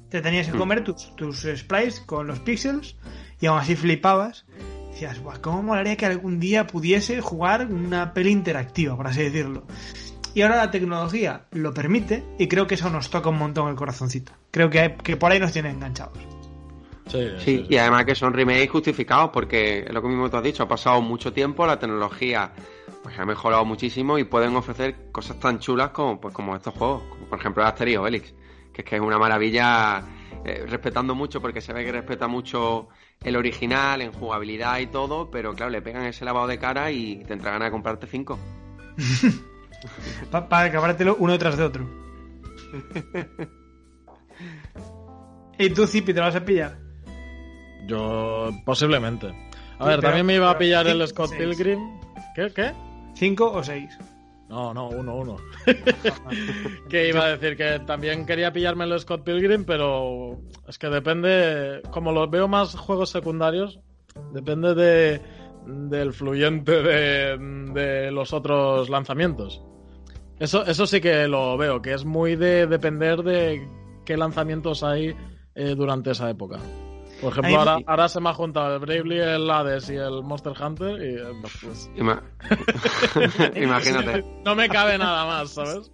Te 0.10 0.22
tenías 0.22 0.48
que 0.50 0.58
comer 0.58 0.84
tus, 0.84 1.16
tus 1.16 1.42
sprites 1.56 2.00
con 2.02 2.28
los 2.28 2.40
píxeles 2.40 2.96
y 3.40 3.46
aún 3.46 3.60
así 3.60 3.76
flipabas. 3.76 4.46
Decías, 5.00 5.24
"Buah, 5.24 5.40
¿cómo 5.40 5.64
molaría 5.64 5.96
que 5.96 6.06
algún 6.06 6.42
día 6.42 6.68
pudiese 6.68 7.22
jugar 7.22 7.68
una 7.72 8.14
peli 8.14 8.32
interactiva, 8.32 8.98
por 8.98 9.08
así 9.08 9.24
decirlo? 9.24 9.64
Y 10.34 10.42
ahora 10.42 10.58
la 10.58 10.72
tecnología 10.72 11.46
lo 11.52 11.74
permite 11.74 12.22
y 12.38 12.50
creo 12.50 12.68
que 12.68 12.76
eso 12.76 12.90
nos 12.90 13.10
toca 13.10 13.30
un 13.30 13.38
montón 13.38 13.70
el 13.70 13.76
corazoncito. 13.76 14.34
Creo 14.52 14.70
que, 14.70 14.80
hay- 14.82 14.96
que 15.02 15.16
por 15.16 15.32
ahí 15.32 15.40
nos 15.40 15.54
tienen 15.54 15.76
enganchados. 15.76 16.18
Sí, 17.08 17.28
Sí, 17.40 17.66
y 17.70 17.78
además 17.78 18.04
que 18.04 18.14
son 18.14 18.34
remakes 18.34 18.70
justificados 18.70 19.30
porque 19.34 19.86
es 19.88 19.94
lo 19.94 20.02
que 20.02 20.10
mismo 20.10 20.30
tú 20.30 20.36
has 20.36 20.44
dicho, 20.44 20.64
ha 20.64 20.68
pasado 20.68 21.02
mucho 21.02 21.32
tiempo, 21.32 21.66
la 21.66 21.80
tecnología 21.80 22.52
pues 23.02 23.18
ha 23.18 23.26
mejorado 23.26 23.64
muchísimo 23.64 24.18
y 24.20 24.26
pueden 24.26 24.54
ofrecer 24.58 25.12
cosas 25.14 25.40
tan 25.40 25.60
chulas 25.60 25.92
como 25.92 26.20
pues 26.20 26.34
como 26.36 26.58
estos 26.58 26.74
juegos, 26.74 27.04
como 27.10 27.26
por 27.28 27.40
ejemplo 27.40 27.64
el 27.64 27.70
Asterix 27.70 27.98
Obelix, 27.98 28.34
que 28.74 28.82
es 28.82 28.86
que 28.86 28.96
es 28.98 29.02
una 29.02 29.18
maravilla 29.18 30.04
eh, 30.46 30.66
respetando 30.68 31.16
mucho 31.16 31.42
porque 31.42 31.62
se 31.62 31.72
ve 31.72 31.86
que 31.86 31.92
respeta 31.94 32.28
mucho 32.28 32.90
el 33.24 33.36
original 33.36 34.02
en 34.02 34.12
jugabilidad 34.14 34.80
y 34.80 34.88
todo, 34.88 35.30
pero 35.30 35.54
claro, 35.54 35.70
le 35.72 35.82
pegan 35.82 36.06
ese 36.06 36.24
lavado 36.26 36.48
de 36.48 36.58
cara 36.58 36.90
y 36.92 37.24
te 37.26 37.34
entra 37.34 37.52
ganas 37.52 37.68
de 37.68 37.72
comprarte 37.72 38.08
cinco. 38.08 38.40
Pa- 40.32 40.48
para 40.50 40.66
acabártelo 40.68 41.16
uno 41.20 41.38
tras 41.38 41.58
de 41.58 41.64
otro. 41.64 41.90
¿Y 45.58 45.70
tú, 45.72 45.86
Zipi, 45.88 46.14
te 46.14 46.20
lo 46.20 46.26
vas 46.28 46.36
a 46.36 46.46
pillar? 46.46 46.78
Yo, 47.88 48.52
posiblemente. 48.66 49.28
A 49.28 49.32
Sí, 49.32 49.36
ver, 49.36 49.96
pero- 49.96 50.02
también 50.02 50.26
me 50.26 50.36
iba 50.36 50.50
a 50.50 50.58
pillar 50.58 50.88
el 50.88 51.06
Scott 51.08 51.30
seis. 51.30 51.40
Pilgrim. 51.58 51.80
¿Qué? 52.36 52.52
¿Qué? 52.54 52.72
¿Cinco 53.16 53.52
o 53.52 53.64
seis? 53.64 53.98
No, 54.50 54.74
no, 54.74 54.90
uno, 54.90 55.16
uno. 55.16 55.38
que 56.90 57.08
iba 57.08 57.26
a 57.26 57.38
decir 57.38 57.56
que 57.56 57.80
también 57.86 58.26
quería 58.26 58.52
pillarme 58.52 58.86
el 58.86 59.00
Scott 59.00 59.24
Pilgrim, 59.24 59.64
pero 59.64 60.40
es 60.68 60.80
que 60.80 60.90
depende, 60.90 61.82
como 61.92 62.12
los 62.12 62.30
veo 62.32 62.48
más 62.48 62.76
juegos 62.76 63.12
secundarios, 63.12 63.80
depende 64.34 64.74
de 64.74 65.22
del 65.66 66.14
fluyente 66.14 66.82
de, 66.82 67.38
de 67.74 68.12
los 68.12 68.34
otros 68.34 68.90
lanzamientos. 68.90 69.62
Eso, 70.40 70.66
eso 70.66 70.88
sí 70.88 71.02
que 71.02 71.28
lo 71.28 71.58
veo, 71.58 71.82
que 71.82 71.94
es 71.94 72.06
muy 72.06 72.36
de 72.36 72.66
depender 72.66 73.24
de 73.24 73.68
qué 74.06 74.18
lanzamientos 74.18 74.84
hay 74.84 75.16
eh, 75.54 75.76
durante 75.76 76.12
esa 76.12 76.30
época. 76.30 76.60
Por 77.22 77.32
ejemplo, 77.34 77.58
ahora, 77.60 77.78
ahora 77.86 78.08
se 78.10 78.20
me 78.22 78.30
ha 78.30 78.34
juntado 78.34 78.76
el 78.76 78.80
Bravely, 78.80 79.20
el 79.20 79.50
Hades 79.50 79.90
y 79.90 79.96
el 79.96 80.24
Monster 80.24 80.54
Hunter 80.62 81.02
y 81.02 81.16
eh, 81.16 81.42
pues, 81.62 81.90
Ima- 81.96 82.22
Imagínate. 83.56 84.24
no 84.46 84.56
me 84.56 84.70
cabe 84.70 84.98
nada 84.98 85.26
más, 85.26 85.52
¿sabes? 85.52 85.92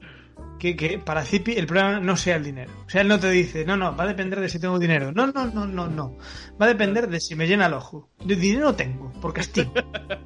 Que, 0.66 0.76
que 0.76 1.00
para 1.00 1.24
Zipi 1.24 1.54
el 1.54 1.68
problema 1.68 2.00
no 2.00 2.16
sea 2.18 2.36
el 2.38 2.44
dinero. 2.44 2.72
O 2.86 2.90
sea, 2.90 3.02
él 3.02 3.08
no 3.08 3.20
te 3.20 3.30
dice, 3.30 3.66
no, 3.66 3.78
no, 3.78 3.96
va 3.96 4.06
a 4.06 4.08
depender 4.08 4.40
de 4.40 4.50
si 4.50 4.60
tengo 4.60 4.80
dinero. 4.80 5.12
No, 5.12 5.28
no, 5.28 5.46
no, 5.48 5.66
no, 5.68 5.88
no. 5.88 6.18
Va 6.62 6.66
a 6.66 6.70
depender 6.70 7.08
de 7.10 7.20
si 7.20 7.36
me 7.36 7.48
llena 7.48 7.68
el 7.68 7.74
ojo. 7.74 8.10
De 8.24 8.36
dinero 8.36 8.74
tengo, 8.76 9.12
por 9.22 9.34
castigo. 9.34 9.74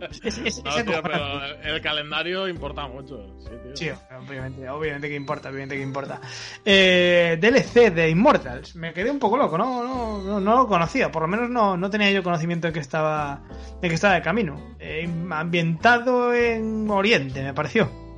Es, 0.10 0.21
es, 0.25 0.38
es- 0.39 0.63
No, 0.63 0.75
es 0.75 0.86
tío, 0.86 1.02
pero 1.04 1.43
el 1.63 1.82
calendario 1.82 2.47
importa 2.47 2.88
mucho. 2.88 3.23
Sí, 3.39 3.49
tío. 3.63 3.75
Sí, 3.75 3.99
obviamente, 4.28 4.67
obviamente 4.69 5.08
que 5.10 5.15
importa, 5.15 5.49
obviamente 5.49 5.75
que 5.75 5.84
importa. 5.84 6.19
Eh, 6.65 7.38
DLC 7.39 7.91
de 7.93 8.10
Immortals. 8.10 8.75
Me 8.75 8.91
quedé 8.91 9.12
un 9.12 9.19
poco 9.19 9.38
loco, 9.38 9.58
no, 9.58 9.84
no, 9.84 10.21
no, 10.23 10.39
no 10.39 10.56
lo 10.58 10.67
conocía. 10.67 11.12
Por 11.12 11.21
lo 11.23 11.28
menos 11.28 11.49
no, 11.49 11.78
no 11.78 11.89
tenía 11.89 12.10
yo 12.12 12.23
conocimiento 12.23 12.67
de 12.67 12.73
que 12.73 12.80
estaba, 12.80 13.43
de 13.82 13.88
que 13.88 13.95
estaba 13.95 14.15
de 14.15 14.21
camino. 14.23 14.75
Eh, 14.80 15.08
ambientado 15.32 16.34
en 16.34 16.89
Oriente, 16.89 17.43
me 17.43 17.54
pareció. 17.54 18.09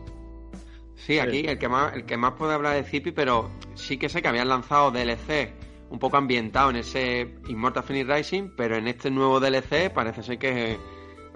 Sí, 1.05 1.19
aquí 1.19 1.39
el 1.47 1.57
que 1.57 1.67
más 1.67 1.93
el 1.95 2.05
que 2.05 2.15
más 2.15 2.33
puede 2.33 2.53
hablar 2.53 2.75
de 2.75 2.83
Zippy, 2.83 3.11
pero 3.11 3.49
sí 3.73 3.97
que 3.97 4.07
sé 4.07 4.21
que 4.21 4.27
habían 4.27 4.49
lanzado 4.49 4.91
DLC 4.91 5.53
un 5.89 5.99
poco 5.99 6.17
ambientado 6.17 6.69
en 6.69 6.77
ese 6.77 7.35
Immortal 7.47 7.83
Phoenix 7.83 8.07
Rising, 8.07 8.51
pero 8.55 8.77
en 8.77 8.87
este 8.87 9.11
nuevo 9.11 9.39
DLC 9.39 9.91
parece 9.91 10.23
ser 10.23 10.37
que 10.37 10.77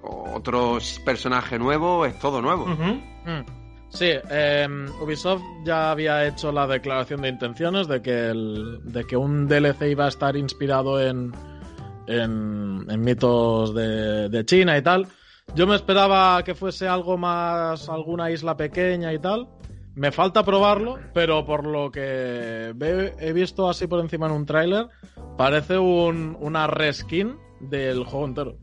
otro 0.02 0.78
personaje 1.04 1.60
nuevo, 1.60 2.06
es 2.06 2.18
todo 2.20 2.42
nuevo. 2.42 2.66
Mm. 2.68 3.44
Sí, 3.90 4.12
em, 4.30 4.88
Ubisoft 5.02 5.42
ya 5.66 5.92
había 5.92 6.28
hecho 6.28 6.52
la 6.52 6.68
declaración 6.68 7.22
de 7.22 7.30
intenciones 7.30 7.88
de 7.88 8.02
que, 8.02 8.28
el, 8.30 8.80
de 8.84 9.04
que 9.06 9.18
un 9.18 9.48
DLC 9.48 9.90
iba 9.90 10.06
a 10.06 10.10
estar 10.10 10.36
inspirado 10.36 11.02
en, 11.02 11.34
en, 12.08 12.86
en 12.90 13.02
mitos 13.02 13.74
de, 13.74 14.30
de 14.30 14.46
China 14.46 14.78
y 14.78 14.82
tal. 14.82 15.08
Yo 15.54 15.68
me 15.68 15.76
esperaba 15.76 16.44
que 16.44 16.56
fuese 16.56 16.88
algo 16.88 17.18
más, 17.18 17.88
alguna 17.90 18.32
isla 18.32 18.58
pequeña 18.58 19.14
y 19.14 19.20
tal. 19.20 19.48
Me 19.94 20.12
falta 20.12 20.44
probarlo, 20.44 21.00
pero 21.14 21.46
por 21.46 21.66
lo 21.66 21.90
que 21.92 22.74
he 23.20 23.34
visto 23.34 23.70
así 23.70 23.88
por 23.88 24.02
encima 24.02 24.26
en 24.26 24.34
un 24.34 24.46
tráiler, 24.46 24.88
parece 25.38 25.78
un, 25.78 26.36
una 26.42 26.68
reskin 26.68 27.38
del 27.62 28.04
juego 28.04 28.26
entero. 28.26 28.58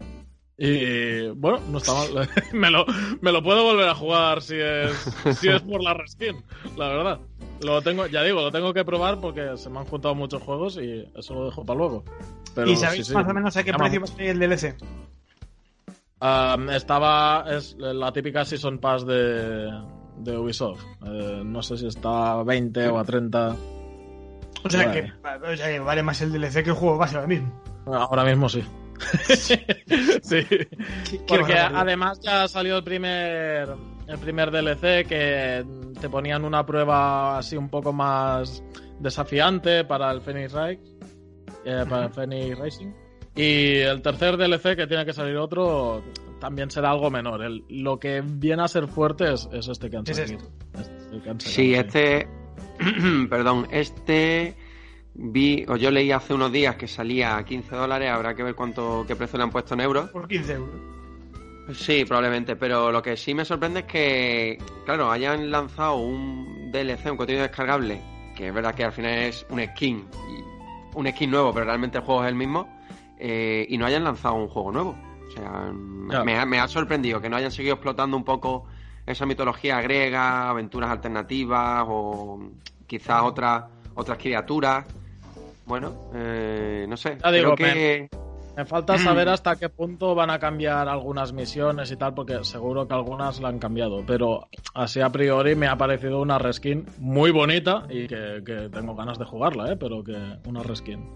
Y 0.58 1.28
bueno, 1.30 1.60
no 1.70 1.78
está 1.78 1.94
mal. 1.94 2.28
me, 2.52 2.70
lo, 2.70 2.84
me 3.22 3.32
lo 3.32 3.42
puedo 3.42 3.64
volver 3.64 3.88
a 3.88 3.94
jugar 3.94 4.42
si 4.42 4.56
es, 4.60 4.92
si 5.38 5.48
es 5.48 5.62
por 5.62 5.82
la 5.82 5.94
reskin, 5.94 6.44
la 6.76 6.88
verdad. 6.88 7.20
Lo 7.62 7.80
tengo, 7.80 8.06
ya 8.06 8.22
digo, 8.22 8.42
lo 8.42 8.52
tengo 8.52 8.74
que 8.74 8.84
probar 8.84 9.18
porque 9.18 9.56
se 9.56 9.70
me 9.70 9.78
han 9.78 9.86
juntado 9.86 10.14
muchos 10.14 10.42
juegos 10.42 10.76
y 10.76 11.10
eso 11.16 11.34
lo 11.34 11.46
dejo 11.46 11.64
para 11.64 11.78
luego. 11.78 12.04
Pero 12.54 12.70
¿Y 12.70 12.76
sabéis 12.76 13.06
sí, 13.06 13.12
sí, 13.12 13.14
más 13.14 13.26
o 13.26 13.32
menos 13.32 13.56
a 13.56 13.64
qué 13.64 13.72
precio 13.72 14.00
va 14.00 14.06
a 14.06 14.10
mucho. 14.10 14.12
salir 14.12 14.30
el 14.30 14.38
DLC? 14.38 14.76
Um, 16.22 16.70
estaba. 16.70 17.44
Es 17.50 17.76
la 17.78 18.12
típica 18.12 18.44
Season 18.44 18.78
Pass 18.78 19.04
de, 19.04 19.72
de 20.18 20.38
Ubisoft. 20.38 20.80
Eh, 21.04 21.42
no 21.44 21.60
sé 21.62 21.76
si 21.76 21.88
está 21.88 22.32
a 22.38 22.42
20 22.44 22.86
o 22.88 22.98
a 22.98 23.04
30. 23.04 23.56
O 24.64 24.70
sea, 24.70 24.86
Vale. 24.86 25.02
que, 25.02 25.52
o 25.52 25.56
sea, 25.56 25.66
que 25.68 25.80
vale 25.80 26.02
más 26.04 26.20
el 26.20 26.30
DLC 26.32 26.62
que 26.62 26.70
el 26.70 26.76
juego 26.76 26.96
base 26.98 27.16
ahora 27.16 27.26
mismo. 27.26 27.52
Ahora 27.86 28.22
mismo 28.24 28.48
sí. 28.48 28.62
sí. 29.36 29.56
Qué- 30.46 30.68
Porque 31.26 31.54
además 31.58 32.20
ya 32.22 32.46
salió 32.46 32.76
el 32.76 32.84
primer. 32.84 33.68
El 34.06 34.18
primer 34.18 34.50
DLC 34.50 35.06
que 35.08 35.64
te 36.00 36.08
ponían 36.08 36.44
una 36.44 36.64
prueba 36.66 37.38
así 37.38 37.56
un 37.56 37.68
poco 37.68 37.92
más 37.92 38.62
desafiante 39.00 39.84
para 39.84 40.10
el 40.12 40.20
Phoenix 40.20 40.52
Rise. 40.52 40.82
eh, 41.64 41.84
para 41.88 42.04
el 42.06 42.10
Phoenix 42.12 42.58
Racing. 42.58 42.92
Y 43.34 43.76
el 43.78 44.02
tercer 44.02 44.36
DLC 44.36 44.76
que 44.76 44.86
tiene 44.86 45.04
que 45.06 45.12
salir 45.12 45.36
otro 45.36 46.02
también 46.40 46.70
será 46.70 46.90
algo 46.90 47.10
menor. 47.10 47.42
El- 47.42 47.64
lo 47.68 47.98
que 47.98 48.22
viene 48.24 48.62
a 48.62 48.68
ser 48.68 48.88
fuerte 48.88 49.32
es, 49.32 49.48
es 49.52 49.68
este 49.68 49.88
que 49.88 49.96
han 49.96 50.04
Es 50.06 50.16
salido. 50.16 50.38
Este 50.74 50.96
es 50.96 51.12
el 51.12 51.22
que 51.22 51.30
han 51.30 51.40
sacado, 51.40 51.54
Sí, 51.54 51.74
este. 51.74 52.28
Perdón, 53.30 53.66
este. 53.70 54.56
Vi, 55.14 55.64
o 55.68 55.76
yo 55.76 55.90
leí 55.90 56.10
hace 56.10 56.32
unos 56.32 56.50
días 56.50 56.76
que 56.76 56.88
salía 56.88 57.36
a 57.36 57.44
15 57.44 57.76
dólares, 57.76 58.10
habrá 58.10 58.34
que 58.34 58.42
ver 58.42 58.54
cuánto, 58.54 59.04
qué 59.06 59.14
precio 59.14 59.36
le 59.36 59.44
han 59.44 59.50
puesto 59.50 59.74
en 59.74 59.80
euros. 59.82 60.08
Por 60.10 60.26
15 60.26 60.52
euros. 60.54 60.80
Sí, 61.74 62.04
probablemente, 62.06 62.56
pero 62.56 62.90
lo 62.90 63.02
que 63.02 63.16
sí 63.16 63.34
me 63.34 63.44
sorprende 63.44 63.80
es 63.80 63.86
que, 63.86 64.58
claro, 64.86 65.10
hayan 65.10 65.50
lanzado 65.50 65.96
un 65.96 66.70
DLC, 66.72 67.10
un 67.10 67.16
contenido 67.18 67.42
descargable, 67.44 68.00
que 68.34 68.48
es 68.48 68.54
verdad 68.54 68.74
que 68.74 68.84
al 68.84 68.92
final 68.92 69.12
es 69.12 69.46
un 69.50 69.62
skin, 69.64 70.04
un 70.94 71.06
skin 71.08 71.30
nuevo, 71.30 71.52
pero 71.52 71.66
realmente 71.66 71.98
el 71.98 72.04
juego 72.04 72.22
es 72.24 72.28
el 72.30 72.34
mismo, 72.34 72.66
eh, 73.24 73.66
y 73.68 73.78
no 73.78 73.86
hayan 73.86 74.02
lanzado 74.02 74.34
un 74.34 74.48
juego 74.48 74.72
nuevo. 74.72 74.96
O 75.28 75.30
sea, 75.30 75.72
Ya. 76.10 76.24
me, 76.24 76.36
ha, 76.36 76.44
me 76.44 76.58
ha 76.58 76.66
sorprendido 76.66 77.20
que 77.20 77.30
no 77.30 77.36
hayan 77.36 77.52
seguido 77.52 77.74
explotando 77.74 78.16
un 78.16 78.24
poco 78.24 78.66
esa 79.06 79.26
mitología 79.26 79.80
griega, 79.80 80.50
aventuras 80.50 80.90
alternativas 80.90 81.84
o 81.88 82.40
quizás 82.86 83.22
otras 83.22 83.64
otras 83.94 84.18
criaturas. 84.18 84.86
Bueno, 85.66 85.92
eh, 86.14 86.84
no 86.88 86.96
sé. 86.96 87.16
Ya 87.22 87.30
digo, 87.30 87.54
creo 87.54 87.74
que... 87.74 88.08
Me 88.56 88.66
falta 88.66 88.98
saber 88.98 89.28
hasta 89.30 89.56
qué 89.56 89.68
punto 89.70 90.14
van 90.14 90.28
a 90.28 90.38
cambiar 90.38 90.86
algunas 90.88 91.32
misiones 91.32 91.90
y 91.90 91.96
tal, 91.96 92.12
porque 92.12 92.44
seguro 92.44 92.86
que 92.86 92.92
algunas 92.92 93.40
la 93.40 93.48
han 93.48 93.58
cambiado. 93.58 94.02
Pero 94.06 94.48
así 94.74 95.00
a 95.00 95.08
priori 95.10 95.54
me 95.54 95.68
ha 95.68 95.76
parecido 95.76 96.20
una 96.20 96.38
reskin 96.38 96.84
muy 96.98 97.30
bonita 97.30 97.86
y 97.88 98.06
que, 98.08 98.42
que 98.44 98.68
tengo 98.70 98.94
ganas 98.94 99.18
de 99.18 99.24
jugarla, 99.24 99.72
¿eh? 99.72 99.76
Pero 99.76 100.02
que 100.04 100.16
una 100.46 100.62
reskin. 100.62 101.08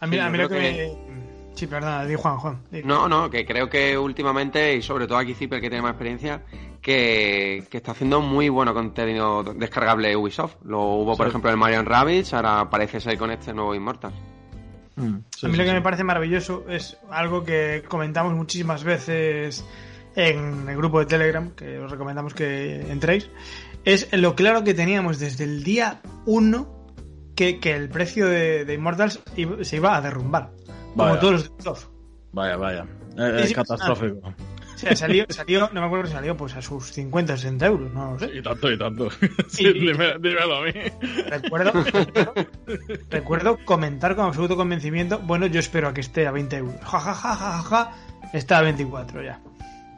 A 0.00 0.06
mí, 0.06 0.16
Sí, 0.16 0.20
a 0.20 0.30
mí 0.30 0.38
lo 0.38 0.48
que, 0.48 0.54
me- 0.58 1.10
Sí, 1.54 1.66
perdona, 1.66 2.06
di 2.06 2.14
Juan, 2.14 2.36
Juan. 2.38 2.62
di. 2.70 2.82
No, 2.84 3.08
no, 3.08 3.28
que 3.28 3.44
creo 3.44 3.68
que 3.68 3.98
últimamente, 3.98 4.74
y 4.76 4.82
sobre 4.82 5.06
todo 5.06 5.18
aquí 5.18 5.34
Zipper 5.34 5.60
que 5.60 5.68
tiene 5.68 5.82
más 5.82 5.90
experiencia, 5.92 6.42
que, 6.80 7.64
que 7.70 7.76
está 7.76 7.92
haciendo 7.92 8.20
muy 8.22 8.48
bueno 8.48 8.72
contenido 8.72 9.42
descargable 9.42 10.16
Ubisoft. 10.16 10.54
Lo 10.64 10.80
hubo, 10.80 11.16
por 11.16 11.26
ejemplo, 11.26 11.50
en 11.50 11.58
Mario 11.58 11.82
Rabbids, 11.82 12.32
ahora 12.32 12.70
parece 12.70 13.00
ser 13.00 13.18
con 13.18 13.30
este 13.30 13.52
nuevo 13.52 13.74
Immortal. 13.74 14.12
Mm, 14.96 15.16
sí, 15.36 15.46
a 15.46 15.48
mí 15.48 15.54
sí, 15.54 15.58
lo 15.58 15.64
que 15.64 15.70
sí. 15.70 15.74
me 15.74 15.82
parece 15.82 16.04
maravilloso 16.04 16.64
es 16.68 16.96
algo 17.10 17.44
que 17.44 17.82
comentamos 17.86 18.32
muchísimas 18.34 18.82
veces 18.84 19.64
en 20.16 20.66
el 20.68 20.76
grupo 20.76 21.00
de 21.00 21.06
Telegram, 21.06 21.50
que 21.50 21.78
os 21.78 21.90
recomendamos 21.90 22.32
que 22.32 22.90
entréis, 22.90 23.28
es 23.84 24.08
lo 24.12 24.34
claro 24.34 24.64
que 24.64 24.72
teníamos 24.74 25.18
desde 25.18 25.44
el 25.44 25.62
día 25.62 26.00
1 26.26 26.79
que, 27.40 27.58
que 27.58 27.74
el 27.74 27.88
precio 27.88 28.26
de, 28.28 28.66
de 28.66 28.74
Immortals 28.74 29.18
se 29.62 29.76
iba 29.76 29.96
a 29.96 30.02
derrumbar. 30.02 30.50
Como 30.92 31.04
Vaya. 31.06 31.20
todos 31.20 31.32
los 31.32 31.42
de 31.44 31.48
Ubisoft. 31.54 31.86
Vaya, 32.32 32.56
vaya. 32.58 32.86
Eh, 33.16 33.32
Sí, 33.38 33.42
Es 33.44 33.48
sí, 33.48 33.54
catastrófico. 33.54 34.28
O 34.28 34.78
sea, 34.80 34.94
salió, 34.94 35.24
salió, 35.30 35.70
no 35.72 35.80
me 35.80 35.86
acuerdo 35.86 36.06
si 36.06 36.12
salió 36.12 36.36
pues 36.36 36.54
a 36.56 36.60
sus 36.60 36.92
50 36.92 37.36
60 37.38 37.66
euros, 37.66 37.92
no 37.94 38.12
lo 38.12 38.18
sé. 38.18 38.30
Y 38.36 38.42
tanto, 38.42 38.70
y 38.70 38.78
tanto. 38.78 39.08
Sí, 39.48 39.66
Y- 39.68 39.72
dime- 39.72 40.18
dímelo 40.20 40.56
a 40.56 40.62
mí. 40.64 40.72
Recuerdo, 41.30 41.72
recuerdo, 41.82 42.34
recuerdo 43.08 43.58
comentar 43.64 44.14
con 44.16 44.26
absoluto 44.26 44.56
convencimiento, 44.56 45.18
bueno, 45.20 45.46
yo 45.46 45.60
espero 45.60 45.88
a 45.88 45.94
que 45.94 46.02
esté 46.02 46.26
a 46.26 46.32
20 46.32 46.56
euros. 46.58 46.74
Ja, 46.82 47.00
ja, 47.00 47.14
ja, 47.14 47.34
ja, 47.36 47.52
ja, 47.52 47.62
ja, 47.62 47.92
está 48.34 48.58
a 48.58 48.62
24 48.62 49.22
ya. 49.22 49.40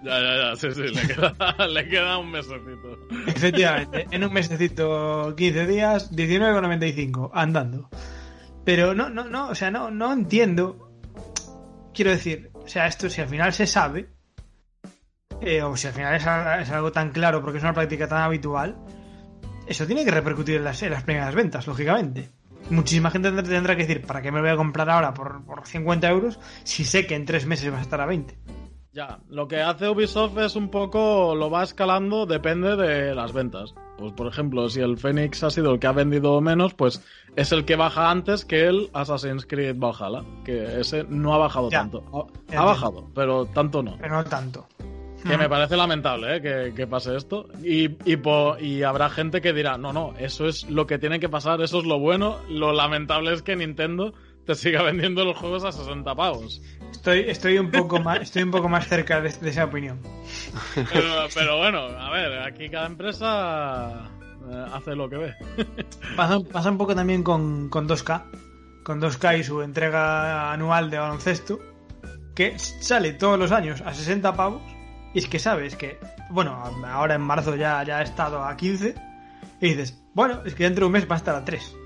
Ya, 0.02 0.20
ya, 0.20 0.36
ya. 0.36 0.56
Sí, 0.56 0.72
sí. 0.72 0.82
Le 0.82 1.02
queda, 1.14 1.66
le 1.68 1.88
queda 1.88 2.18
un 2.18 2.30
mesecito. 2.30 2.98
Efectivamente, 3.26 4.06
en 4.10 4.24
un 4.24 4.32
mesecito, 4.32 5.34
15 5.36 5.66
días, 5.66 6.12
19,95, 6.12 7.30
andando. 7.32 7.88
Pero 8.64 8.94
no, 8.94 9.08
no, 9.08 9.24
no, 9.24 9.48
o 9.48 9.54
sea, 9.54 9.70
no, 9.70 9.90
no 9.90 10.12
entiendo. 10.12 10.90
Quiero 11.94 12.10
decir, 12.10 12.50
o 12.54 12.68
sea, 12.68 12.86
esto 12.86 13.10
si 13.10 13.20
al 13.20 13.28
final 13.28 13.52
se 13.52 13.66
sabe, 13.66 14.08
eh, 15.40 15.62
o 15.62 15.76
si 15.76 15.88
al 15.88 15.92
final 15.92 16.14
es, 16.14 16.22
es 16.22 16.70
algo 16.70 16.92
tan 16.92 17.10
claro 17.10 17.42
porque 17.42 17.58
es 17.58 17.64
una 17.64 17.74
práctica 17.74 18.08
tan 18.08 18.22
habitual, 18.22 18.76
eso 19.66 19.86
tiene 19.86 20.04
que 20.04 20.10
repercutir 20.10 20.56
en 20.56 20.64
las, 20.64 20.82
en 20.82 20.92
las 20.92 21.02
primeras 21.02 21.34
ventas, 21.34 21.66
lógicamente. 21.66 22.30
Muchísima 22.70 23.10
gente 23.10 23.30
tendrá, 23.30 23.76
que 23.76 23.82
decir, 23.82 24.02
¿para 24.06 24.22
qué 24.22 24.30
me 24.30 24.40
voy 24.40 24.50
a 24.50 24.56
comprar 24.56 24.88
ahora 24.88 25.12
por, 25.12 25.44
por 25.44 25.66
50 25.66 26.08
euros 26.08 26.38
si 26.62 26.84
sé 26.84 27.06
que 27.06 27.14
en 27.14 27.26
tres 27.26 27.44
meses 27.44 27.72
va 27.72 27.78
a 27.78 27.82
estar 27.82 28.00
a 28.00 28.06
20? 28.06 28.61
Ya, 28.94 29.20
lo 29.30 29.48
que 29.48 29.60
hace 29.62 29.88
Ubisoft 29.88 30.36
es 30.36 30.54
un 30.54 30.68
poco, 30.68 31.34
lo 31.34 31.48
va 31.48 31.62
escalando, 31.62 32.26
depende 32.26 32.76
de 32.76 33.14
las 33.14 33.32
ventas. 33.32 33.74
Pues 33.96 34.12
por 34.12 34.26
ejemplo, 34.26 34.68
si 34.68 34.80
el 34.80 34.98
Phoenix 34.98 35.42
ha 35.44 35.50
sido 35.50 35.72
el 35.72 35.78
que 35.80 35.86
ha 35.86 35.92
vendido 35.92 36.38
menos, 36.42 36.74
pues 36.74 37.02
es 37.34 37.52
el 37.52 37.64
que 37.64 37.76
baja 37.76 38.10
antes 38.10 38.44
que 38.44 38.66
el 38.66 38.90
Assassin's 38.92 39.46
Creed 39.46 39.76
Valhalla, 39.78 40.22
que 40.44 40.80
ese 40.80 41.04
no 41.08 41.32
ha 41.32 41.38
bajado 41.38 41.70
Ya. 41.70 41.78
tanto. 41.80 42.04
Ha, 42.12 42.18
ha 42.18 42.40
entiendo. 42.40 42.66
bajado, 42.66 43.10
pero 43.14 43.46
tanto 43.46 43.82
no. 43.82 43.96
Pero 43.98 44.14
no 44.16 44.24
tanto. 44.24 44.66
Que 45.26 45.38
me 45.38 45.48
parece 45.48 45.76
lamentable 45.76 46.36
¿eh? 46.36 46.42
que, 46.42 46.74
que 46.74 46.86
pase 46.88 47.14
esto. 47.16 47.46
Y, 47.62 47.84
y, 48.10 48.16
po- 48.16 48.58
y 48.58 48.82
habrá 48.82 49.08
gente 49.08 49.40
que 49.40 49.52
dirá, 49.52 49.78
no, 49.78 49.92
no, 49.92 50.14
eso 50.18 50.46
es 50.48 50.68
lo 50.68 50.86
que 50.88 50.98
tiene 50.98 51.20
que 51.20 51.28
pasar, 51.28 51.62
eso 51.62 51.78
es 51.78 51.84
lo 51.84 52.00
bueno. 52.00 52.38
Lo 52.50 52.72
lamentable 52.72 53.32
es 53.32 53.40
que 53.40 53.54
Nintendo 53.54 54.14
te 54.46 54.54
siga 54.54 54.82
vendiendo 54.82 55.24
los 55.24 55.36
juegos 55.36 55.64
a 55.64 55.72
60 55.72 56.14
pavos. 56.14 56.62
Estoy, 56.90 57.20
estoy, 57.28 57.58
un 57.58 57.70
poco 57.70 58.00
más, 58.00 58.20
estoy 58.20 58.42
un 58.42 58.50
poco 58.50 58.68
más 58.68 58.88
cerca 58.88 59.20
de, 59.20 59.30
de 59.30 59.50
esa 59.50 59.64
opinión. 59.64 60.00
Pero, 60.74 61.26
pero 61.34 61.58
bueno, 61.58 61.80
a 61.80 62.10
ver, 62.10 62.40
aquí 62.40 62.68
cada 62.68 62.86
empresa 62.86 64.10
eh, 64.50 64.66
hace 64.72 64.94
lo 64.94 65.08
que 65.08 65.16
ve. 65.16 65.34
Pasa, 66.16 66.40
pasa 66.40 66.70
un 66.70 66.78
poco 66.78 66.94
también 66.94 67.22
con, 67.22 67.68
con 67.68 67.88
2K, 67.88 68.82
con 68.84 69.00
2K 69.00 69.38
y 69.38 69.44
su 69.44 69.62
entrega 69.62 70.52
anual 70.52 70.90
de 70.90 70.98
baloncesto, 70.98 71.60
que 72.34 72.58
sale 72.58 73.12
todos 73.12 73.38
los 73.38 73.52
años 73.52 73.80
a 73.82 73.94
60 73.94 74.34
pavos, 74.34 74.62
y 75.14 75.18
es 75.18 75.28
que 75.28 75.38
sabes 75.38 75.76
que, 75.76 75.98
bueno, 76.30 76.62
ahora 76.86 77.14
en 77.14 77.20
marzo 77.20 77.56
ya, 77.56 77.82
ya 77.84 77.98
ha 77.98 78.02
estado 78.02 78.42
a 78.44 78.56
15, 78.56 78.94
y 79.60 79.68
dices, 79.68 80.02
bueno, 80.14 80.42
es 80.44 80.54
que 80.54 80.64
dentro 80.64 80.84
de 80.84 80.86
un 80.86 80.92
mes 80.92 81.08
va 81.08 81.14
a 81.14 81.18
estar 81.18 81.34
a 81.34 81.44
3. 81.44 81.76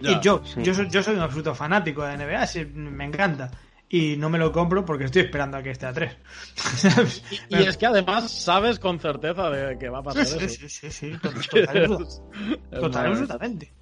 Ya, 0.00 0.12
y 0.12 0.20
yo, 0.20 0.42
sí. 0.44 0.62
yo, 0.62 0.74
soy, 0.74 0.88
yo 0.90 1.02
soy 1.02 1.14
un 1.16 1.22
absoluto 1.22 1.54
fanático 1.54 2.02
de 2.04 2.16
NBA, 2.16 2.46
sí, 2.46 2.64
me 2.64 3.04
encanta. 3.04 3.50
Y 3.92 4.16
no 4.16 4.30
me 4.30 4.38
lo 4.38 4.52
compro 4.52 4.84
porque 4.84 5.04
estoy 5.04 5.22
esperando 5.22 5.56
a 5.56 5.62
que 5.62 5.70
esté 5.70 5.86
a 5.86 5.92
3. 5.92 6.16
¿Sabes? 6.54 7.24
Y 7.48 7.56
es 7.56 7.76
que 7.76 7.86
además 7.86 8.30
sabes 8.30 8.78
con 8.78 9.00
certeza 9.00 9.50
de 9.50 9.78
que 9.78 9.88
va 9.88 9.98
a 9.98 10.02
pasar 10.02 10.26
Sí, 10.26 10.44
eso. 10.44 10.68
sí, 10.68 10.68
sí, 10.68 10.90
sí, 10.90 11.18
total, 11.18 11.98
total, 12.70 13.06
absolutamente. 13.06 13.72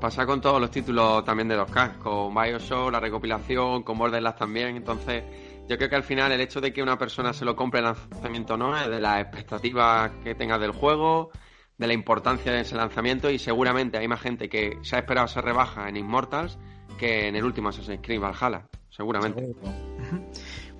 Pasa 0.00 0.24
con 0.26 0.40
todos 0.40 0.60
los 0.60 0.70
títulos 0.70 1.24
también 1.24 1.48
de 1.48 1.58
2K, 1.58 1.98
con 1.98 2.32
Bioshock, 2.32 2.92
la 2.92 3.00
recopilación, 3.00 3.82
con 3.82 3.98
Borderlands 3.98 4.38
también. 4.38 4.76
Entonces, 4.76 5.24
yo 5.68 5.76
creo 5.76 5.90
que 5.90 5.96
al 5.96 6.04
final 6.04 6.30
el 6.30 6.40
hecho 6.40 6.60
de 6.60 6.72
que 6.72 6.80
una 6.82 6.96
persona 6.96 7.32
se 7.32 7.44
lo 7.44 7.56
compre 7.56 7.80
en 7.80 7.86
lanzamiento 7.86 8.56
no 8.56 8.76
es 8.78 8.88
de 8.88 9.00
las 9.00 9.20
expectativas 9.22 10.12
que 10.22 10.36
tengas 10.36 10.60
del 10.60 10.70
juego, 10.70 11.32
de 11.78 11.86
la 11.86 11.92
importancia 11.94 12.52
de 12.52 12.60
ese 12.60 12.74
lanzamiento 12.76 13.30
y 13.30 13.38
seguramente 13.38 13.96
hay 13.98 14.08
más 14.08 14.20
gente 14.20 14.48
que 14.48 14.78
se 14.82 14.96
ha 14.96 14.98
esperado 14.98 15.26
esa 15.26 15.40
rebaja 15.40 15.88
en 15.88 15.96
Immortals 15.96 16.58
que 16.98 17.28
en 17.28 17.36
el 17.36 17.44
último 17.44 17.68
Assassin's 17.68 18.00
Creed 18.02 18.20
Valhalla. 18.20 18.66
Seguramente. 18.90 19.46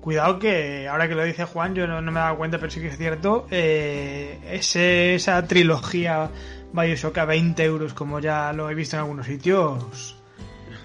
Cuidado 0.01 0.39
que 0.39 0.87
ahora 0.87 1.07
que 1.07 1.15
lo 1.15 1.23
dice 1.23 1.45
Juan, 1.45 1.75
yo 1.75 1.87
no, 1.87 2.01
no 2.01 2.11
me 2.11 2.19
he 2.19 2.23
dado 2.23 2.37
cuenta, 2.37 2.57
pero 2.57 2.69
sí 2.71 2.79
que 2.81 2.87
es 2.87 2.97
cierto. 2.97 3.47
eh, 3.51 4.39
ese- 4.51 5.15
esa 5.15 5.45
trilogía 5.45 6.29
Bioshock 6.73 7.17
a 7.17 7.25
20 7.25 7.63
euros, 7.63 7.93
como 7.93 8.19
ya 8.19 8.51
lo 8.53 8.69
he 8.69 8.75
visto 8.75 8.95
en 8.95 9.01
algunos 9.01 9.25
sitios, 9.25 10.17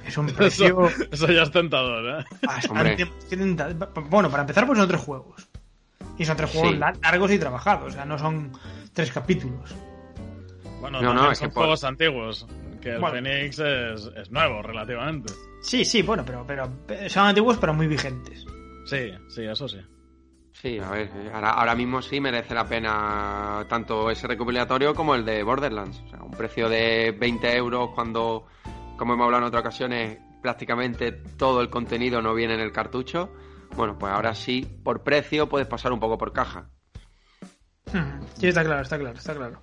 es 0.06 0.16
un 0.18 0.26
precio 0.26 0.86
Eso, 0.88 1.04
eso 1.12 1.26
ya 1.32 1.42
es 1.42 1.50
tentador, 1.50 2.20
¿eh? 2.20 2.24
bastante. 2.46 3.06
Bueno, 4.10 4.30
para 4.30 4.42
empezar, 4.42 4.66
pues 4.66 4.78
son 4.78 4.88
tres 4.88 5.00
juegos. 5.00 5.48
Y 6.18 6.24
son 6.24 6.36
tres 6.36 6.50
juegos 6.50 6.72
Sí. 6.72 6.78
largos 7.02 7.30
y 7.32 7.38
trabajados, 7.38 7.88
o 7.92 7.96
sea, 7.96 8.04
no 8.04 8.18
son 8.18 8.52
tres 8.92 9.10
capítulos. 9.10 9.74
Bueno, 10.84 11.00
No, 11.00 11.14
no, 11.14 11.30
es 11.32 11.38
son 11.38 11.48
que 11.48 11.54
por- 11.54 11.62
juegos 11.62 11.82
antiguos. 11.84 12.46
Que 12.82 12.90
el 12.90 13.00
Bueno. 13.00 13.14
Phoenix 13.16 13.58
es, 13.58 14.10
es 14.16 14.30
nuevo, 14.30 14.60
relativamente. 14.60 15.32
Sí, 15.62 15.82
sí, 15.82 16.02
bueno, 16.02 16.24
pero, 16.26 16.44
pero 16.46 16.70
son 17.08 17.26
antiguos, 17.26 17.56
pero 17.56 17.72
muy 17.72 17.86
vigentes. 17.86 18.44
Sí, 18.84 19.10
sí, 19.28 19.44
eso 19.44 19.66
sí. 19.66 19.80
Sí, 20.52 20.78
a 20.78 20.90
ver, 20.90 21.10
ahora, 21.32 21.52
ahora 21.52 21.74
mismo 21.74 22.02
sí 22.02 22.20
merece 22.20 22.52
la 22.52 22.66
pena 22.68 23.64
tanto 23.66 24.10
ese 24.10 24.26
recopilatorio 24.26 24.94
como 24.94 25.14
el 25.14 25.24
de 25.24 25.42
Borderlands. 25.42 26.02
O 26.04 26.08
sea, 26.10 26.22
un 26.22 26.32
precio 26.32 26.68
de 26.68 27.16
20 27.18 27.56
euros 27.56 27.88
cuando, 27.94 28.44
como 28.98 29.14
hemos 29.14 29.24
hablado 29.24 29.44
en 29.44 29.48
otras 29.48 29.62
ocasiones, 29.62 30.18
prácticamente 30.42 31.12
todo 31.12 31.62
el 31.62 31.70
contenido 31.70 32.20
no 32.20 32.34
viene 32.34 32.52
en 32.54 32.60
el 32.60 32.72
cartucho. 32.72 33.32
Bueno, 33.74 33.96
pues 33.98 34.12
ahora 34.12 34.34
sí, 34.34 34.66
por 34.84 35.02
precio 35.02 35.48
puedes 35.48 35.66
pasar 35.66 35.94
un 35.94 36.00
poco 36.00 36.18
por 36.18 36.34
caja. 36.34 36.68
Hmm, 37.90 38.22
Sí, 38.38 38.48
está 38.48 38.62
claro, 38.64 38.82
está 38.82 38.98
claro, 38.98 39.16
está 39.18 39.34
claro. 39.34 39.62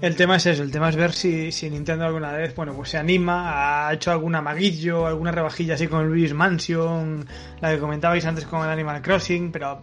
El 0.00 0.14
tema 0.16 0.36
es 0.36 0.46
eso, 0.46 0.62
el 0.62 0.70
tema 0.70 0.88
es 0.90 0.96
ver 0.96 1.12
si, 1.12 1.50
si 1.50 1.68
Nintendo 1.70 2.04
alguna 2.04 2.32
vez, 2.32 2.54
bueno, 2.54 2.72
pues 2.74 2.90
se 2.90 2.98
anima, 2.98 3.86
ha 3.88 3.92
hecho 3.94 4.12
algún 4.12 4.34
amaguillo, 4.34 5.06
alguna 5.06 5.32
rebajilla 5.32 5.74
así 5.74 5.88
con 5.88 6.02
el 6.02 6.08
Luis 6.08 6.32
Mansion, 6.34 7.26
la 7.60 7.70
que 7.72 7.78
comentabais 7.80 8.24
antes 8.24 8.44
con 8.46 8.62
el 8.64 8.70
Animal 8.70 9.02
Crossing, 9.02 9.50
pero 9.50 9.82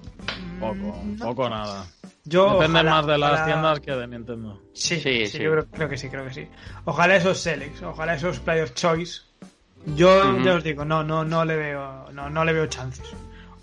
Poco, 0.60 0.98
poco 1.20 1.50
nada. 1.50 1.86
yo 2.24 2.54
Depende 2.54 2.80
ojalá- 2.80 2.92
más 2.92 3.08
de 3.08 3.18
las 3.18 3.32
ojalá- 3.32 3.46
tiendas 3.46 3.80
que 3.82 3.92
de 3.92 4.08
Nintendo. 4.08 4.62
Sí, 4.74 4.96
Sí, 4.96 5.02
sí, 5.02 5.28
sí. 5.28 5.40
yo 5.44 5.52
creo, 5.52 5.66
creo 5.68 5.90
que 5.90 5.98
sí, 5.98 6.08
creo 6.10 6.24
que 6.26 6.34
sí. 6.34 6.48
Ojalá 6.86 7.16
esos 7.18 7.40
Selects, 7.40 7.82
ojalá 7.84 8.14
esos 8.16 8.40
Player 8.40 8.74
Choice. 8.74 9.22
Yo 9.96 10.32
Ujú. 10.34 10.44
ya 10.44 10.54
os 10.56 10.64
digo, 10.64 10.86
no, 10.86 11.04
no, 11.04 11.26
no 11.26 11.44
le 11.46 11.56
veo, 11.58 12.10
no, 12.14 12.30
no 12.30 12.46
le 12.46 12.54
veo 12.54 12.68
chances. 12.68 13.06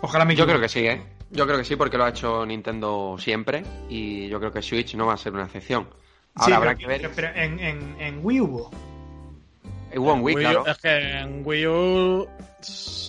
Ojalá 0.01 0.23
me 0.23 0.35
Yo 0.35 0.45
creo 0.45 0.59
que 0.59 0.69
sí, 0.69 0.79
¿eh? 0.85 1.01
Yo 1.31 1.45
creo 1.47 1.57
que 1.57 1.63
sí 1.65 1.75
porque 1.75 1.97
lo 1.97 2.03
ha 2.05 2.09
hecho 2.09 2.45
Nintendo 2.45 3.15
siempre 3.17 3.63
y 3.89 4.27
yo 4.29 4.39
creo 4.39 4.51
que 4.51 4.61
Switch 4.61 4.93
no 4.95 5.07
va 5.07 5.13
a 5.15 5.17
ser 5.17 5.33
una 5.33 5.45
excepción. 5.45 5.87
Ahora 6.35 6.45
Sí, 6.45 6.51
habrá 6.53 6.69
pero- 6.75 6.79
que 6.79 6.87
ver. 6.87 7.01
Pero, 7.01 7.13
pero 7.15 7.27
en, 7.35 7.59
en, 7.59 8.01
en 8.01 8.19
Wii 8.25 8.41
hubo. 8.41 8.71
Hubo 9.95 10.13
un 10.13 10.21
Wii, 10.21 10.35
Wii 10.35 10.45
U- 10.45 10.49
claro. 10.49 10.65
Es 10.67 10.77
que 10.79 11.19
en 11.19 11.41
Wii 11.45 11.67
U 11.67 12.27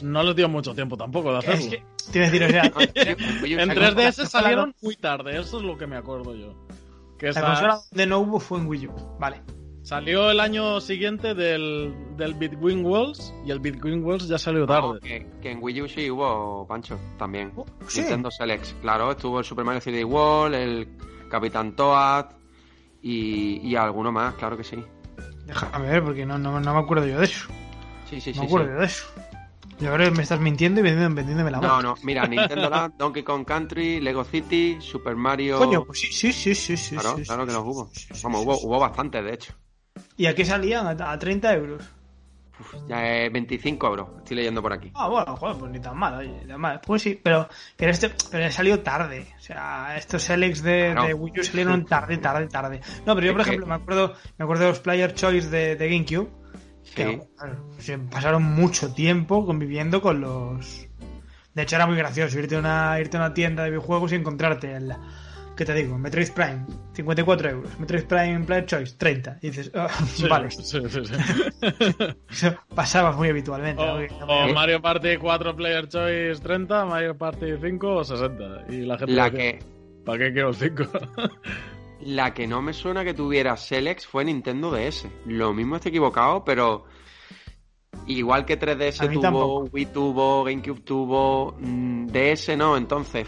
no 0.03 0.23
les 0.23 0.37
dio 0.37 0.49
mucho 0.49 0.75
tiempo 0.75 0.97
tampoco 0.97 1.33
de 1.33 1.39
hacerlo. 1.39 1.61
Es 1.65 1.69
que, 1.69 1.83
te 2.13 2.19
iba 2.19 2.27
a 2.27 2.31
decir, 2.31 2.45
o 2.45 2.49
sea, 2.51 2.65
En 3.13 3.43
Wii 3.43 3.57
U 3.57 3.61
En 3.61 3.69
salió- 3.69 3.83
3DS 3.95 4.27
salieron 4.27 4.75
muy 4.83 4.97
tarde, 4.97 5.39
eso 5.41 5.57
es 5.59 5.63
lo 5.65 5.79
que 5.79 5.87
me 5.87 5.97
acuerdo 5.97 6.35
yo. 6.35 6.55
Que 7.19 7.27
la 7.29 7.33
sa- 7.33 7.43
consola 7.47 7.79
donde 7.91 8.07
no 8.07 8.19
hubo 8.19 8.41
fue 8.41 8.59
en 8.59 8.67
Wii 8.67 8.87
U. 8.89 9.17
Vale. 9.19 9.41
salió 9.83 10.31
el 10.31 10.41
año 10.41 10.81
siguiente 10.81 11.35
del, 11.35 11.95
del 12.17 12.33
Between 12.35 12.85
Worlds 12.87 13.35
y 13.47 13.51
el 13.51 13.61
Between 13.61 14.03
Worlds 14.03 14.29
ya 14.29 14.39
salió 14.39 14.61
No, 14.61 14.67
tarde. 14.67 15.01
que, 15.01 15.27
que 15.43 15.51
en 15.53 15.59
Wii 15.63 15.83
U 15.83 15.89
sí 15.89 16.11
hubo 16.11 16.67
Pancho 16.67 16.99
también. 17.19 17.53
Oh, 17.57 17.65
sí. 17.87 18.01
Nintendo 18.01 18.31
Selects, 18.31 18.75
claro, 18.83 19.11
estuvo 19.13 19.39
el 19.39 19.45
Super 19.45 19.65
Mario 19.65 19.81
3D 19.83 20.05
World, 20.05 20.55
el 20.55 20.89
Capitán 21.31 21.77
Toad 21.77 22.27
y, 23.05 23.61
y 23.63 23.77
alguno 23.77 24.11
más, 24.11 24.35
claro 24.35 24.57
que 24.57 24.65
sí. 24.65 24.83
Déjame 25.47 25.89
ver, 25.91 26.03
porque 26.03 26.25
no, 26.25 26.39
no, 26.39 26.59
no 26.59 26.73
me 26.75 26.81
acuerdo 26.81 27.07
yo 27.07 27.19
de 27.19 27.27
eso. 27.27 27.47
Sí, 28.09 28.21
sí, 28.21 28.31
No 28.31 28.35
sí. 28.35 28.41
me 28.41 28.47
acuerdo 28.47 28.67
sí. 28.69 28.73
yo 28.73 28.79
de 28.81 28.87
eso. 28.87 29.05
Creo 29.79 29.99
que 29.99 30.11
me 30.13 30.23
estás 30.23 30.41
mintiendo 30.41 30.81
y 30.81 30.85
vendiendo- 30.85 31.15
vendiéndome 31.17 31.51
la 31.51 31.59
No, 31.61 31.83
no, 31.83 31.95
mira, 32.03 32.27
Nintendo 32.29 32.71
Land, 32.71 32.95
Donkey 32.97 33.23
Kong 33.23 33.45
Country, 33.45 34.01
Lego 34.01 34.25
City, 34.25 34.79
Super 34.81 35.17
Mario. 35.17 35.59
Coño, 35.59 35.85
pues 35.85 36.01
sí, 36.01 36.07
sí, 36.13 36.33
sí, 36.33 36.55
sí, 36.55 36.77
sí. 36.77 36.95
claro, 36.97 37.17
sí, 37.19 37.25
claro 37.25 37.45
que 37.47 37.53
los 37.53 37.63
hubo. 37.63 37.91
Vamos, 38.23 38.43
hubo, 38.45 38.59
hubo 38.61 38.79
bastantes, 38.81 39.23
de 39.25 39.35
hecho. 39.35 39.53
¿Y 40.17 40.27
a 40.27 40.35
qué 40.35 40.45
salían? 40.45 40.87
¿A, 41.01 41.11
a 41.13 41.19
30 41.19 41.55
euros? 41.55 41.83
Uf, 42.61 42.75
ya 42.89 43.25
es 43.25 43.33
25 43.33 43.87
euros, 43.89 44.09
estoy 44.19 44.37
leyendo 44.37 44.63
por 44.63 44.73
aquí. 44.73 44.91
Ah, 44.95 45.09
bueno, 45.09 45.37
joder, 45.37 45.57
pues 45.57 45.73
ni 45.73 45.81
tan 45.81 45.97
mal, 45.97 46.15
oye, 46.15 46.29
ni 46.43 46.47
tan 46.47 46.61
mal. 46.61 46.81
Pues 46.87 47.03
sí, 47.03 47.19
pero, 47.21 47.49
pero 47.77 47.91
este 47.91 48.11
pero 48.31 48.51
salió 48.53 48.81
tarde. 48.81 49.27
O 49.37 49.41
sea, 49.41 49.97
estos 49.97 50.23
Selects 50.23 50.63
de, 50.63 50.91
Claro. 50.93 51.09
de 51.09 51.15
Wii 51.15 51.41
U 51.41 51.43
salieron 51.45 51.85
tarde, 51.85 52.19
tarde, 52.19 52.47
tarde. 52.47 52.81
No, 53.05 53.15
pero 53.15 53.27
yo, 53.27 53.33
por 53.33 53.41
Es 53.41 53.47
que- 53.47 53.51
ejemplo, 53.55 53.67
me 53.67 53.75
acuerdo, 53.75 54.15
me 54.39 54.45
acuerdo 54.45 54.63
de 54.65 54.69
los 54.71 54.79
Player 54.81 55.13
Choice 55.15 55.49
de, 55.51 55.75
de 55.77 55.89
GameCube. 55.89 56.29
Que 56.95 57.21
se 57.79 57.99
pasaron 57.99 58.43
mucho 58.43 58.93
tiempo 58.95 59.45
conviviendo 59.47 60.01
con 60.01 60.21
los. 60.21 60.87
De 61.55 61.63
hecho, 61.63 61.77
era 61.77 61.87
muy 61.87 61.97
gracioso 61.97 62.39
irte 62.39 62.57
a 62.57 62.59
una, 62.59 63.01
irte 63.01 63.17
a 63.17 63.21
una 63.21 63.35
tienda 63.35 63.65
de 63.65 63.71
videojuegos 63.71 64.13
y 64.13 64.17
encontrarte 64.17 64.73
el. 64.77 64.93
¿Qué 65.57 65.65
te 65.65 65.73
digo? 65.75 65.97
Metroid 65.97 66.31
Prime, 66.33 66.67
54 66.95 67.51
euros. 67.51 67.79
Metroid 67.79 68.05
Prime 68.05 68.41
Player 68.41 68.67
Choice, 68.67 68.97
30. 68.99 69.39
Y 69.41 69.49
dices, 69.51 69.71
ah, 69.75 69.89
Sí, 70.07 70.27
vale. 70.27 70.51
sí, 70.51 70.63
sí, 70.65 70.81
sí. 71.05 71.15
Eso 72.31 72.55
pasaba 72.75 73.13
muy 73.13 73.29
habitualmente. 73.29 73.81
O, 73.81 74.01
¿no? 74.01 74.07
Que- 74.09 74.15
o 74.51 74.53
Mario 74.53 74.83
Party 74.83 75.17
4 75.17 75.55
Player 75.55 75.89
Choice 75.89 76.43
30, 76.43 76.85
Mario 76.87 77.17
Party 77.17 77.47
5 77.63 78.05
60. 78.05 78.65
Y 78.71 78.79
la 78.85 78.99
gente 78.99 79.13
La 79.15 79.31
que, 79.31 79.61
¿para 80.05 80.19
qué 80.19 80.33
quiero 80.33 80.49
el 80.49 80.55
5? 80.57 80.85
la 82.01 82.35
que 82.35 82.47
no 82.49 82.61
me 82.61 82.73
suena 82.73 83.05
que 83.05 83.15
tuviera 83.15 83.57
Selects 83.57 84.07
fue 84.09 84.25
Nintendo 84.25 84.73
DS. 84.73 85.07
Lo 85.27 85.55
mismo 85.55 85.77
estoy 85.77 85.91
equivocado, 85.91 86.45
pero 86.45 86.85
igual 88.09 88.45
que 88.45 88.55
A 88.55 88.59
3DS 88.59 89.09
mí 89.09 89.15
tuvo, 89.15 89.23
tampoco. 89.23 89.69
Wii 89.73 89.87
tuvo, 89.87 90.43
GameCube 90.45 90.81
tuvo, 90.81 91.55
mm, 91.61 92.07
DS 92.09 92.57
no, 92.57 92.77
entonces, 92.77 93.27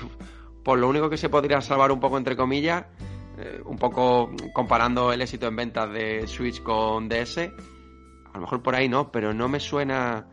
por 0.67 0.79
lo 0.81 0.89
único 0.89 1.09
que 1.09 1.17
se 1.17 1.29
podría 1.29 1.61
salvar 1.61 1.93
un 1.93 2.01
poco 2.01 2.19
entre 2.19 2.37
comillas, 2.37 2.85
eh, 3.39 3.61
un 3.65 3.79
poco 3.79 4.31
comparando 4.53 5.13
el 5.13 5.23
éxito 5.23 5.47
en 5.47 5.55
ventas 5.55 5.93
de 5.93 6.27
Switch 6.27 6.61
con 6.61 7.09
DS, 7.09 7.39
a 7.39 8.35
lo 8.35 8.41
mejor 8.41 8.63
por 8.65 8.75
ahí 8.75 8.89
no, 8.89 9.13
pero 9.13 9.33
no 9.33 9.49
me 9.49 9.61
suena 9.61 10.27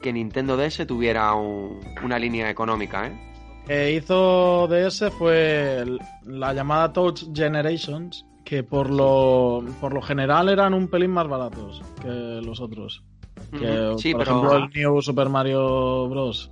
que 0.00 0.12
Nintendo 0.12 0.56
DS 0.56 0.86
tuviera 0.86 1.34
un- 1.34 1.80
una 2.04 2.16
línea 2.18 2.48
económica, 2.48 3.08
¿eh? 3.08 3.32
que 3.66 3.92
hizo 3.92 4.68
DS 4.68 5.10
fue 5.10 5.84
la 6.26 6.52
llamada 6.54 6.92
Touch 6.92 7.24
Generations, 7.34 8.24
que 8.44 8.62
por 8.62 8.88
lo, 8.88 9.64
por 9.80 9.92
lo 9.94 10.00
general 10.02 10.48
eran 10.48 10.74
un 10.74 10.86
pelín 10.88 11.10
más 11.10 11.26
baratos 11.28 11.82
que 12.00 12.08
los 12.08 12.60
otros. 12.60 13.02
Que. 13.50 13.94
Sí, 13.98 14.12
por 14.12 14.24
pero 14.24 14.30
ejemplo, 14.38 14.56
el 14.56 14.70
New 14.74 15.02
Super 15.02 15.28
Mario 15.28 16.08
Bros. 16.08 16.50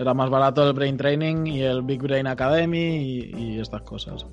Era 0.00 0.14
más 0.14 0.30
barato 0.30 0.66
el 0.66 0.72
Brain 0.72 0.96
Training 0.96 1.46
y 1.46 1.60
el 1.62 1.82
Big 1.82 2.00
Brain 2.00 2.26
Academy 2.26 2.96
y, 2.96 3.34
y 3.36 3.60
estas 3.60 3.82
cosas. 3.82 4.24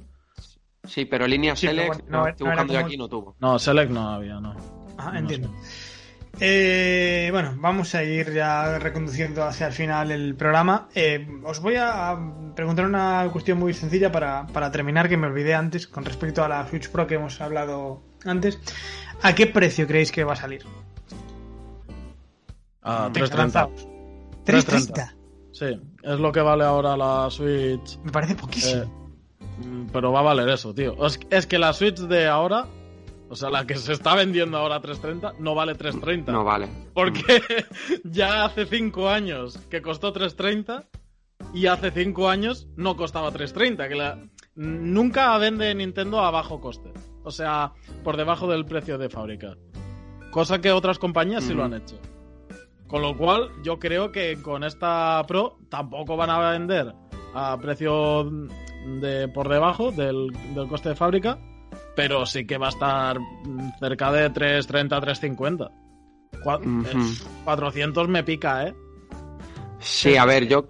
sí, 0.85 1.03
pero 1.05 1.27
línea 1.27 1.55
Sí, 1.57 1.67
pero 1.67 1.81
Select, 1.81 1.95
bueno, 2.03 2.09
no- 2.09 2.23
no, 2.23 2.27
estoy 2.29 2.45
no 2.45 2.51
buscando 2.51 2.73
yo 2.73 2.79
como- 2.79 2.87
aquí 2.87 2.97
no 2.97 3.07
tuvo. 3.09 3.35
No, 3.39 3.59
Select 3.59 3.91
no 3.91 4.09
había, 4.09 4.39
no. 4.39 4.55
Ah, 4.97 5.11
No 5.11 5.19
entiendo. 5.19 5.49
sé. 5.61 5.97
Eh, 6.39 7.29
bueno, 7.31 7.55
vamos 7.57 7.93
a 7.95 8.03
ir 8.03 8.31
ya 8.31 8.77
reconduciendo 8.79 9.43
hacia 9.43 9.67
el 9.67 9.73
final 9.73 10.11
el 10.11 10.35
programa. 10.35 10.87
Eh, 10.95 11.27
os 11.43 11.59
voy 11.61 11.75
a 11.77 12.15
preguntar 12.55 12.85
una 12.85 13.27
cuestión 13.31 13.57
muy 13.59 13.73
sencilla 13.73 14.11
para, 14.11 14.45
para 14.47 14.71
terminar, 14.71 15.09
que 15.09 15.17
me 15.17 15.27
olvidé 15.27 15.53
antes, 15.55 15.87
con 15.87 16.05
respecto 16.05 16.43
a 16.43 16.47
la 16.47 16.65
Switch 16.67 16.89
Pro 16.91 17.07
que 17.07 17.15
hemos 17.15 17.41
hablado 17.41 18.03
antes. 18.23 18.59
¿A 19.23 19.33
qué 19.35 19.47
precio 19.47 19.85
creéis 19.87 20.11
que 20.11 20.23
va 20.23 20.33
a 20.33 20.37
salir? 20.37 20.61
A 22.83 23.09
Venga, 23.09 23.13
330. 23.13 23.37
lanzaos. 23.61 23.87
330. 24.45 25.16
Sí, 25.57 25.65
es 26.03 26.19
lo 26.19 26.31
que 26.31 26.39
vale 26.41 26.63
ahora 26.63 26.95
la 26.95 27.29
Switch. 27.31 27.97
Me 28.03 28.11
parece 28.11 28.35
poquísimo. 28.35 28.83
Eh, 28.83 29.65
mm, 29.65 29.87
pero 29.91 30.11
va 30.11 30.19
a 30.19 30.23
valer 30.23 30.47
eso, 30.49 30.71
tío. 30.71 31.03
Es, 31.03 31.19
es 31.31 31.47
que 31.47 31.57
la 31.57 31.73
Switch 31.73 31.97
de 31.97 32.27
ahora, 32.27 32.67
o 33.27 33.35
sea, 33.35 33.49
la 33.49 33.65
que 33.65 33.75
se 33.75 33.93
está 33.93 34.13
vendiendo 34.13 34.55
ahora 34.59 34.75
a 34.75 34.81
330, 34.81 35.41
no 35.41 35.55
vale 35.55 35.73
330. 35.73 36.31
No 36.31 36.43
vale. 36.43 36.69
Porque 36.93 37.41
ya 38.03 38.45
hace 38.45 38.67
5 38.67 39.09
años 39.09 39.57
que 39.71 39.81
costó 39.81 40.13
330 40.13 40.85
y 41.55 41.65
hace 41.65 41.89
5 41.89 42.29
años 42.29 42.67
no 42.75 42.95
costaba 42.95 43.31
330. 43.31 43.89
Que 43.89 43.95
la... 43.95 44.23
Nunca 44.53 45.35
vende 45.39 45.73
Nintendo 45.73 46.19
a 46.19 46.29
bajo 46.29 46.61
coste. 46.61 46.91
O 47.23 47.31
sea, 47.31 47.73
por 48.03 48.15
debajo 48.15 48.47
del 48.47 48.65
precio 48.65 48.99
de 48.99 49.09
fábrica. 49.09 49.57
Cosa 50.29 50.61
que 50.61 50.71
otras 50.71 50.99
compañías 50.99 51.43
sí 51.45 51.55
lo 51.55 51.63
han 51.63 51.73
Ujú. 51.73 51.81
hecho. 51.81 51.99
Con 52.87 53.01
lo 53.01 53.17
cual, 53.17 53.49
yo 53.63 53.79
creo 53.79 54.11
que 54.11 54.41
con 54.41 54.63
esta 54.63 55.21
Pro 55.27 55.57
tampoco 55.69 56.15
van 56.15 56.29
a 56.29 56.51
vender 56.51 56.93
a 57.33 57.57
precio 57.57 58.29
de 59.01 59.27
por 59.27 59.49
debajo 59.49 59.91
del, 59.91 60.31
del 60.55 60.67
coste 60.69 60.89
de 60.89 60.95
fábrica, 60.95 61.37
pero 61.95 62.25
sí 62.25 62.47
que 62.47 62.57
va 62.57 62.67
a 62.67 62.69
estar 62.69 63.17
cerca 63.79 64.11
de 64.13 64.29
330, 64.29 65.01
350. 65.01 65.69
Cua- 66.43 66.59
Ujú. 66.59 66.87
eh, 66.87 67.15
400 67.43 68.07
me 68.07 68.23
pica, 68.23 68.67
¿eh? 68.67 68.73
Sí, 69.79 70.15
a 70.15 70.23
ver, 70.25 70.47
yo 70.47 70.65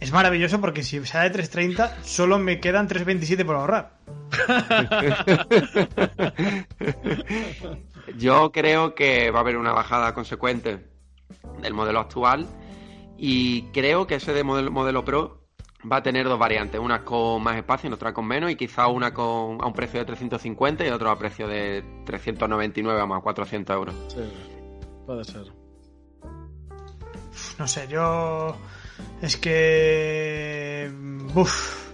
Es 0.00 0.10
maravilloso 0.12 0.58
porque 0.60 0.82
si 0.82 1.04
sale 1.04 1.24
de 1.28 1.34
330, 1.34 2.02
solo 2.02 2.38
me 2.38 2.60
quedan 2.60 2.88
327 2.88 3.44
por 3.44 3.56
ahorrar. 3.56 3.98
Yo 8.16 8.50
creo 8.52 8.94
que 8.94 9.30
va 9.30 9.38
a 9.38 9.42
haber 9.42 9.56
una 9.56 9.72
bajada 9.72 10.14
consecuente 10.14 10.84
del 11.60 11.74
modelo 11.74 12.00
actual 12.00 12.46
Y 13.16 13.62
creo 13.72 14.06
que 14.06 14.16
ese 14.16 14.32
de 14.32 14.44
modelo, 14.44 14.70
modelo 14.70 15.04
Pro 15.04 15.46
va 15.90 15.96
a 15.96 16.02
tener 16.02 16.26
dos 16.26 16.38
variantes, 16.38 16.80
una 16.80 17.04
con 17.04 17.42
más 17.42 17.56
espacio 17.56 17.88
y 17.88 17.92
otra 17.92 18.12
con 18.12 18.26
menos, 18.26 18.50
y 18.50 18.56
quizá 18.56 18.88
una 18.88 19.14
con 19.14 19.62
a 19.62 19.66
un 19.66 19.72
precio 19.72 20.00
de 20.00 20.06
350 20.06 20.86
y 20.86 20.90
otra 20.90 21.12
a 21.12 21.18
precio 21.18 21.46
de 21.46 21.84
399 22.04 23.00
a 23.00 23.06
más 23.06 23.22
400 23.22 23.76
euros. 23.76 23.94
Sí, 24.08 24.20
puede 25.06 25.24
ser. 25.24 25.44
No 27.58 27.68
sé, 27.68 27.86
yo. 27.88 28.56
Es 29.20 29.36
que. 29.36 30.90
Uf. 31.34 31.86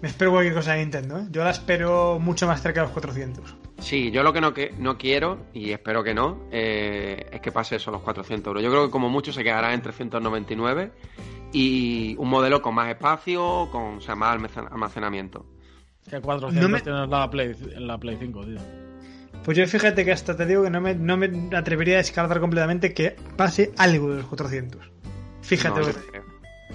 Me 0.00 0.08
espero 0.08 0.30
cualquier 0.30 0.54
cosa 0.54 0.74
de 0.74 0.80
Nintendo, 0.80 1.18
¿eh? 1.18 1.26
Yo 1.30 1.42
la 1.42 1.50
espero 1.50 2.20
mucho 2.20 2.46
más 2.46 2.62
cerca 2.62 2.80
de 2.80 2.86
los 2.86 2.92
400. 2.92 3.56
Sí, 3.78 4.10
yo 4.10 4.22
lo 4.22 4.32
que 4.32 4.40
no, 4.40 4.52
que, 4.52 4.74
no 4.78 4.98
quiero, 4.98 5.46
y 5.54 5.70
espero 5.70 6.02
que 6.02 6.12
no, 6.14 6.40
eh, 6.50 7.26
es 7.32 7.40
que 7.40 7.52
pase 7.52 7.76
eso, 7.76 7.90
los 7.90 8.02
400 8.02 8.50
euros. 8.50 8.62
Yo 8.62 8.70
creo 8.70 8.86
que 8.86 8.90
como 8.90 9.08
mucho 9.08 9.32
se 9.32 9.44
quedará 9.44 9.72
en 9.72 9.80
399 9.82 10.90
y 11.52 12.16
un 12.18 12.28
modelo 12.28 12.60
con 12.60 12.74
más 12.74 12.88
espacio, 12.90 13.68
con 13.70 13.98
o 13.98 14.00
sea, 14.00 14.14
más 14.16 14.36
almacenamiento. 14.56 15.46
Que 16.10 16.20
400 16.20 16.62
No 16.62 16.68
me- 16.68 16.80
tienes 16.80 17.08
la 17.08 17.30
Play, 17.30 17.54
en 17.76 17.86
la 17.86 17.98
Play 17.98 18.16
5, 18.18 18.44
tío. 18.44 18.58
Pues 19.44 19.56
yo 19.56 19.66
fíjate 19.66 20.04
que 20.04 20.12
hasta 20.12 20.36
te 20.36 20.44
digo 20.44 20.64
que 20.64 20.70
no 20.70 20.80
me, 20.80 20.94
no 20.94 21.16
me 21.16 21.30
atrevería 21.56 21.94
a 21.94 21.98
descartar 21.98 22.40
completamente 22.40 22.92
que 22.92 23.16
pase 23.36 23.72
algo 23.78 24.10
de 24.10 24.16
los 24.18 24.26
400. 24.26 24.90
Fíjate 25.42 25.80
No, 25.80 25.86
lo 25.86 25.92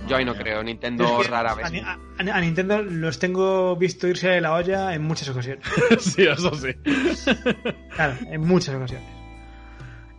yo, 0.08 0.16
ahí 0.18 0.26
no 0.26 0.36
creo, 0.36 0.62
Nintendo 0.64 1.20
Es 1.22 1.26
que 1.28 1.32
rara 1.32 1.54
vez. 1.56 1.66
A, 1.66 1.70
Ni- 1.70 1.80
a- 1.80 2.36
a 2.36 2.41
Nintendo 2.41 2.82
los 2.82 3.20
tengo 3.20 3.76
visto 3.76 4.08
irse 4.08 4.30
de 4.30 4.41
la 4.41 4.54
olla 4.54 4.93
en 4.93 5.01
muchas 5.04 5.30
ocasiones. 5.30 5.66
sí, 5.99 6.24
eso 6.24 6.54
sí. 6.56 6.70
Claro, 7.95 8.16
en 8.30 8.41
muchas 8.41 8.76
ocasiones. 8.76 9.08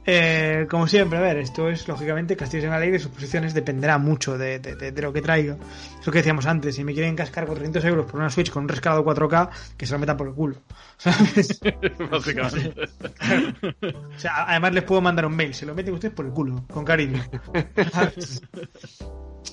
Eh, 0.06 0.66
como 0.68 0.86
siempre, 0.86 1.18
a 1.18 1.22
ver, 1.22 1.38
esto 1.38 1.70
es 1.70 1.88
lógicamente 1.88 2.36
castillos 2.36 2.64
en 2.66 2.72
la 2.72 2.78
ley 2.78 2.90
de 2.90 2.98
sus 2.98 3.10
posiciones, 3.10 3.54
dependerá 3.54 3.96
mucho 3.96 4.36
de, 4.36 4.58
de- 4.58 4.76
de- 4.76 4.92
de 4.92 5.02
lo 5.02 5.14
que 5.14 5.22
traiga. 5.22 5.56
Es 5.98 6.06
lo 6.06 6.12
que 6.12 6.18
decíamos 6.18 6.44
antes, 6.44 6.74
si 6.74 6.84
me 6.84 6.92
quieren 6.92 7.16
cascar 7.16 7.46
400 7.46 7.82
euros 7.86 8.04
por 8.04 8.20
una 8.20 8.28
Switch 8.28 8.50
con 8.50 8.64
un 8.64 8.68
rescalado 8.68 9.02
4K, 9.02 9.48
que 9.78 9.86
se 9.86 9.94
lo 9.94 9.98
metan 9.98 10.18
por 10.18 10.28
el 10.28 10.34
culo. 10.34 10.56
¿Sabes? 10.98 11.58
Básicamente. 12.10 12.74
O 14.14 14.18
sea, 14.18 14.44
además 14.46 14.74
les 14.74 14.82
puedo 14.84 15.00
mandar 15.00 15.24
un 15.24 15.34
mail, 15.36 15.54
se 15.54 15.64
lo 15.64 15.74
meten 15.74 15.94
ustedes 15.94 16.12
por 16.14 16.26
el 16.26 16.32
culo, 16.32 16.66
con 16.70 16.84
cariño. 16.84 17.22
¿Sabes? 17.90 18.42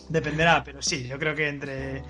Dependerá, 0.10 0.64
pero 0.64 0.82
sí, 0.82 1.08
yo 1.08 1.18
creo 1.20 1.36
que 1.36 1.48
entre 1.50 2.04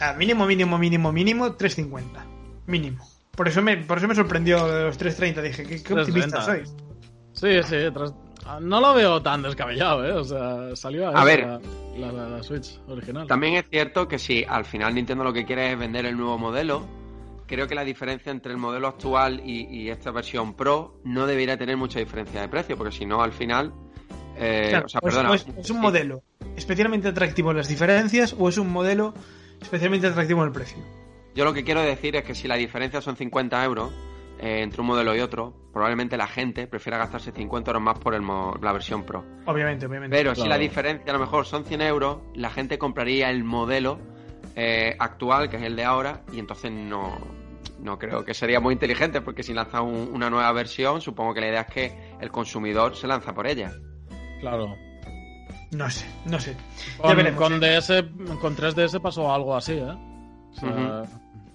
a 0.00 0.12
mínimo, 0.14 0.46
mínimo, 0.46 0.78
mínimo, 0.78 1.12
mínimo, 1.12 1.52
350. 1.54 2.24
Mínimo. 2.66 3.06
Por 3.32 3.48
eso 3.48 3.62
me, 3.62 3.76
por 3.78 3.98
eso 3.98 4.08
me 4.08 4.14
sorprendió 4.14 4.66
de 4.66 4.84
los 4.84 4.96
330. 4.98 5.42
Dije, 5.42 5.62
qué, 5.64 5.78
330. 5.94 6.42
sois. 6.42 6.74
Sí, 7.32 7.62
sí, 7.64 7.76
tras- 7.92 8.14
no 8.60 8.80
lo 8.80 8.94
veo 8.94 9.20
tan 9.22 9.42
descabellado, 9.42 10.04
¿eh? 10.06 10.12
O 10.12 10.24
sea, 10.24 10.74
salió 10.74 11.08
A 11.08 11.12
eso, 11.12 11.24
ver. 11.24 11.46
La, 11.98 12.12
la- 12.12 12.28
la 12.28 12.42
Switch 12.42 12.78
original. 12.88 13.26
También 13.26 13.54
es 13.54 13.64
cierto 13.68 14.06
que 14.08 14.18
si 14.18 14.44
al 14.48 14.64
final 14.64 14.94
Nintendo 14.94 15.24
lo 15.24 15.32
que 15.32 15.44
quiere 15.44 15.72
es 15.72 15.78
vender 15.78 16.06
el 16.06 16.16
nuevo 16.16 16.38
modelo, 16.38 16.86
creo 17.46 17.66
que 17.66 17.74
la 17.74 17.84
diferencia 17.84 18.30
entre 18.32 18.52
el 18.52 18.58
modelo 18.58 18.86
actual 18.88 19.40
y, 19.44 19.66
y 19.66 19.88
esta 19.90 20.10
versión 20.10 20.54
Pro 20.54 21.00
no 21.04 21.26
debería 21.26 21.56
tener 21.58 21.76
mucha 21.76 21.98
diferencia 21.98 22.40
de 22.40 22.48
precio, 22.48 22.76
porque 22.76 22.92
si 22.96 23.04
no, 23.06 23.22
al 23.22 23.32
final. 23.32 23.72
Eh, 24.36 24.66
Claro, 24.70 24.86
o 24.86 24.88
sea, 24.88 25.00
perdona. 25.00 25.30
o 25.30 25.34
es, 25.34 25.46
es 25.58 25.70
un 25.70 25.80
modelo 25.80 26.22
especialmente 26.56 27.08
atractivo 27.08 27.50
en 27.50 27.56
las 27.58 27.68
diferencias 27.68 28.34
o 28.38 28.48
es 28.48 28.58
un 28.58 28.70
modelo 28.70 29.14
especialmente 29.60 30.06
atractivo 30.06 30.42
en 30.42 30.48
el 30.48 30.52
precio. 30.52 30.78
Yo 31.34 31.44
lo 31.44 31.52
que 31.52 31.64
quiero 31.64 31.82
decir 31.82 32.16
es 32.16 32.24
que 32.24 32.34
si 32.34 32.48
la 32.48 32.56
diferencia 32.56 33.00
son 33.00 33.16
50 33.16 33.62
euros 33.64 33.92
eh, 34.38 34.60
entre 34.62 34.80
un 34.80 34.86
modelo 34.86 35.14
y 35.16 35.20
otro, 35.20 35.54
probablemente 35.72 36.16
la 36.16 36.26
gente 36.26 36.66
prefiera 36.66 36.98
gastarse 36.98 37.32
50 37.32 37.70
euros 37.70 37.82
más 37.82 37.98
por 37.98 38.14
el 38.14 38.22
mo- 38.22 38.54
la 38.62 38.72
versión 38.72 39.04
Pro. 39.04 39.24
Obviamente, 39.46 39.86
obviamente. 39.86 40.16
Pero 40.16 40.34
si 40.34 40.46
la 40.48 40.56
diferencia 40.58 41.10
a 41.10 41.12
lo 41.14 41.20
mejor 41.20 41.44
son 41.46 41.64
100 41.64 41.80
euros, 41.82 42.18
la 42.34 42.50
gente 42.50 42.78
compraría 42.78 43.30
el 43.30 43.44
modelo 43.44 43.98
eh, 44.54 44.96
actual, 44.98 45.50
que 45.50 45.56
es 45.56 45.62
el 45.62 45.76
de 45.76 45.84
ahora, 45.84 46.22
y 46.32 46.38
entonces 46.38 46.70
no, 46.72 47.18
no 47.80 47.98
creo 47.98 48.24
que 48.24 48.32
sería 48.32 48.58
muy 48.60 48.72
inteligente, 48.72 49.20
porque 49.20 49.42
si 49.42 49.52
lanza 49.52 49.82
un- 49.82 50.08
una 50.12 50.30
nueva 50.30 50.50
versión, 50.52 51.00
supongo 51.02 51.34
que 51.34 51.40
la 51.40 51.48
idea 51.48 51.60
es 51.62 51.66
que 51.74 52.16
el 52.20 52.30
consumidor 52.30 52.96
se 52.96 53.06
lanza 53.06 53.34
por 53.34 53.46
ella. 53.46 53.72
Claro. 54.40 54.76
No 55.72 55.90
sé, 55.90 56.06
no 56.26 56.38
sé. 56.40 56.54
Ya 56.98 57.02
Con, 57.02 57.16
veremos. 57.16 57.40
con 57.42 57.60
DS, 57.60 57.92
con 58.40 58.56
3DS 58.56 59.00
pasó 59.00 59.32
algo 59.32 59.54
así, 59.56 59.72
¿eh? 59.72 59.82
O 60.52 60.54
sea, 60.54 61.02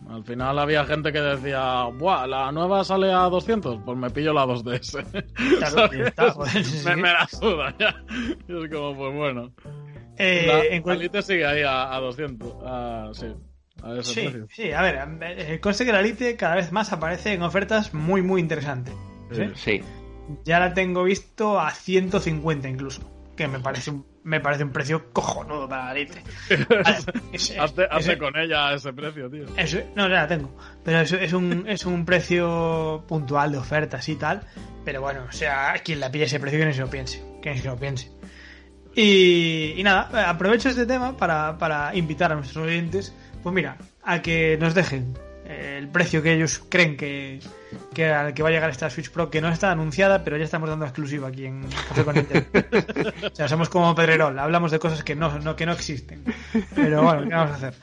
Al 0.10 0.24
final 0.26 0.60
había 0.60 0.84
gente 0.86 1.12
que 1.14 1.22
decía, 1.22 1.86
Buah, 1.98 2.28
la 2.28 2.52
nueva 2.52 2.84
sale 2.84 3.12
a 3.12 3.22
200, 3.30 3.80
pues 3.86 3.98
me 3.98 4.10
pillo 4.10 4.34
la 4.34 4.46
2DS. 4.46 5.04
Claro, 5.60 5.92
ya 5.98 6.04
está, 6.06 6.32
joder, 6.32 6.64
sí, 6.66 6.86
me, 6.86 6.96
me 6.98 7.14
la 7.14 7.28
suda 7.28 7.74
ya. 7.80 7.96
Y 8.48 8.64
es 8.64 8.70
como, 8.70 8.96
pues 8.96 9.16
bueno. 9.16 9.52
Eh, 10.18 10.44
la, 10.48 10.66
en 10.76 10.82
cual- 10.84 10.98
la 10.98 11.04
Elite 11.06 11.22
sigue 11.22 11.46
ahí 11.46 11.62
a, 11.64 11.96
a 11.96 12.00
200. 12.00 12.54
Ah, 12.64 13.10
sí, 13.14 13.28
a 13.82 13.94
ese 13.98 14.04
Sí, 14.32 14.38
sí, 14.50 14.72
a 14.74 14.82
ver, 14.82 15.00
eh, 15.22 15.60
conste 15.62 15.86
que 15.86 15.94
la 15.94 16.02
Elite 16.02 16.36
cada 16.36 16.56
vez 16.56 16.72
más 16.74 16.92
aparece 16.92 17.34
en 17.34 17.42
ofertas 17.44 17.94
muy, 17.94 18.22
muy 18.22 18.42
interesantes. 18.42 18.94
¿sí? 19.32 19.44
Sí. 19.56 19.82
Ya 20.46 20.60
la 20.60 20.74
tengo 20.74 21.04
visto 21.04 21.60
a 21.60 21.72
150 21.72 22.68
incluso, 22.70 23.02
que 23.36 23.48
me 23.48 23.60
parece 23.60 23.92
un, 23.92 24.06
me 24.24 24.40
parece 24.40 24.64
un 24.64 24.72
precio 24.72 25.12
cojonudo 25.14 25.68
para 25.68 25.94
la 25.94 26.00
es- 27.34 27.58
Hazte, 27.60 27.88
hazte 27.90 28.14
es- 28.14 28.18
con 28.20 28.36
ella 28.38 28.74
ese 28.74 28.94
precio, 28.94 29.30
tío. 29.30 29.46
Eso, 29.58 29.80
no, 29.96 30.04
ya 30.08 30.16
la 30.16 30.28
tengo. 30.28 30.56
Pero 30.84 31.00
eso 31.02 31.18
es 31.18 31.34
un, 31.34 31.68
es 31.68 31.86
un 31.86 32.06
precio 32.06 33.04
puntual 33.08 33.52
de 33.52 33.58
ofertas 33.58 34.08
y 34.10 34.16
tal. 34.16 34.42
Pero 34.86 35.02
bueno, 35.02 35.22
o 35.30 35.32
sea, 35.32 35.74
quien 35.84 36.00
la 36.00 36.12
pille 36.12 36.26
ese 36.26 36.40
precio, 36.40 36.60
que 36.60 36.66
ni 36.66 36.74
se 36.74 36.82
lo 36.82 36.90
piense. 36.90 37.24
Que 37.42 37.52
ni 37.52 37.58
se 37.60 37.68
lo 37.68 37.76
piense. 37.78 38.12
Y, 38.94 39.74
y 39.78 39.84
nada, 39.84 40.30
aprovecho 40.30 40.70
este 40.70 40.86
tema 40.86 41.16
para, 41.16 41.58
para 41.58 41.96
invitar 41.96 42.32
a 42.32 42.36
nuestros 42.36 42.66
oyentes, 42.66 43.16
pues 43.42 43.54
mira, 43.56 43.78
a 44.04 44.22
que 44.22 44.58
nos 44.60 44.74
dejen 44.76 45.18
eh, 45.52 45.78
el 45.78 45.90
precio 45.90 46.22
que 46.22 46.34
ellos 46.34 46.62
creen 46.70 46.96
que, 46.96 47.40
que 47.94 48.06
al 48.08 48.34
que 48.34 48.44
va 48.44 48.50
a 48.50 48.52
llegar 48.52 48.70
esta 48.70 48.90
Switch 48.90 49.12
Pro, 49.12 49.30
que 49.30 49.42
no 49.42 49.50
está 49.50 49.72
anunciada, 49.72 50.24
pero 50.24 50.38
ya 50.38 50.46
estamos 50.46 50.70
dando 50.70 50.86
exclusiva 50.86 51.28
aquí 51.28 51.46
en 51.46 51.68
Café 51.88 52.06
con. 52.06 52.16
O 53.32 53.36
sea, 53.36 53.48
somos 53.48 53.70
como 53.70 53.94
Pedrerol, 53.94 54.38
hablamos 54.40 54.72
de 54.72 54.80
cosas 54.80 55.04
que 55.04 55.16
no, 55.16 55.40
no, 55.40 55.56
que 55.56 55.66
no 55.66 55.74
existen. 55.74 56.24
Pero 56.76 57.04
bueno, 57.04 57.24
¿qué 57.24 57.36
vamos 57.36 57.52
a 57.52 57.56
hacer? 57.56 57.74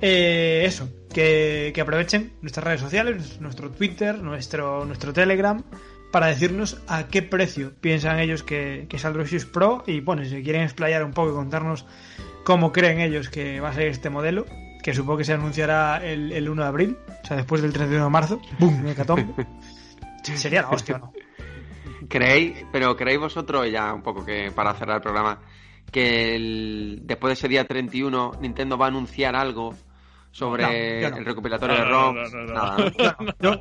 Eh, 0.00 0.64
eso, 0.66 0.88
que, 1.12 1.70
que 1.74 1.80
aprovechen 1.80 2.32
nuestras 2.40 2.64
redes 2.64 2.80
sociales, 2.80 3.40
nuestro 3.40 3.70
Twitter, 3.70 4.18
nuestro, 4.18 4.84
nuestro 4.84 5.12
Telegram, 5.12 5.62
para 6.10 6.26
decirnos 6.26 6.82
a 6.88 7.08
qué 7.08 7.22
precio 7.22 7.72
piensan 7.80 8.18
ellos 8.18 8.42
que, 8.42 8.86
que 8.88 8.98
saldrá 8.98 9.26
Switch 9.26 9.46
Pro 9.46 9.84
y 9.86 10.00
bueno, 10.00 10.24
si 10.24 10.42
quieren 10.42 10.62
explayar 10.62 11.04
un 11.04 11.12
poco 11.12 11.30
y 11.30 11.34
contarnos 11.34 11.86
cómo 12.44 12.72
creen 12.72 13.00
ellos 13.00 13.28
que 13.28 13.60
va 13.60 13.70
a 13.70 13.74
ser 13.74 13.86
este 13.86 14.10
modelo, 14.10 14.46
que 14.82 14.92
supongo 14.94 15.18
que 15.18 15.24
se 15.24 15.32
anunciará 15.34 16.04
el, 16.04 16.32
el 16.32 16.48
1 16.48 16.62
de 16.62 16.68
abril, 16.68 16.98
o 17.22 17.26
sea, 17.26 17.36
después 17.36 17.62
del 17.62 17.72
31 17.72 18.04
de 18.04 18.10
marzo, 18.10 18.40
¡bum! 18.58 18.86
hecatombe. 18.88 19.46
Sería 20.22 20.62
la 20.62 20.70
hostia, 20.70 20.96
¿o 20.96 20.98
¿no? 20.98 21.12
¿Creéis, 22.08 22.64
pero 22.72 22.96
creéis 22.96 23.20
vosotros, 23.20 23.70
ya 23.70 23.92
un 23.94 24.02
poco 24.02 24.24
que 24.24 24.50
para 24.54 24.74
cerrar 24.74 24.96
el 24.96 25.02
programa, 25.02 25.40
que 25.90 26.34
el- 26.36 27.00
después 27.04 27.30
de 27.30 27.34
ese 27.34 27.48
día 27.48 27.64
31 27.66 28.32
Nintendo 28.40 28.76
va 28.76 28.86
a 28.86 28.88
anunciar 28.88 29.36
algo 29.36 29.74
sobre 30.32 30.62
No, 30.64 30.70
yo 31.02 31.10
no. 31.10 31.16
el 31.18 31.24
recopilatorio 31.24 31.84
No, 31.84 32.12
de 32.12 32.30
¿no? 33.38 33.58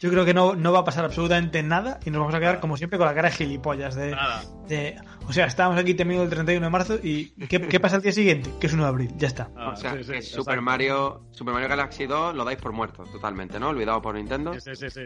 Yo, 0.00 0.10
creo, 0.10 0.24
que 0.24 0.34
no, 0.34 0.54
no 0.54 0.72
va 0.72 0.80
a 0.80 0.84
pasar 0.84 1.04
absolutamente 1.04 1.62
nada 1.62 2.00
y 2.04 2.10
nos 2.10 2.20
vamos 2.20 2.34
a 2.34 2.40
quedar 2.40 2.60
como 2.60 2.76
siempre 2.76 2.98
con 2.98 3.06
la 3.06 3.14
cara 3.14 3.28
de 3.30 3.36
gilipollas 3.36 3.94
de, 3.94 4.96
o 5.26 5.32
sea, 5.32 5.46
estábamos 5.46 5.78
aquí 5.78 5.94
temiendo 5.94 6.24
el 6.24 6.30
31 6.30 6.66
de 6.66 6.70
marzo 6.70 6.98
y 7.02 7.30
¿qué, 7.48 7.60
qué 7.60 7.80
pasa 7.80 7.96
el 7.96 8.02
día 8.02 8.12
siguiente? 8.12 8.50
Que 8.60 8.66
es 8.66 8.72
1 8.72 8.82
de 8.82 8.88
abril, 8.88 9.10
ya 9.16 9.28
está. 9.28 9.50
Ah, 9.56 9.70
O 9.70 9.76
sea, 9.76 9.92
sí, 9.94 10.04
sí, 10.04 10.12
que 10.12 10.22
Super. 10.22 10.60
Mario, 10.60 11.22
Super 11.30 11.54
Mario 11.54 11.68
Galaxy 11.68 12.06
2 12.06 12.34
lo 12.34 12.44
dais 12.44 12.58
por 12.58 12.72
muerto 12.72 13.04
totalmente, 13.04 13.60
¿no? 13.60 13.68
Olvidado 13.68 14.02
por 14.02 14.14
Nintendo. 14.14 14.52
Sí, 14.54 14.60
sí, 14.60 14.74
sí, 14.74 14.90
sí. 14.90 15.00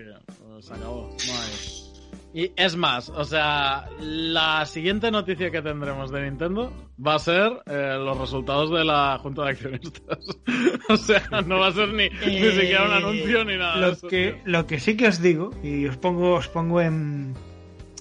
Se 0.61 0.75
acabó. 0.75 1.09
No 1.09 1.33
hay. 1.33 1.94
Y 2.37 2.51
es 2.57 2.75
más, 2.75 3.11
o 3.11 3.23
sea, 3.25 3.89
la 4.01 4.67
siguiente 4.67 5.09
noticia 5.13 5.53
que 5.53 5.63
tendremos 5.63 6.11
de 6.11 6.23
Nintendo 6.29 6.73
va 7.05 7.15
a 7.15 7.19
ser 7.21 7.63
eh, 7.67 7.97
los 7.97 8.19
resultados 8.19 8.73
de 8.73 8.85
la 8.85 9.17
Junta 9.23 9.43
de 9.45 9.51
Accionistas. 9.51 10.19
o 10.89 10.97
sea, 10.97 11.23
no 11.47 11.61
va 11.61 11.69
a 11.69 11.73
ser 11.73 11.91
ni, 11.91 12.09
ni 12.09 12.37
Eh, 12.39 12.51
siquiera 12.53 12.87
un 12.87 12.91
anuncio 12.93 13.45
ni 13.45 13.57
nada. 13.57 13.77
de 13.77 13.81
Lo 13.83 13.93
eso, 13.93 14.09
que, 14.09 14.33
tío. 14.33 14.43
lo 14.47 14.67
que 14.67 14.81
sí 14.81 14.97
que 14.97 15.07
os 15.07 15.23
digo, 15.23 15.51
y 15.63 15.87
os 15.87 15.97
pongo, 15.97 16.35
os 16.35 16.49
pongo 16.49 16.81
en, 16.81 17.35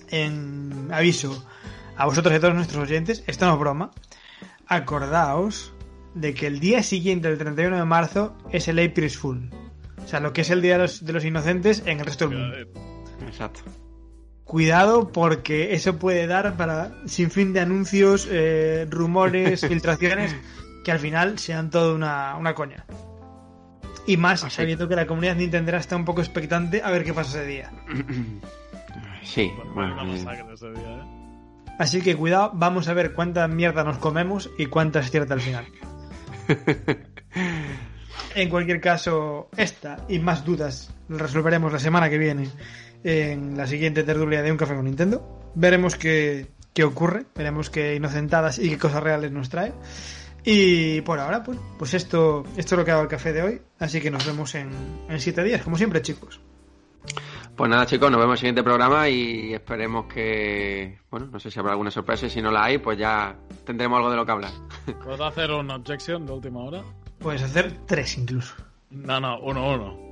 en 0.10 0.88
aviso 0.92 1.46
a 1.96 2.06
vosotros 2.08 2.34
y 2.34 2.38
a 2.38 2.40
todos 2.40 2.56
nuestros 2.56 2.82
oyentes, 2.90 3.24
esto 3.28 3.46
no 3.46 3.54
es 3.54 3.60
broma. 3.60 3.92
Acordaos 4.68 5.74
de 6.16 6.34
que 6.34 6.48
el 6.48 6.60
día 6.60 6.82
siguiente, 6.82 7.28
el 7.28 7.38
31 7.38 7.78
de 7.78 7.86
marzo, 7.86 8.36
es 8.52 8.68
el 8.68 8.80
April 8.80 9.12
Fool. 9.12 9.50
O 10.04 10.08
sea, 10.08 10.20
lo 10.20 10.34
que 10.34 10.42
es 10.42 10.50
el 10.50 10.64
Día 10.64 10.74
de 10.74 10.80
los, 10.80 11.06
de 11.06 11.14
los 11.14 11.24
Inocentes 11.24 11.84
en 11.86 12.00
el 12.00 12.06
resto 12.08 12.28
del 12.28 12.40
mundo. 12.40 12.58
Exacto. 13.28 13.62
Cuidado 14.54 15.12
porque 15.12 15.74
eso 15.74 15.98
puede 15.98 16.28
dar 16.28 16.56
para 16.58 16.92
sin 17.08 17.32
fin 17.32 17.54
de 17.54 17.62
anuncios, 17.62 18.28
eh, 18.30 18.86
rumores, 18.88 19.62
filtraciones 19.68 20.36
que 20.86 20.92
al 20.92 21.00
final 21.00 21.40
sean 21.40 21.72
todo 21.72 21.96
una, 21.96 22.36
una 22.38 22.54
coña. 22.54 22.86
Y 24.06 24.16
más 24.16 24.44
Así. 24.44 24.58
sabiendo 24.58 24.88
que 24.88 24.96
la 24.96 25.08
comunidad 25.08 25.38
Nintendo 25.38 25.76
está 25.76 25.96
un 25.96 26.06
poco 26.06 26.22
expectante 26.22 26.84
a 26.84 26.92
ver 26.92 27.04
qué 27.04 27.16
pasa 27.16 27.40
ese 27.40 27.48
día. 27.48 27.72
Sí, 29.24 29.52
bueno, 29.74 30.00
eh, 30.04 30.06
masacre 30.06 30.54
ese 30.54 30.70
día, 30.70 30.98
¿eh? 30.98 31.74
Así 31.80 32.02
que 32.02 32.16
cuidado, 32.16 32.52
vamos 32.54 32.88
a 32.90 32.94
ver 32.94 33.14
cuánta 33.14 33.48
mierda 33.48 33.84
nos 33.84 33.98
comemos 33.98 34.52
y 34.60 34.68
cuánta 34.68 35.00
es 35.00 35.10
cierta 35.10 35.34
al 35.34 35.42
final. 35.42 35.66
en 38.36 38.50
cualquier 38.50 38.80
caso, 38.82 39.50
esta 39.58 40.06
y 40.10 40.20
más 40.20 40.46
dudas 40.46 40.94
resolveremos 41.10 41.74
la 41.74 41.80
semana 41.80 42.08
que 42.08 42.20
viene 42.20 42.50
en 43.04 43.58
la 43.58 43.68
siguiente 43.68 44.04
tertulia 44.04 44.42
de 44.42 44.52
Un 44.52 44.58
Café 44.58 44.76
con 44.76 44.86
Nintendo. 44.86 45.52
Veremos 45.56 45.96
qué, 45.96 46.48
qué 46.74 46.84
ocurre, 46.84 47.26
veremos 47.36 47.70
qué 47.70 47.96
inocentadas 47.96 48.60
y 48.60 48.70
qué 48.70 48.78
cosas 48.78 49.04
reales 49.04 49.32
nos 49.32 49.50
trae. 49.50 49.74
Y 50.46 51.02
por 51.02 51.20
ahora, 51.20 51.44
pues, 51.44 51.58
pues 51.78 51.94
esto, 51.94 52.44
esto 52.58 52.76
es 52.76 52.80
lo 52.80 52.86
que 52.86 52.92
ha 52.92 52.96
dado 52.96 53.04
el 53.04 53.10
café 53.10 53.32
de 53.32 53.42
hoy. 53.42 53.62
Así 53.80 54.02
que 54.02 54.12
nos 54.12 54.26
vemos 54.26 54.56
en, 54.56 54.70
en 55.08 55.20
siete 55.20 55.44
días, 55.44 55.62
como 55.62 55.78
siempre, 55.78 56.02
chicos. 56.02 56.42
Pues 57.56 57.70
nada, 57.70 57.86
chicos, 57.86 58.10
nos 58.10 58.20
vemos 58.20 58.32
en 58.32 58.34
el 58.34 58.40
siguiente 58.40 58.64
programa 58.64 59.08
y 59.08 59.54
esperemos 59.54 60.06
que, 60.12 60.98
bueno, 61.12 61.28
no 61.28 61.40
sé 61.40 61.52
si 61.52 61.60
habrá 61.60 61.74
alguna 61.74 61.92
sorpresa 61.92 62.26
y 62.26 62.30
si 62.30 62.42
no 62.42 62.52
la 62.52 62.64
hay, 62.64 62.80
pues 62.80 62.98
ya 62.98 63.36
tendremos 63.64 63.98
algo 63.98 64.10
de 64.10 64.16
lo 64.16 64.26
que 64.26 64.32
hablar. 64.32 64.52
¿Puedo 65.04 65.24
hacer 65.24 65.52
una 65.52 65.76
objection 65.76 66.26
de 66.26 66.34
última 66.34 66.62
hora? 66.62 66.84
Puedes 67.20 67.44
hacer 67.44 67.72
tres 67.86 68.18
incluso. 68.18 68.56
No, 68.90 69.20
no, 69.20 69.40
uno, 69.40 69.72
uno. 69.72 70.03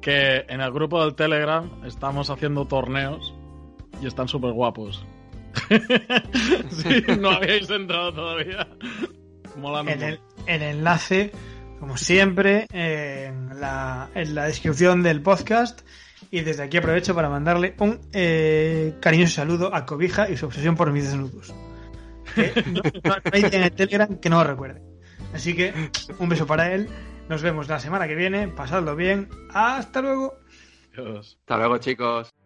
Que 0.00 0.44
en 0.48 0.60
el 0.60 0.72
grupo 0.72 1.02
del 1.02 1.14
Telegram 1.14 1.68
estamos 1.84 2.30
haciendo 2.30 2.66
torneos 2.66 3.34
y 4.00 4.06
están 4.06 4.28
súper 4.28 4.52
guapos. 4.52 5.04
sí, 6.70 7.02
no 7.18 7.30
habíais 7.30 7.68
entrado 7.70 8.12
todavía. 8.12 8.68
Molan 9.56 9.88
el, 9.88 10.02
el, 10.02 10.20
el, 10.46 10.62
enlace, 10.62 11.32
como 11.80 11.96
siempre, 11.96 12.66
en 12.70 13.60
la, 13.60 14.08
en 14.14 14.34
la 14.34 14.44
descripción 14.44 15.02
del 15.02 15.20
podcast. 15.20 15.80
Y 16.30 16.40
desde 16.40 16.62
aquí 16.62 16.76
aprovecho 16.76 17.14
para 17.14 17.28
mandarle 17.28 17.74
un 17.78 18.00
eh, 18.12 18.94
cariñoso 19.00 19.34
saludo 19.34 19.74
a 19.74 19.86
Cobija 19.86 20.28
y 20.28 20.36
su 20.36 20.46
obsesión 20.46 20.76
por 20.76 20.92
mis 20.92 21.04
desnudos. 21.04 21.54
Que 22.34 22.52
no, 22.66 22.82
no, 23.04 23.16
hay 23.32 23.44
en 23.50 23.62
el 23.62 23.72
Telegram 23.72 24.18
que 24.18 24.28
no 24.28 24.42
lo 24.42 24.44
recuerde. 24.50 24.82
Así 25.32 25.54
que 25.54 25.72
un 26.18 26.28
beso 26.28 26.46
para 26.46 26.72
él. 26.72 26.88
Nos 27.28 27.42
vemos 27.42 27.68
la 27.68 27.78
semana 27.78 28.08
que 28.08 28.14
viene. 28.14 28.48
Pasadlo 28.48 28.96
bien. 28.96 29.28
Hasta 29.52 30.00
luego. 30.00 30.38
Adiós. 30.92 31.36
Hasta 31.40 31.58
luego, 31.58 31.78
chicos. 31.78 32.37